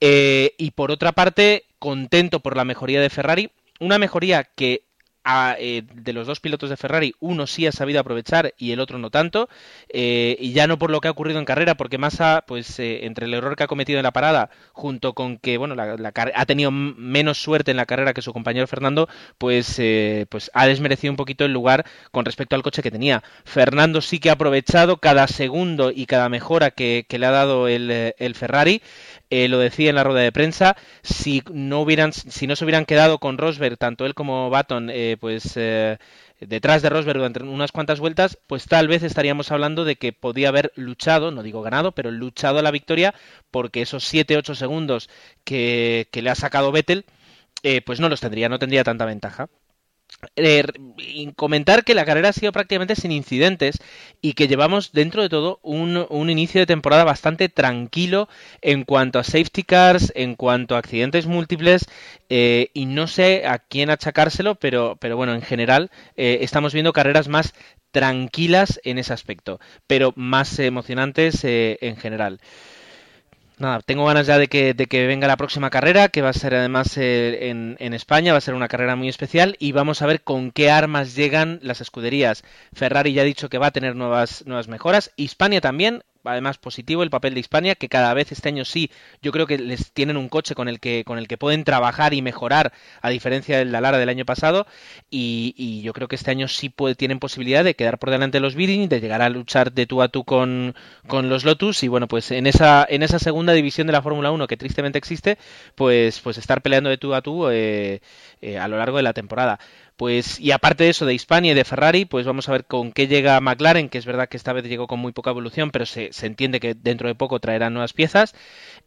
Eh, 0.00 0.54
y 0.58 0.72
por 0.72 0.90
otra 0.90 1.12
parte, 1.12 1.64
contento 1.78 2.40
por 2.40 2.56
la 2.56 2.64
mejoría 2.64 3.00
de 3.00 3.10
Ferrari, 3.10 3.50
una 3.80 3.98
mejoría 3.98 4.44
que 4.44 4.84
eh, 5.58 5.82
de 5.94 6.12
los 6.12 6.26
dos 6.26 6.40
pilotos 6.40 6.70
de 6.70 6.76
Ferrari, 6.76 7.14
uno 7.20 7.46
sí 7.46 7.66
ha 7.66 7.72
sabido 7.72 8.00
aprovechar 8.00 8.54
y 8.58 8.72
el 8.72 8.80
otro 8.80 8.98
no 8.98 9.10
tanto, 9.10 9.48
eh, 9.88 10.36
y 10.38 10.52
ya 10.52 10.66
no 10.66 10.78
por 10.78 10.90
lo 10.90 11.00
que 11.00 11.08
ha 11.08 11.12
ocurrido 11.12 11.38
en 11.38 11.46
carrera, 11.46 11.76
porque 11.76 11.96
Massa, 11.96 12.44
pues 12.46 12.78
eh, 12.78 13.06
entre 13.06 13.26
el 13.26 13.34
error 13.34 13.56
que 13.56 13.64
ha 13.64 13.68
cometido 13.68 13.98
en 13.98 14.02
la 14.02 14.12
parada, 14.12 14.50
junto 14.72 15.14
con 15.14 15.38
que, 15.38 15.56
bueno, 15.56 15.76
ha 15.78 16.46
tenido 16.46 16.70
menos 16.70 17.38
suerte 17.38 17.70
en 17.70 17.78
la 17.78 17.86
carrera 17.86 18.12
que 18.12 18.22
su 18.22 18.32
compañero 18.32 18.66
Fernando, 18.66 19.08
pues, 19.38 19.80
pues 20.28 20.50
ha 20.52 20.66
desmerecido 20.66 21.12
un 21.12 21.16
poquito 21.16 21.44
el 21.44 21.52
lugar 21.52 21.86
con 22.10 22.24
respecto 22.24 22.54
al 22.54 22.62
coche 22.62 22.82
que 22.82 22.90
tenía. 22.90 23.22
Fernando 23.44 24.00
sí 24.00 24.18
que 24.18 24.30
ha 24.30 24.34
aprovechado 24.34 24.98
cada 24.98 25.26
segundo 25.26 25.90
y 25.90 26.06
cada 26.06 26.28
mejora 26.28 26.70
que, 26.70 27.06
le 27.08 27.26
ha 27.26 27.30
dado 27.30 27.68
el, 27.68 28.34
Ferrari. 28.34 28.82
Eh, 29.30 29.48
lo 29.48 29.58
decía 29.58 29.88
en 29.88 29.96
la 29.96 30.04
rueda 30.04 30.20
de 30.20 30.30
prensa, 30.30 30.76
si 31.02 31.42
no 31.50 31.80
hubieran, 31.80 32.12
si 32.12 32.46
no 32.46 32.54
se 32.54 32.64
hubieran 32.64 32.84
quedado 32.84 33.18
con 33.18 33.36
Rosberg, 33.36 33.76
tanto 33.78 34.06
él 34.06 34.14
como 34.14 34.48
Baton, 34.48 34.90
eh, 34.90 35.13
pues 35.16 35.52
eh, 35.56 35.98
detrás 36.40 36.82
de 36.82 36.90
Rosberg 36.90 37.18
durante 37.18 37.42
unas 37.42 37.72
cuantas 37.72 38.00
vueltas, 38.00 38.38
pues 38.46 38.66
tal 38.66 38.88
vez 38.88 39.02
estaríamos 39.02 39.50
hablando 39.50 39.84
de 39.84 39.96
que 39.96 40.12
podía 40.12 40.48
haber 40.48 40.72
luchado, 40.76 41.30
no 41.30 41.42
digo 41.42 41.62
ganado, 41.62 41.92
pero 41.92 42.10
luchado 42.10 42.58
a 42.58 42.62
la 42.62 42.70
victoria, 42.70 43.14
porque 43.50 43.82
esos 43.82 44.12
7-8 44.12 44.54
segundos 44.54 45.08
que, 45.44 46.08
que, 46.10 46.22
le 46.22 46.30
ha 46.30 46.34
sacado 46.34 46.72
Vettel, 46.72 47.04
pues 47.86 48.00
no 48.00 48.08
los 48.08 48.20
tendría, 48.20 48.48
no 48.48 48.58
tendría 48.58 48.84
tanta 48.84 49.06
ventaja. 49.06 49.48
Comentar 51.36 51.84
que 51.84 51.94
la 51.94 52.04
carrera 52.04 52.30
ha 52.30 52.32
sido 52.32 52.52
prácticamente 52.52 52.96
sin 52.96 53.12
incidentes 53.12 53.78
y 54.20 54.34
que 54.34 54.48
llevamos 54.48 54.92
dentro 54.92 55.22
de 55.22 55.28
todo 55.28 55.60
un, 55.62 56.06
un, 56.08 56.30
inicio 56.30 56.60
de 56.60 56.66
temporada 56.66 57.04
bastante 57.04 57.48
tranquilo 57.48 58.28
en 58.62 58.84
cuanto 58.84 59.18
a 59.18 59.24
safety 59.24 59.62
cars, 59.62 60.12
en 60.14 60.34
cuanto 60.34 60.74
a 60.74 60.78
accidentes 60.78 61.26
múltiples 61.26 61.86
eh, 62.28 62.70
y 62.74 62.86
no 62.86 63.06
sé 63.06 63.46
a 63.46 63.58
quién 63.58 63.90
achacárselo, 63.90 64.54
pero, 64.56 64.96
pero 65.00 65.16
bueno, 65.16 65.34
en 65.34 65.42
general 65.42 65.90
eh, 66.16 66.38
estamos 66.42 66.72
viendo 66.72 66.92
carreras 66.92 67.28
más 67.28 67.54
tranquilas 67.90 68.80
en 68.84 68.98
ese 68.98 69.12
aspecto, 69.12 69.60
pero 69.86 70.12
más 70.16 70.58
emocionantes 70.58 71.44
eh, 71.44 71.78
en 71.80 71.96
general 71.96 72.40
nada, 73.58 73.80
tengo 73.80 74.04
ganas 74.06 74.26
ya 74.26 74.38
de 74.38 74.48
que, 74.48 74.74
de 74.74 74.86
que 74.86 75.06
venga 75.06 75.26
la 75.28 75.36
próxima 75.36 75.70
carrera, 75.70 76.08
que 76.08 76.22
va 76.22 76.30
a 76.30 76.32
ser 76.32 76.54
además 76.54 76.96
eh, 76.96 77.50
en, 77.50 77.76
en, 77.78 77.94
España, 77.94 78.32
va 78.32 78.38
a 78.38 78.42
ser 78.42 78.54
una 78.54 78.68
carrera 78.68 78.96
muy 78.96 79.08
especial 79.08 79.56
y 79.58 79.72
vamos 79.72 80.02
a 80.02 80.06
ver 80.06 80.22
con 80.22 80.50
qué 80.50 80.70
armas 80.70 81.14
llegan 81.14 81.60
las 81.62 81.80
escuderías. 81.80 82.44
Ferrari 82.72 83.12
ya 83.12 83.22
ha 83.22 83.24
dicho 83.24 83.48
que 83.48 83.58
va 83.58 83.68
a 83.68 83.72
tener 83.72 83.96
nuevas, 83.96 84.46
nuevas 84.46 84.68
mejoras, 84.68 85.12
Hispania 85.16 85.60
también, 85.60 86.02
además 86.24 86.58
positivo 86.58 87.02
el 87.02 87.10
papel 87.10 87.34
de 87.34 87.40
Hispania, 87.40 87.74
que 87.74 87.88
cada 87.88 88.12
vez 88.14 88.32
este 88.32 88.48
año 88.48 88.64
sí, 88.64 88.90
yo 89.22 89.32
creo 89.32 89.46
que 89.46 89.58
les 89.58 89.92
tienen 89.92 90.16
un 90.16 90.28
coche 90.28 90.54
con 90.54 90.68
el 90.68 90.80
que, 90.80 91.04
con 91.04 91.18
el 91.18 91.28
que 91.28 91.38
pueden 91.38 91.64
trabajar 91.64 92.14
y 92.14 92.22
mejorar, 92.22 92.72
a 93.02 93.10
diferencia 93.10 93.58
del 93.58 93.72
Lara 93.72 93.98
del 93.98 94.08
año 94.08 94.24
pasado, 94.24 94.66
y, 95.10 95.54
y 95.56 95.82
yo 95.82 95.92
creo 95.92 96.08
que 96.08 96.16
este 96.16 96.30
año 96.30 96.48
sí 96.48 96.68
puede, 96.68 96.94
tienen 96.94 97.18
posibilidad 97.18 97.64
de 97.64 97.74
quedar 97.74 97.98
por 97.98 98.10
delante 98.10 98.38
de 98.38 98.42
los 98.42 98.54
Bidding, 98.54 98.88
de 98.88 99.00
llegar 99.00 99.22
a 99.22 99.28
luchar 99.28 99.72
de 99.72 99.86
tú 99.86 100.02
a 100.02 100.08
tú 100.08 100.24
con, 100.24 100.74
con 101.06 101.28
los 101.28 101.44
Lotus, 101.44 101.82
y 101.82 101.88
bueno, 101.88 102.08
pues 102.08 102.30
en 102.30 102.46
esa, 102.46 102.86
en 102.88 103.02
esa 103.02 103.18
segunda 103.18 103.52
división 103.52 103.86
de 103.86 103.92
la 103.92 104.02
Fórmula 104.02 104.30
1 104.30 104.46
que 104.46 104.56
tristemente 104.56 104.98
existe, 104.98 105.38
pues, 105.74 106.20
pues 106.20 106.38
estar 106.38 106.62
peleando 106.62 106.90
de 106.90 106.98
tú 106.98 107.14
a 107.14 107.22
tú 107.22 107.48
eh, 107.50 108.00
eh, 108.40 108.58
a 108.58 108.68
lo 108.68 108.78
largo 108.78 108.96
de 108.96 109.02
la 109.02 109.12
temporada. 109.12 109.58
Pues, 109.96 110.40
y 110.40 110.50
aparte 110.50 110.84
de 110.84 110.90
eso, 110.90 111.06
de 111.06 111.14
Hispania 111.14 111.52
y 111.52 111.54
de 111.54 111.64
Ferrari, 111.64 112.04
pues 112.04 112.26
vamos 112.26 112.48
a 112.48 112.52
ver 112.52 112.64
con 112.64 112.90
qué 112.90 113.06
llega 113.06 113.40
McLaren, 113.40 113.88
que 113.88 113.98
es 113.98 114.06
verdad 114.06 114.28
que 114.28 114.36
esta 114.36 114.52
vez 114.52 114.64
llegó 114.64 114.88
con 114.88 114.98
muy 114.98 115.12
poca 115.12 115.30
evolución, 115.30 115.70
pero 115.70 115.86
se, 115.86 116.10
entiende 116.22 116.58
que 116.58 116.74
dentro 116.74 117.06
de 117.06 117.14
poco 117.14 117.38
traerán 117.38 117.74
nuevas 117.74 117.92
piezas. 117.92 118.34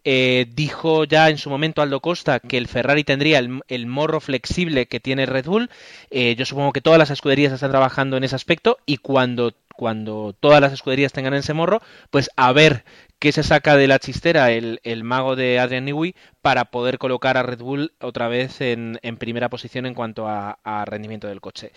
Eh, 0.03 0.47
dijo 0.53 1.05
ya 1.05 1.29
en 1.29 1.37
su 1.37 1.49
momento 1.49 1.81
Aldo 1.81 2.01
Costa 2.01 2.39
que 2.41 2.57
el 2.57 2.67
Ferrari 2.67 3.03
tendría 3.05 3.39
el, 3.39 3.61
el 3.69 3.87
morro 3.87 4.19
flexible 4.19 4.87
que 4.87 4.99
tiene 4.99 5.25
Red 5.25 5.45
Bull. 5.45 5.69
Eh, 6.09 6.35
yo 6.35 6.45
supongo 6.45 6.73
que 6.73 6.81
todas 6.81 6.99
las 6.99 7.09
escuderías 7.09 7.53
están 7.53 7.71
trabajando 7.71 8.17
en 8.17 8.25
ese 8.25 8.35
aspecto 8.35 8.77
y 8.85 8.97
cuando 8.97 9.53
cuando 9.77 10.35
todas 10.37 10.59
las 10.59 10.73
escuderías 10.73 11.13
tengan 11.13 11.35
ese 11.35 11.53
morro, 11.53 11.81
pues 12.09 12.31
a 12.35 12.51
ver 12.51 12.83
qué 13.20 13.32
se 13.32 13.43
saca 13.43 13.76
de 13.76 13.88
la 13.88 13.99
chistera 13.99 14.51
el, 14.51 14.80
el 14.84 15.03
mago 15.03 15.36
de 15.36 15.59
Adrian 15.59 15.86
Newey 15.86 16.15
para 16.41 16.65
poder 16.65 16.97
colocar 16.97 17.38
a 17.38 17.43
Red 17.43 17.59
Bull 17.59 17.93
otra 17.99 18.28
vez 18.28 18.61
en, 18.61 18.99
en 19.01 19.18
primera 19.18 19.49
posición 19.49 19.86
en 19.86 19.93
cuanto 19.93 20.28
a, 20.28 20.57
rendimiento 20.86 21.28
del 21.28 21.41
coche 21.41 21.72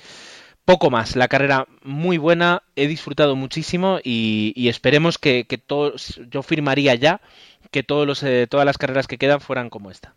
poco 0.64 0.90
más. 0.90 1.16
La 1.16 1.26
carrera 1.28 1.66
muy 1.82 2.18
buena, 2.18 2.62
he 2.76 2.86
disfrutado 2.86 3.34
muchísimo 3.34 3.98
y, 4.04 4.52
y 4.54 4.68
esperemos 4.68 5.18
que, 5.18 5.46
que, 5.46 5.58
todos, 5.58 6.20
yo 6.30 6.42
firmaría 6.42 6.94
ya 6.94 7.20
que 7.70 7.82
todos 7.82 8.06
los, 8.06 8.22
eh, 8.22 8.46
todas 8.48 8.66
las 8.66 8.78
carreras 8.78 9.06
que 9.06 9.18
quedan 9.18 9.40
fueran 9.40 9.70
como 9.70 9.90
esta. 9.90 10.14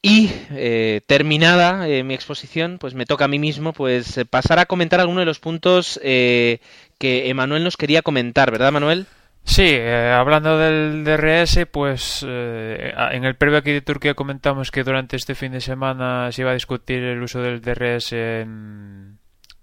Y 0.00 0.30
eh, 0.50 1.00
terminada 1.06 1.88
eh, 1.88 2.04
mi 2.04 2.14
exposición, 2.14 2.78
pues 2.78 2.94
me 2.94 3.04
toca 3.04 3.24
a 3.24 3.28
mí 3.28 3.40
mismo 3.40 3.72
pues 3.72 4.16
eh, 4.16 4.24
pasar 4.24 4.60
a 4.60 4.66
comentar 4.66 5.00
algunos 5.00 5.22
de 5.22 5.26
los 5.26 5.40
puntos 5.40 5.98
eh, 6.04 6.60
que 6.98 7.28
Emanuel 7.28 7.64
nos 7.64 7.76
quería 7.76 8.02
comentar, 8.02 8.52
¿verdad, 8.52 8.70
Manuel? 8.70 9.06
Sí, 9.42 9.66
eh, 9.66 10.12
hablando 10.16 10.56
del 10.56 11.02
DRS, 11.02 11.66
pues 11.72 12.22
en 12.22 13.24
el 13.24 13.34
previo 13.36 13.58
aquí 13.58 13.72
de 13.72 13.80
Turquía 13.80 14.14
comentamos 14.14 14.70
que 14.70 14.84
durante 14.84 15.16
este 15.16 15.34
fin 15.34 15.52
de 15.52 15.60
semana 15.60 16.30
se 16.30 16.42
iba 16.42 16.50
a 16.52 16.54
discutir 16.54 17.02
el 17.02 17.22
uso 17.22 17.40
del 17.40 17.60
DRS 17.60 18.12
en, 18.12 19.18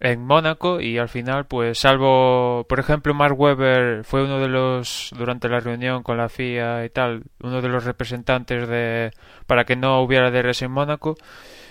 en 0.05 0.25
Mónaco 0.25 0.79
y 0.79 0.97
al 0.97 1.09
final, 1.09 1.45
pues 1.45 1.79
salvo, 1.79 2.65
por 2.69 2.79
ejemplo, 2.79 3.13
Mark 3.13 3.39
Webber 3.39 4.03
fue 4.03 4.23
uno 4.23 4.39
de 4.39 4.47
los, 4.47 5.11
durante 5.17 5.49
la 5.49 5.59
reunión 5.59 6.03
con 6.03 6.17
la 6.17 6.29
FIA 6.29 6.85
y 6.85 6.89
tal, 6.89 7.23
uno 7.41 7.61
de 7.61 7.69
los 7.69 7.83
representantes 7.85 8.67
de 8.67 9.11
para 9.47 9.65
que 9.65 9.75
no 9.75 10.01
hubiera 10.01 10.31
DRS 10.31 10.61
en 10.61 10.71
Mónaco. 10.71 11.15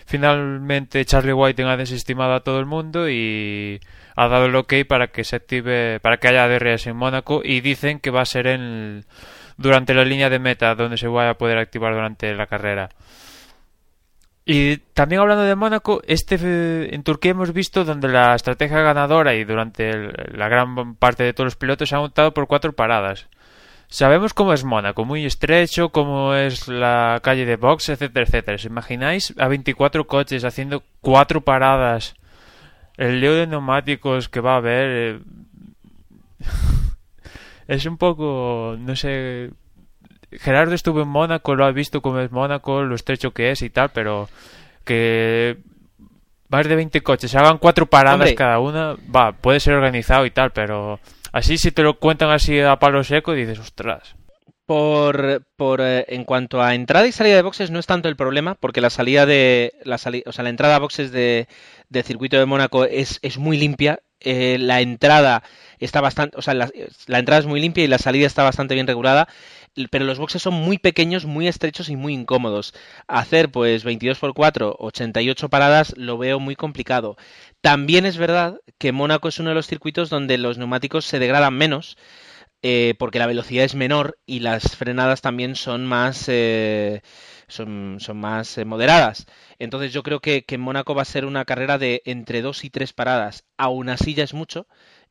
Finalmente 0.07 1.05
Charlie 1.05 1.33
Whiting 1.33 1.67
ha 1.67 1.77
desestimado 1.77 2.35
a 2.35 2.41
todo 2.41 2.59
el 2.59 2.67
mundo 2.67 3.09
y 3.09 3.81
ha 4.17 4.29
dado 4.29 4.47
el 4.47 4.57
ok 4.57 4.75
para 4.89 5.09
que 5.09 5.25
se 5.25 5.37
active, 5.37 6.01
para 6.01 6.19
que 6.19 6.29
haya 6.29 6.49
DRS 6.49 6.89
en 6.89 6.97
Mónaco 6.97 7.41
y 7.45 7.61
dicen 7.61 8.01
que 8.01 8.11
va 8.11 8.23
a 8.23 8.27
ser 8.27 8.47
en 8.49 9.05
durante 9.57 9.95
la 9.95 10.05
línea 10.05 10.31
de 10.31 10.41
meta 10.41 10.75
donde 10.75 10.97
se 10.97 11.07
vaya 11.07 11.31
a 11.31 11.39
poder 11.39 11.59
activar 11.59 11.95
durante 11.95 12.35
la 12.35 12.47
carrera. 12.47 12.91
Y 14.47 14.77
también 14.93 15.23
hablando 15.23 15.45
de 15.45 15.55
Mónaco, 15.55 16.03
este 16.07 16.95
en 16.95 17.03
Turquía 17.03 17.31
hemos 17.31 17.53
visto 17.55 17.85
donde 17.85 18.09
la 18.09 18.35
estrategia 18.35 18.81
ganadora 18.81 19.35
y 19.35 19.45
durante 19.45 19.89
el, 19.89 20.13
la 20.33 20.49
gran 20.49 20.97
parte 20.97 21.23
de 21.23 21.33
todos 21.33 21.47
los 21.47 21.57
pilotos 21.57 21.93
ha 21.95 21.99
montado 21.99 22.35
por 22.35 22.47
cuatro 22.47 22.75
paradas. 22.75 23.27
Sabemos 23.89 24.35
cómo 24.35 24.53
es 24.53 24.65
Mónaco, 24.65 25.05
muy 25.05 25.25
estrecho, 25.25 25.91
cómo 25.91 26.35
es 26.35 26.69
la 26.69 27.21
calle 27.23 27.47
de 27.47 27.57
box, 27.57 27.91
etcétera, 27.91 28.27
etcétera. 28.27 28.57
¿Os 28.57 28.65
imagináis 28.65 29.33
a 29.39 29.49
24 29.49 30.07
coches 30.07 30.45
haciendo 30.45 30.83
cuatro 31.01 31.43
paradas? 31.43 32.15
El 32.97 33.21
lío 33.21 33.35
de 33.35 33.47
neumáticos 33.47 34.29
que 34.29 34.41
va 34.41 34.55
a 34.55 34.57
haber... 34.57 34.87
Eh... 34.91 35.21
es 37.69 37.87
un 37.87 37.97
poco... 37.97 38.77
no 38.79 38.97
sé... 38.97 39.53
Gerardo 40.41 40.75
estuvo 40.75 41.03
en 41.03 41.09
Mónaco, 41.09 41.55
lo 41.55 41.65
ha 41.65 41.73
visto 41.73 42.01
cómo 42.03 42.21
es 42.21 42.31
Mónaco, 42.31 42.83
lo 42.83 42.95
estrecho 42.95 43.33
que 43.33 43.51
es 43.51 43.63
y 43.63 43.71
tal, 43.71 43.91
pero 43.91 44.29
que 44.85 45.59
más 46.49 46.69
de 46.69 46.77
20 46.77 47.01
coches, 47.03 47.35
hagan 47.35 47.59
cuatro 47.59 47.87
paradas 47.87 48.21
Hombre. 48.21 48.35
cada 48.35 48.59
una, 48.59 48.97
va, 49.15 49.33
puede 49.33 49.61
ser 49.61 49.75
organizado 49.75 50.27
y 50.27 50.31
tal, 50.31 50.53
pero 50.53 51.01
así 51.33 51.59
si 51.59 51.73
te 51.73 51.83
lo 51.83 51.99
cuentan 51.99 52.31
así 52.31 52.61
a 52.61 52.77
palo 52.79 53.03
seco 53.03 53.33
dices, 53.33 53.59
ostras. 53.59 54.15
Por, 54.67 55.43
por 55.57 55.83
eh, 55.83 56.07
en 56.09 56.25
cuanto 56.25 56.63
a 56.63 56.75
entrada 56.75 57.07
y 57.07 57.13
salida 57.13 57.37
de 57.37 57.43
boxes 57.43 57.71
no 57.71 57.79
es 57.79 57.87
tanto 57.87 58.09
el 58.09 58.17
problema 58.17 58.55
porque 58.55 58.81
la 58.81 58.89
salida 58.89 59.27
de 59.27 59.75
la 59.85 59.99
sali 59.99 60.23
o 60.25 60.33
sea 60.33 60.43
la 60.43 60.49
entrada 60.49 60.77
a 60.77 60.79
boxes 60.79 61.13
de 61.13 61.49
del 61.91 62.03
circuito 62.03 62.39
de 62.39 62.47
Mónaco 62.47 62.87
es, 62.87 63.19
es 63.21 63.37
muy 63.37 63.59
limpia 63.59 64.01
eh, 64.25 64.57
la 64.59 64.81
entrada 64.81 65.43
está 65.79 66.01
bastante 66.01 66.37
o 66.37 66.43
sea 66.43 66.55
la, 66.55 66.69
entrada 67.19 67.41
es 67.41 67.47
muy 67.47 67.61
limpia 67.61 67.85
y 67.85 67.89
la 67.89 67.99
salida 67.99 68.27
está 68.27 68.43
bastante 68.43 68.75
bien 68.75 68.87
regulada 68.87 69.29
pero 69.91 70.05
los 70.05 70.19
boxes 70.19 70.41
son 70.41 70.55
muy 70.55 70.79
pequeños, 70.79 71.25
muy 71.25 71.49
estrechos 71.49 71.89
y 71.89 71.97
muy 71.97 72.15
incómodos. 72.15 72.75
Hacer 73.09 73.51
pues 73.51 73.85
22x4, 73.85 74.77
88 74.79 75.49
paradas 75.49 75.95
lo 75.97 76.17
veo 76.17 76.39
muy 76.39 76.55
complicado. 76.55 77.17
También 77.61 78.07
es 78.07 78.17
verdad 78.17 78.61
que 78.79 78.93
Mónaco 78.93 79.29
es 79.29 79.41
uno 79.41 79.49
de 79.49 79.57
los 79.57 79.67
circuitos 79.67 80.11
donde 80.11 80.39
los 80.39 80.59
neumáticos 80.59 81.07
se 81.07 81.19
degradan 81.19 81.55
menos 81.55 81.97
eh, 82.67 82.95
porque 82.99 83.19
la 83.19 83.27
velocidad 83.27 83.65
es 83.65 83.75
menor 83.75 84.19
y 84.25 84.41
las 84.41 84.75
frenadas 84.77 85.21
también 85.21 85.55
son 85.55 85.85
más 85.85 86.25
eh, 86.29 87.03
son, 87.55 87.97
son, 88.01 88.19
más 88.19 88.59
eh, 88.59 88.65
moderadas. 88.65 89.27
Entonces 89.59 89.93
yo 89.93 90.03
creo 90.03 90.21
que, 90.21 90.45
que 90.45 90.57
en 90.57 90.61
Mónaco 90.61 90.95
va 90.95 91.03
a 91.03 91.07
ser 91.07 91.25
una 91.25 91.45
carrera 91.45 91.79
de 91.79 92.03
entre 92.05 92.43
dos 92.43 92.65
y 92.65 92.71
tres 92.71 92.93
paradas. 92.93 93.45
Aún 93.57 93.89
así 93.89 94.15
ya 94.15 94.25
es 94.25 94.35
mucho, 94.35 94.67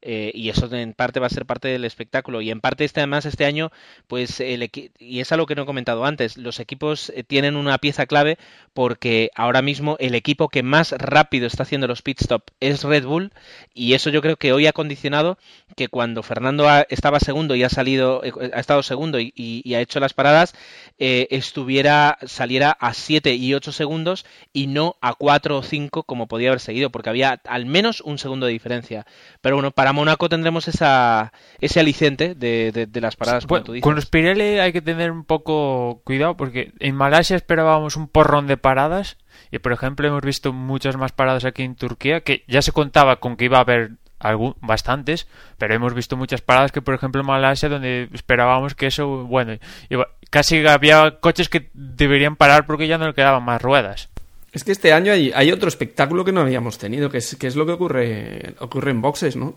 eh, 0.06 0.32
y 0.34 0.50
eso 0.50 0.70
en 0.76 0.94
parte 0.94 1.22
va 1.22 1.28
a 1.28 1.30
ser 1.30 1.46
parte 1.46 1.70
del 1.70 1.86
espectáculo. 1.86 2.42
Y 2.42 2.52
en 2.52 2.60
parte 2.60 2.84
este 2.84 3.00
además 3.00 3.26
este 3.26 3.46
año 3.46 3.72
pues 4.08 4.42
el 4.42 4.70
y 5.00 5.20
es 5.22 5.32
algo 5.32 5.46
que 5.46 5.56
no 5.56 5.64
he 5.64 5.66
comentado 5.66 6.06
antes 6.06 6.38
los 6.38 6.60
equipos 6.60 7.12
eh, 7.16 7.24
tienen 7.24 7.56
una 7.56 7.78
pieza 7.78 8.06
clave 8.06 8.38
porque 8.74 9.30
ahora 9.36 9.62
mismo 9.62 9.96
el 10.00 10.16
equipo 10.16 10.50
que 10.50 10.62
más 10.62 10.92
rápido 10.92 11.48
está 11.48 11.64
haciendo 11.64 11.88
los 11.88 12.02
pit 12.02 12.22
stop 12.22 12.44
es 12.60 12.84
Red 12.84 13.06
Bull 13.06 13.32
y 13.74 13.94
eso 13.94 14.10
yo 14.10 14.22
creo 14.22 14.36
que 14.36 14.52
hoy 14.52 14.68
ha 14.68 14.74
condicionado 14.74 15.38
que 15.76 15.88
cuando 15.88 16.22
Fernando 16.22 16.68
ha, 16.68 16.82
estaba 16.90 17.20
segundo 17.20 17.56
y 17.56 17.64
ha 17.64 17.70
salido 17.70 18.24
eh, 18.24 18.34
ha 18.54 18.60
estado 18.60 18.84
segundo 18.84 19.20
y, 19.20 19.74
ha 19.74 19.82
hecho 19.82 20.00
las 20.00 20.14
paradas 20.14 20.54
estuviera 20.98 22.18
saliera 22.28 22.72
a 22.72 22.94
7 22.94 23.34
y 23.36 23.54
8 23.54 23.72
segundos 23.72 24.26
y 24.52 24.68
no 24.68 24.98
a 25.02 25.14
4 25.14 25.58
o 25.58 25.64
5 25.64 26.04
como 26.04 26.28
podía 26.28 26.50
haber 26.50 26.60
seguido 26.60 26.90
porque 26.90 27.10
había 27.10 27.42
al 27.46 27.66
menos 27.66 28.02
un 28.02 28.18
segundo 28.18 28.46
de 28.46 28.52
diferencia. 28.52 29.06
Pero 29.42 29.56
bueno 29.56 29.72
para 29.72 29.93
Mónaco 29.94 30.30
tendremos 30.30 30.68
esa, 30.68 31.32
ese 31.60 31.80
aliciente 31.80 32.36
de, 32.36 32.72
de, 32.72 32.86
de 32.86 33.02
las 33.02 33.16
paradas, 33.16 33.46
bueno, 33.48 33.64
como 33.64 33.66
tú 33.68 33.74
dices. 33.74 33.84
Con 33.84 33.96
los 33.96 34.06
Pirelli 34.06 34.60
hay 34.60 34.74
que 34.74 34.82
tener 34.82 35.12
un 35.12 35.24
poco 35.24 36.02
cuidado 36.04 36.36
porque 36.36 36.74
en 36.80 36.96
Malasia 36.96 37.36
esperábamos 37.36 37.96
un 37.96 38.08
porrón 38.08 38.48
de 38.48 38.58
paradas 38.58 39.18
y, 39.52 39.60
por 39.60 39.72
ejemplo, 39.72 40.08
hemos 40.08 40.22
visto 40.22 40.52
muchas 40.54 40.98
más 40.98 41.12
paradas 41.12 41.46
aquí 41.46 41.64
en 41.64 41.76
Turquía 41.76 42.22
que 42.22 42.44
ya 42.48 42.62
se 42.62 42.72
contaba 42.72 43.18
con 43.18 43.38
que 43.38 43.46
iba 43.46 43.58
a 43.58 43.62
haber 43.62 43.92
algún, 44.20 44.56
bastantes, 44.62 45.28
pero 45.58 45.74
hemos 45.74 45.94
visto 45.94 46.18
muchas 46.18 46.42
paradas 46.42 46.72
que, 46.72 46.82
por 46.82 46.96
ejemplo, 46.96 47.22
en 47.22 47.28
Malasia, 47.28 47.70
donde 47.70 48.10
esperábamos 48.14 48.74
que 48.74 48.88
eso, 48.88 49.26
bueno, 49.26 49.58
iba, 49.90 50.10
casi 50.30 50.66
había 50.66 51.20
coches 51.20 51.50
que 51.50 51.70
deberían 51.74 52.36
parar 52.36 52.66
porque 52.66 52.88
ya 52.88 52.98
no 52.98 53.08
le 53.08 53.14
quedaban 53.14 53.44
más 53.44 53.62
ruedas. 53.62 54.10
Es 54.52 54.64
que 54.64 54.72
este 54.72 54.94
año 54.94 55.12
hay, 55.12 55.32
hay 55.36 55.52
otro 55.52 55.68
espectáculo 55.68 56.24
que 56.24 56.32
no 56.32 56.42
habíamos 56.42 56.78
tenido, 56.78 57.10
que 57.10 57.18
es, 57.18 57.36
que 57.36 57.48
es 57.48 57.56
lo 57.56 57.66
que 57.66 57.74
ocurre, 57.74 58.56
ocurre 58.60 58.92
en 58.92 59.02
boxes, 59.02 59.36
¿no? 59.36 59.56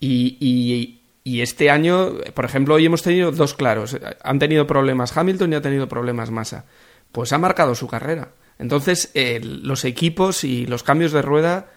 Y, 0.00 0.38
y, 0.40 1.02
y, 1.22 1.42
este 1.42 1.70
año, 1.70 2.14
por 2.34 2.46
ejemplo, 2.46 2.74
hoy 2.74 2.86
hemos 2.86 3.02
tenido 3.02 3.30
dos 3.30 3.54
claros. 3.54 3.96
Han 4.22 4.38
tenido 4.38 4.66
problemas 4.66 5.16
Hamilton 5.16 5.52
y 5.52 5.56
ha 5.56 5.62
tenido 5.62 5.88
problemas 5.88 6.30
Massa. 6.30 6.64
Pues 7.12 7.32
ha 7.32 7.38
marcado 7.38 7.74
su 7.74 7.86
carrera. 7.86 8.30
Entonces, 8.58 9.10
los 9.42 9.84
equipos 9.84 10.44
y 10.44 10.66
los 10.66 10.82
cambios 10.82 11.12
de 11.12 11.22
rueda 11.22 11.68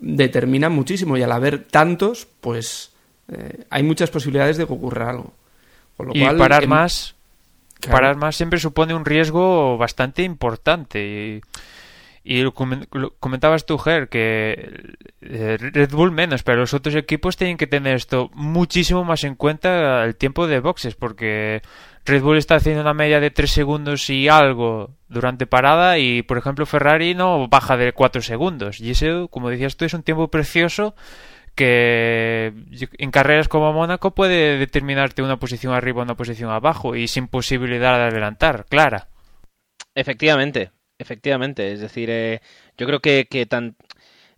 determinan 0.00 0.72
muchísimo 0.72 1.16
y 1.16 1.22
al 1.22 1.32
haber 1.32 1.64
tantos, 1.64 2.28
pues 2.40 2.92
eh, 3.28 3.64
hay 3.70 3.82
muchas 3.82 4.10
posibilidades 4.10 4.56
de 4.56 4.66
que 4.66 4.72
ocurra 4.72 5.10
algo. 5.10 5.32
y 6.14 6.24
parar 6.24 6.66
más, 6.66 7.14
parar 7.90 8.16
más 8.16 8.36
siempre 8.36 8.60
supone 8.60 8.94
un 8.94 9.04
riesgo 9.04 9.76
bastante 9.76 10.22
importante 10.22 11.04
y 11.04 11.40
y 12.30 12.42
lo 12.42 12.52
comentabas 12.52 13.64
tú, 13.64 13.78
Ger, 13.78 14.10
que 14.10 14.96
eh, 15.22 15.56
Red 15.58 15.90
Bull 15.92 16.12
menos, 16.12 16.42
pero 16.42 16.58
los 16.58 16.74
otros 16.74 16.94
equipos 16.94 17.38
tienen 17.38 17.56
que 17.56 17.66
tener 17.66 17.96
esto 17.96 18.28
muchísimo 18.34 19.02
más 19.02 19.24
en 19.24 19.34
cuenta 19.34 20.04
el 20.04 20.14
tiempo 20.14 20.46
de 20.46 20.60
boxes, 20.60 20.94
porque 20.94 21.62
Red 22.04 22.20
Bull 22.20 22.36
está 22.36 22.56
haciendo 22.56 22.82
una 22.82 22.92
media 22.92 23.18
de 23.18 23.30
3 23.30 23.50
segundos 23.50 24.10
y 24.10 24.28
algo 24.28 24.90
durante 25.08 25.46
parada 25.46 25.96
y, 25.96 26.20
por 26.20 26.36
ejemplo, 26.36 26.66
Ferrari 26.66 27.14
no 27.14 27.48
baja 27.48 27.78
de 27.78 27.94
4 27.94 28.20
segundos. 28.20 28.78
Y 28.78 28.90
eso, 28.90 29.28
como 29.28 29.48
decías 29.48 29.78
tú, 29.78 29.86
es 29.86 29.94
un 29.94 30.02
tiempo 30.02 30.28
precioso 30.28 30.94
que 31.54 32.52
en 32.98 33.10
carreras 33.10 33.48
como 33.48 33.72
Mónaco 33.72 34.14
puede 34.14 34.58
determinarte 34.58 35.22
una 35.22 35.38
posición 35.38 35.72
arriba 35.72 36.00
o 36.00 36.04
una 36.04 36.14
posición 36.14 36.50
abajo 36.50 36.94
y 36.94 37.08
sin 37.08 37.26
posibilidad 37.26 37.96
de 37.96 38.04
adelantar, 38.04 38.66
clara. 38.68 39.08
Efectivamente, 39.94 40.72
Efectivamente, 40.98 41.72
es 41.72 41.80
decir, 41.80 42.10
eh, 42.10 42.40
yo 42.76 42.86
creo 42.86 43.00
que, 43.00 43.28
que 43.30 43.46
tan, 43.46 43.76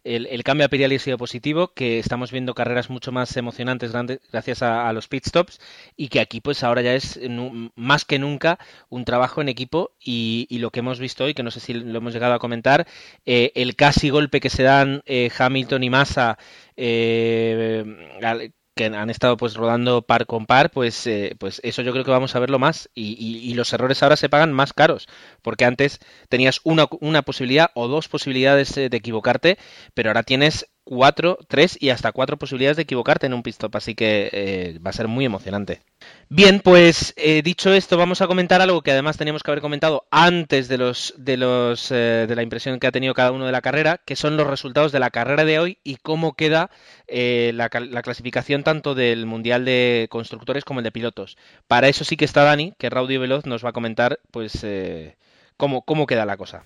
el, 0.05 0.45
cambio 0.45 0.67
a 0.67 0.69
Pirelli 0.69 0.97
ha 0.97 0.99
sido 0.99 1.19
positivo, 1.19 1.73
que 1.75 1.99
estamos 1.99 2.33
viendo 2.33 2.55
carreras 2.55 2.89
mucho 2.91 3.13
más 3.13 3.37
emocionantes 3.37 3.93
gracias 4.33 4.63
a, 4.63 4.91
los 4.93 5.09
pit 5.09 5.27
stops 5.27 5.61
y 5.97 6.09
que 6.09 6.21
aquí 6.21 6.41
pues 6.41 6.63
ahora 6.65 6.83
ya 6.83 6.95
es 6.95 7.21
más 7.75 8.05
que 8.05 8.19
nunca 8.19 8.59
un 8.89 9.05
trabajo 9.05 9.41
en 9.43 9.49
equipo 9.49 9.93
y, 10.01 10.47
lo 10.59 10.71
que 10.71 10.81
hemos 10.81 10.99
visto 10.99 11.25
hoy, 11.25 11.35
que 11.35 11.43
no 11.43 11.51
sé 11.51 11.61
si 11.61 11.75
lo 11.75 11.99
hemos 11.99 12.13
llegado 12.13 12.35
a 12.35 12.39
comentar, 12.39 12.87
eh, 13.27 13.53
el 13.55 13.77
casi 13.77 14.11
golpe 14.11 14.41
que 14.41 14.51
se 14.51 14.63
dan 14.63 15.03
eh, 15.07 15.31
Hamilton 15.37 15.83
y 15.83 15.91
Massa 15.91 16.39
que 18.81 18.97
han 18.97 19.11
estado 19.11 19.37
pues 19.37 19.57
rodando 19.57 20.01
par 20.01 20.25
con 20.25 20.47
par, 20.47 20.71
pues, 20.71 21.07
eh, 21.07 21.37
pues 21.39 21.61
eso 21.63 21.83
yo 21.83 21.93
creo 21.93 22.03
que 22.03 22.11
vamos 22.11 22.35
a 22.35 22.39
verlo 22.39 22.59
más. 22.59 22.89
Y, 22.95 23.13
y, 23.21 23.53
los 23.53 23.75
errores 23.75 24.03
ahora 24.03 24.17
se 24.17 24.31
pagan 24.31 24.55
más 24.55 24.73
caros, 24.73 25.07
porque 25.43 25.67
antes 25.67 26.01
tenías 26.31 26.63
una, 26.65 26.87
una 27.01 27.21
posibilidad 27.21 27.71
o 27.75 27.89
dos 27.89 28.09
posibilidades 28.09 28.75
eh, 28.79 28.89
de 28.89 28.97
equivocarte, 28.97 29.59
pero 29.93 30.09
ahora 30.09 30.23
tienes 30.23 30.67
cuatro, 30.85 31.39
tres 31.49 31.77
y 31.81 31.91
hasta 31.91 32.13
cuatro 32.13 32.39
posibilidades 32.39 32.77
de 32.77 32.83
equivocarte 32.83 33.27
en 33.27 33.35
un 33.35 33.43
pit 33.43 33.53
stop, 33.53 33.77
así 33.77 33.95
que 33.95 34.29
eh, 34.33 34.79
va 34.85 34.91
a 34.91 34.95
ser 34.95 35.09
muy 35.09 35.25
emocionante. 35.25 35.83
Bien, 36.29 36.61
pues 36.61 37.15
eh, 37.17 37.43
dicho 37.43 37.73
esto, 37.73 37.97
vamos 37.97 38.23
a 38.23 38.27
comentar 38.27 38.61
algo 38.61 38.83
que 38.83 38.91
además 38.91 39.17
teníamos 39.17 39.43
que 39.43 39.51
haber 39.51 39.61
comentado 39.61 40.07
antes 40.11 40.69
de 40.69 40.79
los 40.79 41.15
de 41.17 41.37
los 41.37 41.91
eh, 41.91 42.27
de 42.29 42.35
la 42.35 42.43
impresión 42.43 42.81
que 42.81 42.87
ha 42.87 42.93
tenido 42.93 43.15
cada 43.15 43.33
uno 43.33 43.47
de 43.47 43.53
la 43.53 43.61
carrera, 43.61 44.01
que 44.05 44.17
son 44.17 44.37
los 44.37 44.47
resultados 44.47 44.93
de 44.93 45.01
la 45.01 45.11
carrera 45.11 45.45
de 45.45 45.59
hoy 45.59 45.79
y 45.85 45.97
cómo 45.97 46.35
queda 46.35 46.71
la, 47.09 47.71
la, 47.73 48.03
clasificación 48.03 48.63
tanto 48.63 48.95
del 48.95 49.27
mundial 49.27 49.65
de 49.65 50.07
constructores 50.11 50.65
como 50.65 50.81
el 50.81 50.85
de 50.85 50.93
pilotos. 50.93 51.37
Para 51.67 51.89
eso 51.89 52.05
sí 52.05 52.17
que 52.17 52.25
está 52.25 52.45
Dani, 52.45 52.75
que 52.79 52.91
Raudio 52.91 53.21
Veloz 53.21 53.47
nos 53.47 53.65
va 53.65 53.71
a 53.71 53.73
comentar, 53.73 54.21
pues 54.31 54.65
cómo 55.57 55.83
cómo 55.83 56.07
queda 56.07 56.25
la 56.25 56.37
cosa. 56.37 56.65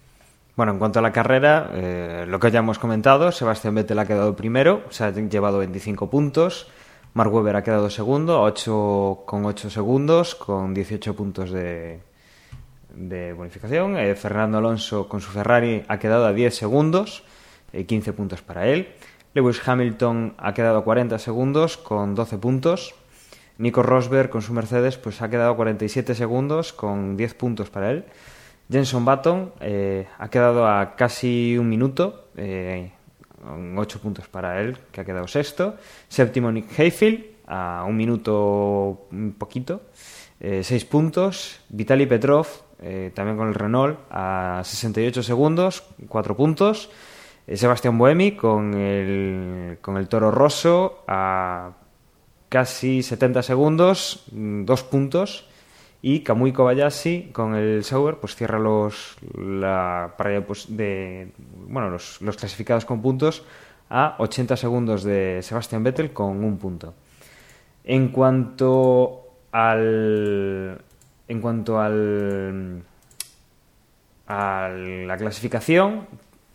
Bueno, 0.57 0.71
en 0.71 0.79
cuanto 0.79 1.01
a 1.01 1.03
la 1.03 1.11
carrera, 1.11 1.71
eh, 1.75 2.25
lo 2.29 2.39
que 2.39 2.53
ya 2.53 2.61
hemos 2.61 2.79
comentado, 2.79 3.33
Sebastián 3.33 3.75
Vettel 3.75 3.99
ha 3.99 4.07
quedado 4.07 4.37
primero, 4.37 4.85
se 4.91 5.03
ha 5.03 5.11
llevado 5.11 5.59
25 5.59 6.09
puntos, 6.09 6.69
Mark 7.13 7.35
Webber 7.35 7.57
ha 7.57 7.65
quedado 7.65 7.91
segundo, 7.91 8.41
8 8.41 9.25
con 9.27 9.45
8 9.47 9.69
segundos, 9.69 10.37
con 10.37 10.73
18 10.73 11.17
puntos 11.17 11.51
de, 11.51 12.01
de 12.95 13.33
bonificación. 13.33 13.97
Eh, 13.97 14.15
Fernando 14.15 14.59
Alonso 14.59 15.09
con 15.09 15.21
su 15.21 15.33
Ferrari 15.33 15.85
ha 15.89 15.99
quedado 15.99 16.27
a 16.27 16.33
10 16.33 16.55
segundos, 16.55 17.25
15 17.73 18.11
eh, 18.11 18.13
puntos 18.13 18.43
para 18.43 18.69
él. 18.69 18.89
Lewis 19.35 19.61
Hamilton 19.67 20.35
ha 20.39 20.55
quedado 20.55 20.79
a 20.79 20.85
40 20.85 21.19
segundos 21.19 21.77
con 21.77 22.15
12 22.15 22.39
puntos. 22.39 22.95
Nico 23.59 23.83
Rosberg 23.83 24.31
con 24.31 24.43
su 24.43 24.53
Mercedes 24.53 24.99
pues 24.99 25.21
ha 25.23 25.31
quedado 25.31 25.53
a 25.53 25.57
47 25.57 26.15
segundos 26.15 26.73
con 26.73 27.17
10 27.17 27.35
puntos 27.35 27.71
para 27.71 27.91
él. 27.91 28.05
Jenson 28.71 29.05
Button 29.05 29.53
eh, 29.61 30.07
ha 30.19 30.29
quedado 30.29 30.67
a 30.67 30.97
casi 30.97 31.57
un 31.59 31.69
minuto, 31.69 32.29
eh, 32.37 32.93
8 33.77 34.01
puntos 34.01 34.27
para 34.29 34.61
él, 34.61 34.79
que 34.91 35.03
ha 35.03 35.05
quedado 35.05 35.29
sexto. 35.29 35.77
Séptimo 36.09 36.51
Nick 36.51 36.79
Hayfield, 36.79 37.25
a 37.47 37.85
un 37.87 37.97
minuto 37.97 39.07
un 39.13 39.35
poquito, 39.39 39.83
6 40.41 40.71
eh, 40.71 40.87
puntos. 40.91 41.61
Vitaly 41.69 42.07
Petrov, 42.07 42.47
también 43.15 43.37
con 43.37 43.49
el 43.49 43.55
Renault, 43.55 43.99
a 44.11 44.63
68 44.65 45.23
segundos, 45.23 45.85
4 46.09 46.37
puntos. 46.37 46.91
Sebastián 47.47 47.99
Boemi 47.99 48.33
con 48.33 48.73
el, 48.73 49.77
con 49.83 49.99
el 49.99 50.09
Toro 50.09 50.31
Rosso 50.31 51.05
a 51.07 51.73
casi 52.49 53.03
70 53.03 53.43
segundos, 53.43 54.25
2 54.33 54.83
puntos. 54.85 55.49
Y 56.07 56.21
Kamui 56.21 56.53
Kobayashi 56.53 57.31
con 57.33 57.55
el 57.55 57.83
Sauber 57.83 58.17
pues 58.17 58.37
cierra 58.37 58.59
los 58.59 59.17
la 59.39 60.13
pues, 60.47 60.77
de 60.77 61.33
bueno 61.67 61.89
los, 61.89 62.21
los, 62.21 62.37
clasificados 62.37 62.85
con 62.85 63.01
puntos 63.01 63.43
a 63.89 64.15
80 64.19 64.55
segundos 64.59 65.03
de 65.03 65.41
Sebastian 65.41 65.83
Vettel 65.83 66.13
con 66.13 66.45
un 66.45 66.59
punto. 66.59 66.93
En 67.85 68.09
cuanto 68.09 69.29
al 69.51 70.79
en 71.27 71.41
cuanto 71.41 71.81
al 71.81 72.83
a 74.27 74.69
la 74.69 75.17
clasificación 75.17 76.07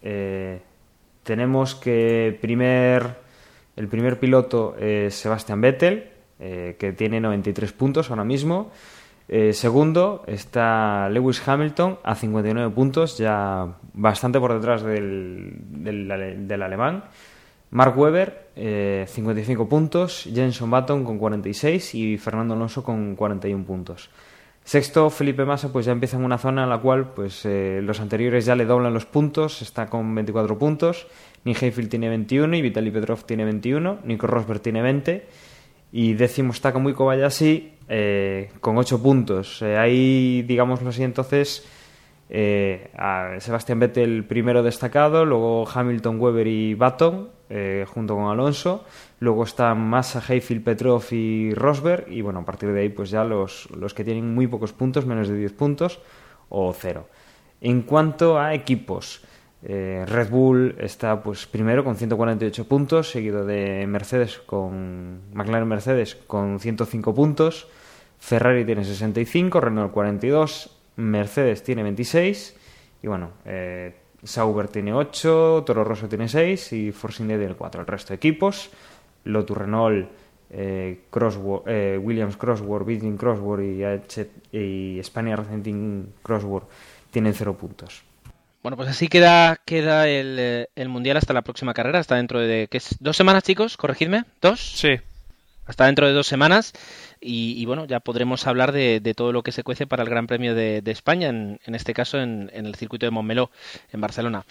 eh, 0.03 0.61
tenemos 1.23 1.73
que 1.73 2.37
primer 2.39 3.15
el 3.75 3.87
primer 3.87 4.19
piloto 4.19 4.75
es 4.77 5.15
Sebastian 5.15 5.59
Vettel 5.59 6.11
eh, 6.39 6.75
que 6.77 6.93
tiene 6.93 7.19
93 7.19 7.73
puntos 7.73 8.11
ahora 8.11 8.23
mismo 8.23 8.69
eh, 9.29 9.53
segundo 9.53 10.23
está 10.25 11.07
Lewis 11.09 11.47
Hamilton 11.47 11.99
a 12.03 12.15
59 12.15 12.73
puntos, 12.73 13.17
ya 13.17 13.77
bastante 13.93 14.39
por 14.39 14.53
detrás 14.53 14.81
del, 14.81 15.53
del, 15.69 16.61
alemán. 16.61 17.03
Mark 17.69 17.95
Webber, 17.95 18.49
55 18.55 19.63
eh, 19.63 19.65
puntos. 19.67 20.27
Jenson 20.33 20.71
Button 20.71 21.03
con 21.03 21.19
46 21.19 21.93
y 21.93 22.17
Fernando 22.17 22.55
Alonso 22.55 22.83
con 22.83 23.15
41 23.15 23.63
puntos. 23.63 24.09
Sexto, 24.63 25.09
Felipe 25.09 25.45
Massa, 25.45 25.71
pues 25.71 25.85
ya 25.85 25.91
empieza 25.91 26.17
en 26.17 26.23
una 26.23 26.37
zona 26.37 26.63
en 26.63 26.69
la 26.69 26.77
cual 26.79 27.13
pues, 27.13 27.45
eh, 27.45 27.81
los 27.83 27.99
anteriores 27.99 28.45
ya 28.45 28.55
le 28.55 28.65
doblan 28.65 28.93
los 28.93 29.05
puntos, 29.05 29.61
está 29.61 29.87
con 29.87 30.13
24 30.13 30.57
puntos. 30.57 31.07
Nick 31.43 31.63
Hayfield 31.63 31.89
tiene 31.89 32.09
21 32.09 32.55
y 32.55 32.61
Vitaly 32.61 32.91
Petrov 32.91 33.23
tiene 33.25 33.45
21. 33.45 33.99
Nico 34.03 34.27
Rosberg 34.27 34.61
tiene 34.61 34.81
20. 34.81 35.27
Y 35.91 36.13
décimo 36.13 36.53
está 36.53 36.71
Kamui 36.71 36.93
Kobayashi 36.93 37.73
eh, 37.87 38.51
con 38.61 38.77
8 38.77 39.01
puntos. 39.01 39.61
Eh, 39.61 39.77
ahí, 39.77 40.43
digámoslo 40.43 40.89
así, 40.89 41.03
entonces, 41.03 41.67
eh, 42.29 42.91
a 42.95 43.39
Sebastián 43.39 43.79
Vettel 43.79 44.23
primero 44.25 44.61
destacado, 44.61 45.25
luego 45.25 45.67
Hamilton, 45.67 46.19
Weber 46.19 46.45
y 46.45 46.75
Button, 46.75 47.29
eh, 47.49 47.85
junto 47.91 48.15
con 48.15 48.25
Alonso. 48.25 48.85
Luego 49.19 49.43
están 49.43 49.79
Massa, 49.81 50.21
Hayfield, 50.25 50.63
Petrov 50.63 51.03
y 51.11 51.53
Rosberg. 51.55 52.05
Y 52.11 52.21
bueno, 52.21 52.39
a 52.39 52.45
partir 52.45 52.71
de 52.71 52.81
ahí, 52.81 52.89
pues 52.89 53.09
ya 53.09 53.23
los, 53.23 53.69
los 53.71 53.95
que 53.95 54.03
tienen 54.03 54.33
muy 54.33 54.45
pocos 54.45 54.73
puntos, 54.73 55.07
menos 55.07 55.27
de 55.27 55.37
10 55.37 55.53
puntos 55.53 55.99
o 56.49 56.71
cero. 56.73 57.07
En 57.61 57.81
cuanto 57.81 58.39
a 58.39 58.53
equipos, 58.53 59.21
eh, 59.63 60.05
Red 60.07 60.29
Bull 60.29 60.75
está 60.79 61.21
pues 61.21 61.45
primero 61.45 61.83
con 61.83 61.97
148 61.97 62.67
puntos, 62.67 63.11
seguido 63.11 63.45
de 63.45 63.85
Mercedes 63.87 64.39
con 64.45 65.21
McLaren 65.33 65.67
Mercedes 65.67 66.15
con 66.15 66.59
105 66.59 67.13
puntos, 67.13 67.67
Ferrari 68.19 68.65
tiene 68.65 68.85
65, 68.85 69.59
Renault 69.59 69.91
42, 69.91 70.77
Mercedes 70.95 71.63
tiene 71.63 71.83
26 71.83 72.55
y 73.03 73.07
bueno, 73.07 73.31
eh, 73.45 73.95
Sauber 74.23 74.67
tiene 74.67 74.93
8, 74.93 75.63
Toro 75.65 75.83
Rosso 75.83 76.07
tiene 76.07 76.27
6 76.27 76.73
y 76.73 76.91
Force 76.91 77.23
India 77.23 77.37
tiene 77.37 77.55
4. 77.55 77.81
El 77.81 77.87
resto 77.87 78.09
de 78.09 78.15
equipos, 78.15 78.69
Lotus 79.25 79.57
Renault, 79.57 80.09
eh, 80.51 80.99
Williams 82.01 82.37
Crossword, 82.37 82.85
Virgin 82.85 83.17
Crossword 83.17 83.61
y, 83.61 83.83
H 83.83 84.29
y 84.51 84.99
Spania 85.03 85.35
Racing 85.35 86.05
Crossword 86.21 86.63
tienen 87.11 87.33
0 87.33 87.55
puntos. 87.57 88.08
Bueno, 88.61 88.75
pues 88.75 88.89
así 88.89 89.07
queda, 89.07 89.57
queda 89.65 90.07
el, 90.07 90.67
el, 90.75 90.89
Mundial 90.89 91.15
hasta 91.15 91.33
la 91.33 91.43
próxima 91.43 91.73
carrera, 91.73 91.99
hasta 91.99 92.15
dentro 92.15 92.39
de 92.39 92.67
¿qué 92.69 92.77
es? 92.77 92.97
dos 92.99 93.15
semanas, 93.15 93.43
chicos, 93.43 93.77
corregidme, 93.77 94.25
dos. 94.41 94.59
Sí. 94.59 94.99
Hasta 95.65 95.85
dentro 95.85 96.07
de 96.07 96.13
dos 96.13 96.27
semanas 96.27 96.73
y, 97.21 97.65
bueno, 97.65 97.85
ya 97.85 97.99
podremos 97.99 98.47
hablar 98.47 98.71
de, 98.71 99.01
de, 99.01 99.13
todo 99.13 99.33
lo 99.33 99.43
que 99.43 99.51
se 99.51 99.63
cuece 99.63 99.85
para 99.85 100.03
el 100.03 100.09
Gran 100.09 100.25
Premio 100.25 100.55
de, 100.55 100.81
de 100.81 100.91
España, 100.91 101.27
en, 101.27 101.59
en, 101.65 101.75
este 101.75 101.93
caso 101.93 102.17
en, 102.17 102.49
en, 102.53 102.65
el 102.65 102.75
circuito 102.75 103.05
de 103.05 103.11
Montmeló, 103.11 103.51
en 103.91 103.99
Barcelona. 103.99 104.45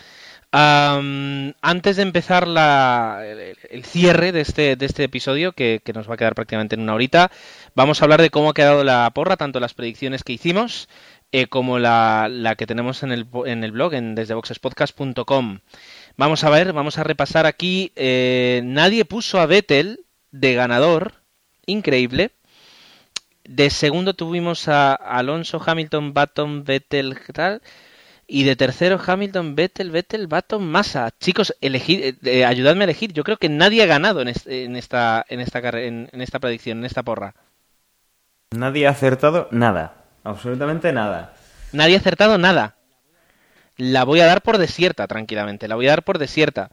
antes 0.52 1.96
de 1.96 2.02
empezar 2.02 2.46
la, 2.46 3.22
el, 3.70 3.84
cierre 3.84 4.32
de 4.32 4.42
este, 4.42 4.76
de 4.76 4.86
este 4.86 5.04
episodio, 5.04 5.52
que, 5.52 5.80
que, 5.82 5.94
nos 5.94 6.08
va 6.08 6.14
a 6.14 6.16
quedar 6.18 6.34
prácticamente 6.34 6.74
en 6.74 6.82
una 6.82 6.94
horita, 6.94 7.30
vamos 7.74 8.00
a 8.00 8.04
hablar 8.04 8.20
de 8.20 8.30
cómo 8.30 8.50
ha 8.50 8.54
quedado 8.54 8.84
la 8.84 9.10
porra, 9.14 9.38
tanto 9.38 9.60
las 9.60 9.74
predicciones 9.74 10.22
que 10.22 10.34
hicimos 10.34 10.88
eh, 11.32 11.46
como 11.46 11.78
la, 11.78 12.28
la, 12.30 12.56
que 12.56 12.66
tenemos 12.66 13.02
en 13.02 13.12
el, 13.12 13.26
en 13.44 13.64
el 13.64 13.72
blog, 13.72 13.94
en 13.94 14.14
desdeboxespodcast.com. 14.14 15.58
Vamos 16.16 16.44
a 16.44 16.50
ver, 16.50 16.72
vamos 16.72 16.98
a 16.98 17.04
repasar 17.04 17.46
aquí. 17.46 17.92
Eh, 17.96 18.62
nadie 18.64 19.04
puso 19.04 19.38
a 19.38 19.46
Vettel 19.46 20.06
de 20.30 20.54
ganador, 20.54 21.14
increíble. 21.66 22.32
De 23.44 23.70
segundo 23.70 24.14
tuvimos 24.14 24.68
a 24.68 24.94
Alonso, 24.94 25.62
Hamilton, 25.64 26.12
Baton, 26.12 26.64
Vettel, 26.64 27.18
tal. 27.32 27.62
Y 28.26 28.44
de 28.44 28.56
tercero 28.56 29.00
Hamilton, 29.04 29.54
Vettel, 29.54 29.90
Vettel, 29.90 30.26
Baton, 30.26 30.66
Massa. 30.66 31.10
Chicos, 31.18 31.54
elegid, 31.60 32.16
eh, 32.24 32.44
ayudadme 32.44 32.82
a 32.82 32.84
elegir. 32.84 33.12
Yo 33.12 33.24
creo 33.24 33.38
que 33.38 33.48
nadie 33.48 33.82
ha 33.82 33.86
ganado 33.86 34.20
en, 34.20 34.28
en 34.46 34.76
esta 34.76 35.24
en 35.28 35.40
esta 35.40 35.60
en, 35.60 36.08
en 36.12 36.20
esta 36.20 36.38
predicción, 36.38 36.78
en 36.78 36.84
esta 36.84 37.02
porra. 37.02 37.34
Nadie 38.50 38.86
ha 38.86 38.90
acertado 38.90 39.48
nada, 39.50 40.07
absolutamente 40.28 40.92
nada. 40.92 41.34
Nadie 41.72 41.96
ha 41.96 41.98
acertado 41.98 42.38
nada. 42.38 42.76
La 43.76 44.04
voy 44.04 44.20
a 44.20 44.26
dar 44.26 44.42
por 44.42 44.58
desierta, 44.58 45.06
tranquilamente. 45.06 45.68
La 45.68 45.76
voy 45.76 45.86
a 45.86 45.90
dar 45.90 46.02
por 46.02 46.18
desierta. 46.18 46.70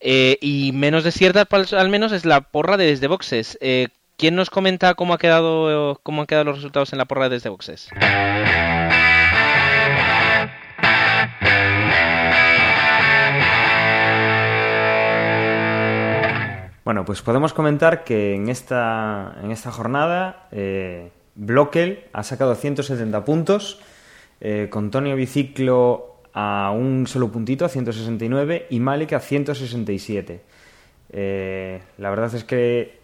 Eh, 0.00 0.38
y 0.40 0.72
menos 0.72 1.04
desierta, 1.04 1.46
al 1.50 1.88
menos, 1.88 2.12
es 2.12 2.24
la 2.24 2.42
porra 2.42 2.76
de 2.76 2.86
Desde 2.86 3.06
Boxes. 3.06 3.58
Eh, 3.60 3.88
¿Quién 4.16 4.36
nos 4.36 4.50
comenta 4.50 4.94
cómo 4.94 5.14
ha 5.14 5.18
quedado 5.18 5.98
cómo 6.02 6.20
han 6.20 6.26
quedado 6.26 6.44
los 6.44 6.56
resultados 6.56 6.92
en 6.92 6.98
la 6.98 7.06
porra 7.06 7.28
de 7.28 7.36
Desde 7.36 7.48
Boxes? 7.48 7.88
Bueno, 16.84 17.06
pues 17.06 17.22
podemos 17.22 17.54
comentar 17.54 18.04
que 18.04 18.34
en 18.34 18.50
esta, 18.50 19.36
en 19.42 19.50
esta 19.50 19.72
jornada 19.72 20.48
eh, 20.52 21.10
Blockel 21.34 22.04
ha 22.12 22.22
sacado 22.22 22.54
170 22.54 23.24
puntos, 23.24 23.80
eh, 24.40 24.68
con 24.70 24.90
Tonio 24.90 25.16
Biciclo 25.16 26.16
a 26.32 26.72
un 26.72 27.06
solo 27.06 27.30
puntito, 27.30 27.64
a 27.64 27.68
169, 27.68 28.66
y 28.70 28.80
Malik 28.80 29.12
a 29.12 29.20
167. 29.20 30.42
Eh, 31.10 31.80
la 31.98 32.10
verdad 32.10 32.34
es 32.34 32.44
que 32.44 32.98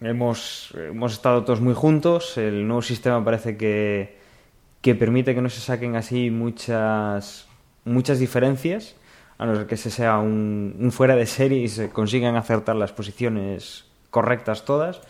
hemos, 0.00 0.74
hemos 0.76 1.12
estado 1.12 1.44
todos 1.44 1.60
muy 1.60 1.74
juntos, 1.74 2.36
el 2.36 2.66
nuevo 2.66 2.82
sistema 2.82 3.24
parece 3.24 3.56
que, 3.56 4.16
que 4.80 4.94
permite 4.94 5.34
que 5.34 5.42
no 5.42 5.48
se 5.48 5.60
saquen 5.60 5.96
así 5.96 6.30
muchas, 6.30 7.46
muchas 7.84 8.18
diferencias 8.18 8.96
a 9.38 9.46
no 9.46 9.54
ser 9.54 9.66
que 9.66 9.76
se 9.76 9.90
sea 9.90 10.18
un, 10.18 10.76
un, 10.80 10.90
fuera 10.90 11.14
de 11.14 11.26
serie 11.26 11.60
y 11.60 11.68
se 11.68 11.90
consigan 11.90 12.34
acertar 12.34 12.74
las 12.74 12.92
posiciones 12.92 13.84
correctas 14.10 14.64
todas. 14.64 15.00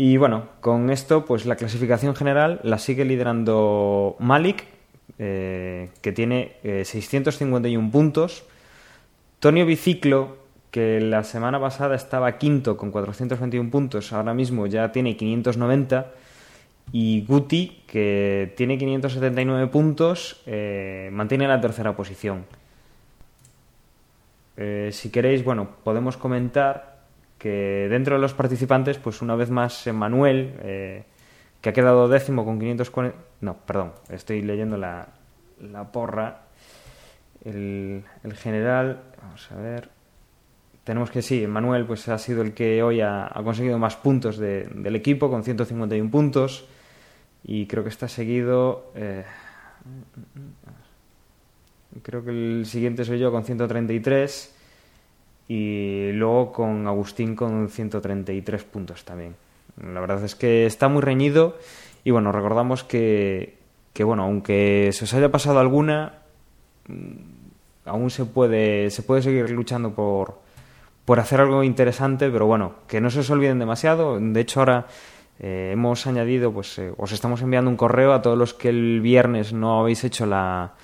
Y 0.00 0.16
bueno, 0.16 0.44
con 0.60 0.90
esto, 0.90 1.24
pues 1.24 1.44
la 1.44 1.56
clasificación 1.56 2.14
general 2.14 2.60
la 2.62 2.78
sigue 2.78 3.04
liderando 3.04 4.14
Malik, 4.20 4.62
eh, 5.18 5.90
que 6.00 6.12
tiene 6.12 6.52
eh, 6.62 6.84
651 6.84 7.90
puntos. 7.90 8.44
Tonio 9.40 9.66
Biciclo, 9.66 10.36
que 10.70 11.00
la 11.00 11.24
semana 11.24 11.58
pasada 11.58 11.96
estaba 11.96 12.38
quinto 12.38 12.76
con 12.76 12.92
421 12.92 13.72
puntos, 13.72 14.12
ahora 14.12 14.34
mismo 14.34 14.68
ya 14.68 14.92
tiene 14.92 15.16
590. 15.16 16.12
Y 16.92 17.24
Guti, 17.26 17.82
que 17.88 18.54
tiene 18.56 18.78
579 18.78 19.66
puntos, 19.66 20.42
eh, 20.46 21.10
mantiene 21.12 21.48
la 21.48 21.60
tercera 21.60 21.96
posición. 21.96 22.44
Eh, 24.56 24.90
si 24.92 25.10
queréis, 25.10 25.42
bueno, 25.42 25.70
podemos 25.82 26.16
comentar 26.16 26.97
que 27.38 27.86
dentro 27.88 28.16
de 28.16 28.20
los 28.20 28.34
participantes, 28.34 28.98
pues 28.98 29.22
una 29.22 29.36
vez 29.36 29.50
más, 29.50 29.86
Manuel, 29.92 30.54
eh, 30.62 31.04
que 31.60 31.70
ha 31.70 31.72
quedado 31.72 32.08
décimo 32.08 32.44
con 32.44 32.58
540... 32.58 33.16
No, 33.40 33.56
perdón, 33.58 33.92
estoy 34.08 34.42
leyendo 34.42 34.76
la, 34.76 35.08
la 35.60 35.90
porra. 35.90 36.42
El, 37.44 38.02
el, 38.24 38.34
general, 38.34 39.02
vamos 39.22 39.50
a 39.52 39.56
ver... 39.56 39.88
Tenemos 40.82 41.10
que 41.10 41.20
sí, 41.20 41.46
Manuel 41.46 41.84
pues 41.84 42.08
ha 42.08 42.16
sido 42.16 42.40
el 42.40 42.54
que 42.54 42.82
hoy 42.82 43.02
ha, 43.02 43.26
ha 43.26 43.42
conseguido 43.42 43.78
más 43.78 43.96
puntos 43.96 44.38
de, 44.38 44.66
del 44.74 44.96
equipo 44.96 45.30
con 45.30 45.44
151 45.44 46.10
puntos 46.10 46.66
y 47.44 47.66
creo 47.66 47.84
que 47.84 47.90
está 47.90 48.08
seguido... 48.08 48.90
Eh, 48.94 49.24
creo 52.02 52.24
que 52.24 52.30
el 52.30 52.66
siguiente 52.66 53.04
soy 53.04 53.18
yo 53.18 53.30
con 53.30 53.44
133 53.44 54.57
y 55.48 56.12
luego 56.12 56.52
con 56.52 56.86
Agustín 56.86 57.34
con 57.34 57.68
133 57.70 58.64
puntos 58.64 59.04
también. 59.04 59.34
La 59.82 60.00
verdad 60.00 60.22
es 60.24 60.34
que 60.34 60.66
está 60.66 60.88
muy 60.88 61.00
reñido 61.00 61.56
y 62.04 62.10
bueno, 62.10 62.32
recordamos 62.32 62.84
que, 62.84 63.56
que 63.94 64.04
bueno, 64.04 64.24
aunque 64.24 64.90
se 64.92 65.04
os 65.04 65.14
haya 65.14 65.30
pasado 65.30 65.58
alguna, 65.58 66.18
aún 67.86 68.10
se 68.10 68.26
puede, 68.26 68.90
se 68.90 69.02
puede 69.02 69.22
seguir 69.22 69.50
luchando 69.50 69.92
por, 69.92 70.38
por 71.04 71.20
hacer 71.20 71.40
algo 71.40 71.62
interesante, 71.62 72.30
pero 72.30 72.46
bueno, 72.46 72.74
que 72.86 73.00
no 73.00 73.10
se 73.10 73.20
os 73.20 73.30
olviden 73.30 73.58
demasiado. 73.58 74.18
De 74.20 74.40
hecho, 74.40 74.60
ahora 74.60 74.86
eh, 75.40 75.70
hemos 75.72 76.06
añadido, 76.06 76.52
pues 76.52 76.78
eh, 76.78 76.92
os 76.96 77.12
estamos 77.12 77.40
enviando 77.40 77.70
un 77.70 77.76
correo 77.76 78.12
a 78.12 78.20
todos 78.20 78.36
los 78.36 78.52
que 78.52 78.68
el 78.68 79.00
viernes 79.00 79.52
no 79.52 79.80
habéis 79.80 80.04
hecho 80.04 80.26
la, 80.26 80.74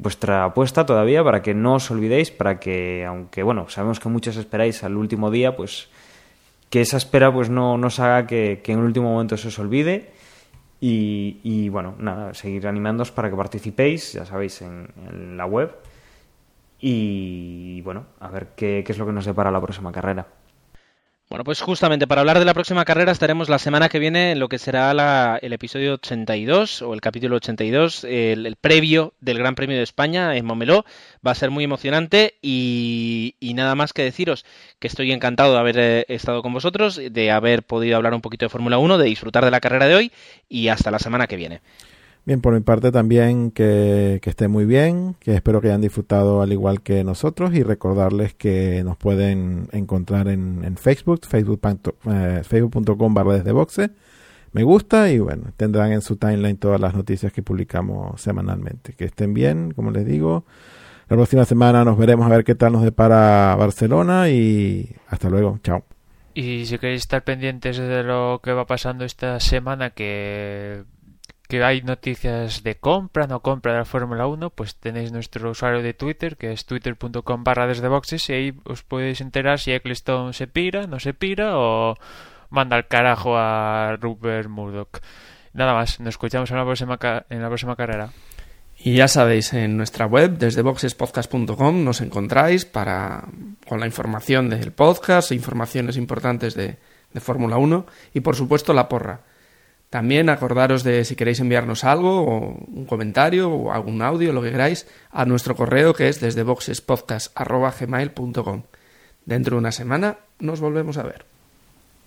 vuestra 0.00 0.44
apuesta 0.44 0.86
todavía 0.86 1.22
para 1.22 1.42
que 1.42 1.54
no 1.54 1.74
os 1.74 1.90
olvidéis, 1.90 2.30
para 2.30 2.58
que, 2.58 3.04
aunque 3.04 3.42
bueno, 3.42 3.68
sabemos 3.68 4.00
que 4.00 4.08
muchos 4.08 4.36
esperáis 4.36 4.82
al 4.82 4.96
último 4.96 5.30
día, 5.30 5.54
pues 5.54 5.88
que 6.70 6.80
esa 6.80 6.96
espera 6.96 7.32
pues 7.32 7.50
no 7.50 7.76
nos 7.76 8.00
haga 8.00 8.26
que, 8.26 8.62
en 8.64 8.78
el 8.78 8.84
último 8.84 9.12
momento 9.12 9.36
se 9.36 9.48
os 9.48 9.58
olvide. 9.58 10.12
Y, 10.82 11.40
y, 11.42 11.68
bueno, 11.68 11.94
nada, 11.98 12.32
seguir 12.32 12.66
animándoos 12.66 13.10
para 13.10 13.28
que 13.28 13.36
participéis, 13.36 14.14
ya 14.14 14.24
sabéis, 14.24 14.62
en, 14.62 14.88
en 15.10 15.36
la 15.36 15.44
web. 15.44 15.76
Y 16.80 17.82
bueno, 17.82 18.06
a 18.18 18.28
ver 18.28 18.48
qué, 18.56 18.82
qué 18.86 18.92
es 18.92 18.98
lo 18.98 19.04
que 19.04 19.12
nos 19.12 19.26
depara 19.26 19.50
la 19.50 19.60
próxima 19.60 19.92
carrera. 19.92 20.26
Bueno, 21.30 21.44
pues 21.44 21.60
justamente 21.60 22.08
para 22.08 22.22
hablar 22.22 22.40
de 22.40 22.44
la 22.44 22.54
próxima 22.54 22.84
carrera 22.84 23.12
estaremos 23.12 23.48
la 23.48 23.60
semana 23.60 23.88
que 23.88 24.00
viene 24.00 24.32
en 24.32 24.40
lo 24.40 24.48
que 24.48 24.58
será 24.58 24.92
la, 24.94 25.38
el 25.40 25.52
episodio 25.52 25.94
82 25.94 26.82
o 26.82 26.92
el 26.92 27.00
capítulo 27.00 27.36
82, 27.36 28.02
el, 28.02 28.46
el, 28.46 28.56
previo 28.56 29.14
del 29.20 29.38
Gran 29.38 29.54
Premio 29.54 29.76
de 29.76 29.84
España 29.84 30.34
en 30.34 30.44
Momeló. 30.44 30.84
Va 31.24 31.30
a 31.30 31.36
ser 31.36 31.52
muy 31.52 31.62
emocionante 31.62 32.34
y, 32.42 33.36
y 33.38 33.54
nada 33.54 33.76
más 33.76 33.92
que 33.92 34.02
deciros 34.02 34.44
que 34.80 34.88
estoy 34.88 35.12
encantado 35.12 35.52
de 35.52 35.60
haber 35.60 35.78
eh, 35.78 36.04
estado 36.08 36.42
con 36.42 36.52
vosotros, 36.52 37.00
de 37.00 37.30
haber 37.30 37.62
podido 37.62 37.96
hablar 37.96 38.12
un 38.12 38.22
poquito 38.22 38.46
de 38.46 38.50
Fórmula 38.50 38.78
1, 38.78 38.98
de 38.98 39.06
disfrutar 39.06 39.44
de 39.44 39.52
la 39.52 39.60
carrera 39.60 39.86
de 39.86 39.94
hoy 39.94 40.12
y 40.48 40.66
hasta 40.66 40.90
la 40.90 40.98
semana 40.98 41.28
que 41.28 41.36
viene. 41.36 41.60
Bien, 42.26 42.40
por 42.40 42.52
mi 42.52 42.60
parte 42.60 42.92
también 42.92 43.50
que, 43.50 44.20
que 44.22 44.30
esté 44.30 44.46
muy 44.46 44.66
bien, 44.66 45.16
que 45.20 45.34
espero 45.34 45.60
que 45.60 45.68
hayan 45.68 45.80
disfrutado 45.80 46.42
al 46.42 46.52
igual 46.52 46.82
que 46.82 47.02
nosotros 47.02 47.54
y 47.54 47.62
recordarles 47.62 48.34
que 48.34 48.82
nos 48.84 48.96
pueden 48.98 49.68
encontrar 49.72 50.28
en, 50.28 50.62
en 50.64 50.76
Facebook, 50.76 51.26
facebook.com 51.26 52.12
eh, 52.12 53.14
barra 53.14 53.34
desde 53.34 53.52
boxe, 53.52 53.90
me 54.52 54.64
gusta 54.64 55.10
y 55.10 55.18
bueno, 55.18 55.52
tendrán 55.56 55.92
en 55.92 56.02
su 56.02 56.16
timeline 56.16 56.56
todas 56.56 56.80
las 56.80 56.94
noticias 56.94 57.32
que 57.32 57.42
publicamos 57.42 58.20
semanalmente. 58.20 58.92
Que 58.94 59.04
estén 59.06 59.32
bien, 59.32 59.72
como 59.72 59.90
les 59.90 60.04
digo. 60.04 60.44
La 61.08 61.16
próxima 61.16 61.44
semana 61.44 61.84
nos 61.84 61.98
veremos 61.98 62.26
a 62.26 62.30
ver 62.36 62.44
qué 62.44 62.54
tal 62.54 62.72
nos 62.72 62.82
depara 62.82 63.56
Barcelona 63.56 64.28
y 64.28 64.94
hasta 65.08 65.28
luego, 65.28 65.58
chao. 65.62 65.84
Y 66.34 66.66
si 66.66 66.78
queréis 66.78 67.02
estar 67.02 67.24
pendientes 67.24 67.78
de 67.78 68.04
lo 68.04 68.40
que 68.42 68.52
va 68.52 68.66
pasando 68.66 69.04
esta 69.04 69.40
semana, 69.40 69.90
que 69.90 70.84
que 71.50 71.64
hay 71.64 71.82
noticias 71.82 72.62
de 72.62 72.76
compra, 72.76 73.26
no 73.26 73.40
compra 73.40 73.72
de 73.72 73.78
la 73.78 73.84
Fórmula 73.84 74.28
1, 74.28 74.50
pues 74.50 74.76
tenéis 74.76 75.10
nuestro 75.10 75.50
usuario 75.50 75.82
de 75.82 75.94
Twitter, 75.94 76.36
que 76.36 76.52
es 76.52 76.64
twitter.com 76.64 77.42
barra 77.42 77.66
desde 77.66 77.88
boxes, 77.88 78.30
y 78.30 78.32
ahí 78.32 78.54
os 78.64 78.84
podéis 78.84 79.20
enterar 79.20 79.58
si 79.58 79.72
Ecclestone 79.72 80.32
se 80.32 80.46
pira, 80.46 80.86
no 80.86 81.00
se 81.00 81.12
pira, 81.12 81.58
o 81.58 81.96
manda 82.50 82.76
al 82.76 82.86
carajo 82.86 83.36
a 83.36 83.96
Rupert 84.00 84.48
Murdoch. 84.48 85.00
Nada 85.52 85.74
más, 85.74 85.98
nos 85.98 86.10
escuchamos 86.10 86.52
en 86.52 86.56
la 86.56 86.64
próxima, 86.64 86.96
en 87.28 87.42
la 87.42 87.48
próxima 87.48 87.74
carrera. 87.74 88.10
Y 88.78 88.94
ya 88.94 89.08
sabéis, 89.08 89.52
en 89.52 89.76
nuestra 89.76 90.06
web, 90.06 90.38
desde 90.38 90.62
boxespodcast.com, 90.62 91.84
nos 91.84 92.00
encontráis 92.00 92.64
para, 92.64 93.24
con 93.68 93.80
la 93.80 93.86
información 93.86 94.48
del 94.48 94.70
podcast, 94.70 95.32
informaciones 95.32 95.96
importantes 95.96 96.54
de, 96.54 96.76
de 97.12 97.20
Fórmula 97.20 97.56
1 97.56 97.86
y, 98.14 98.20
por 98.20 98.36
supuesto, 98.36 98.72
la 98.72 98.88
porra. 98.88 99.22
También 99.90 100.30
acordaros 100.30 100.84
de 100.84 101.04
si 101.04 101.16
queréis 101.16 101.40
enviarnos 101.40 101.82
algo, 101.82 102.22
o 102.22 102.56
un 102.72 102.86
comentario, 102.86 103.50
o 103.50 103.72
algún 103.72 104.02
audio, 104.02 104.32
lo 104.32 104.40
que 104.40 104.52
queráis, 104.52 104.86
a 105.10 105.24
nuestro 105.24 105.56
correo 105.56 105.94
que 105.94 106.08
es 106.08 106.20
desde 106.20 106.44
boxespodcast.gmail.com. 106.44 108.62
Dentro 109.26 109.56
de 109.56 109.58
una 109.58 109.72
semana 109.72 110.18
nos 110.38 110.60
volvemos 110.60 110.96
a 110.96 111.02
ver. 111.02 111.24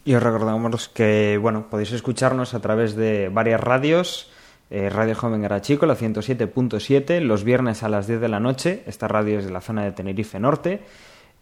Y 0.06 0.16
os 0.16 0.24
recordamos 0.24 0.88
que, 0.88 1.38
bueno, 1.42 1.68
podéis 1.70 1.92
escucharnos 1.92 2.54
a 2.54 2.62
través 2.62 2.96
de 2.96 3.28
varias 3.30 3.60
radios. 3.60 4.32
Eh, 4.70 4.90
radio 4.90 5.16
Joven 5.16 5.42
Garachico, 5.42 5.86
la 5.86 5.98
107.7, 5.98 7.20
los 7.20 7.44
viernes 7.44 7.84
a 7.84 7.90
las 7.90 8.08
10 8.08 8.22
de 8.22 8.30
la 8.30 8.40
noche. 8.40 8.84
Esta 8.88 9.10
radio 9.10 9.40
es 9.40 9.46
de 9.46 9.52
la 9.52 9.60
zona 9.60 9.84
de 9.84 9.92
Tenerife 9.92 10.40
Norte. 10.40 10.80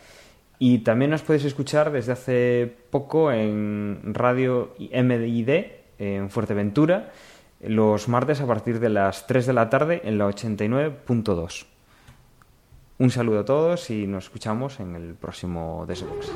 Y 0.58 0.78
también 0.78 1.10
nos 1.10 1.22
podéis 1.22 1.44
escuchar 1.44 1.92
desde 1.92 2.12
hace 2.12 2.74
poco 2.90 3.30
en 3.30 4.14
Radio 4.14 4.74
MID 4.78 5.50
en 5.98 6.30
Fuerteventura, 6.30 7.12
los 7.60 8.08
martes 8.08 8.40
a 8.40 8.46
partir 8.46 8.80
de 8.80 8.88
las 8.88 9.26
3 9.26 9.46
de 9.46 9.52
la 9.52 9.68
tarde 9.68 10.00
en 10.04 10.18
la 10.18 10.28
89.2. 10.28 11.66
Un 12.98 13.10
saludo 13.10 13.40
a 13.40 13.44
todos 13.44 13.90
y 13.90 14.06
nos 14.06 14.24
escuchamos 14.24 14.80
en 14.80 14.94
el 14.94 15.14
próximo 15.14 15.84
Desboxes. 15.86 16.32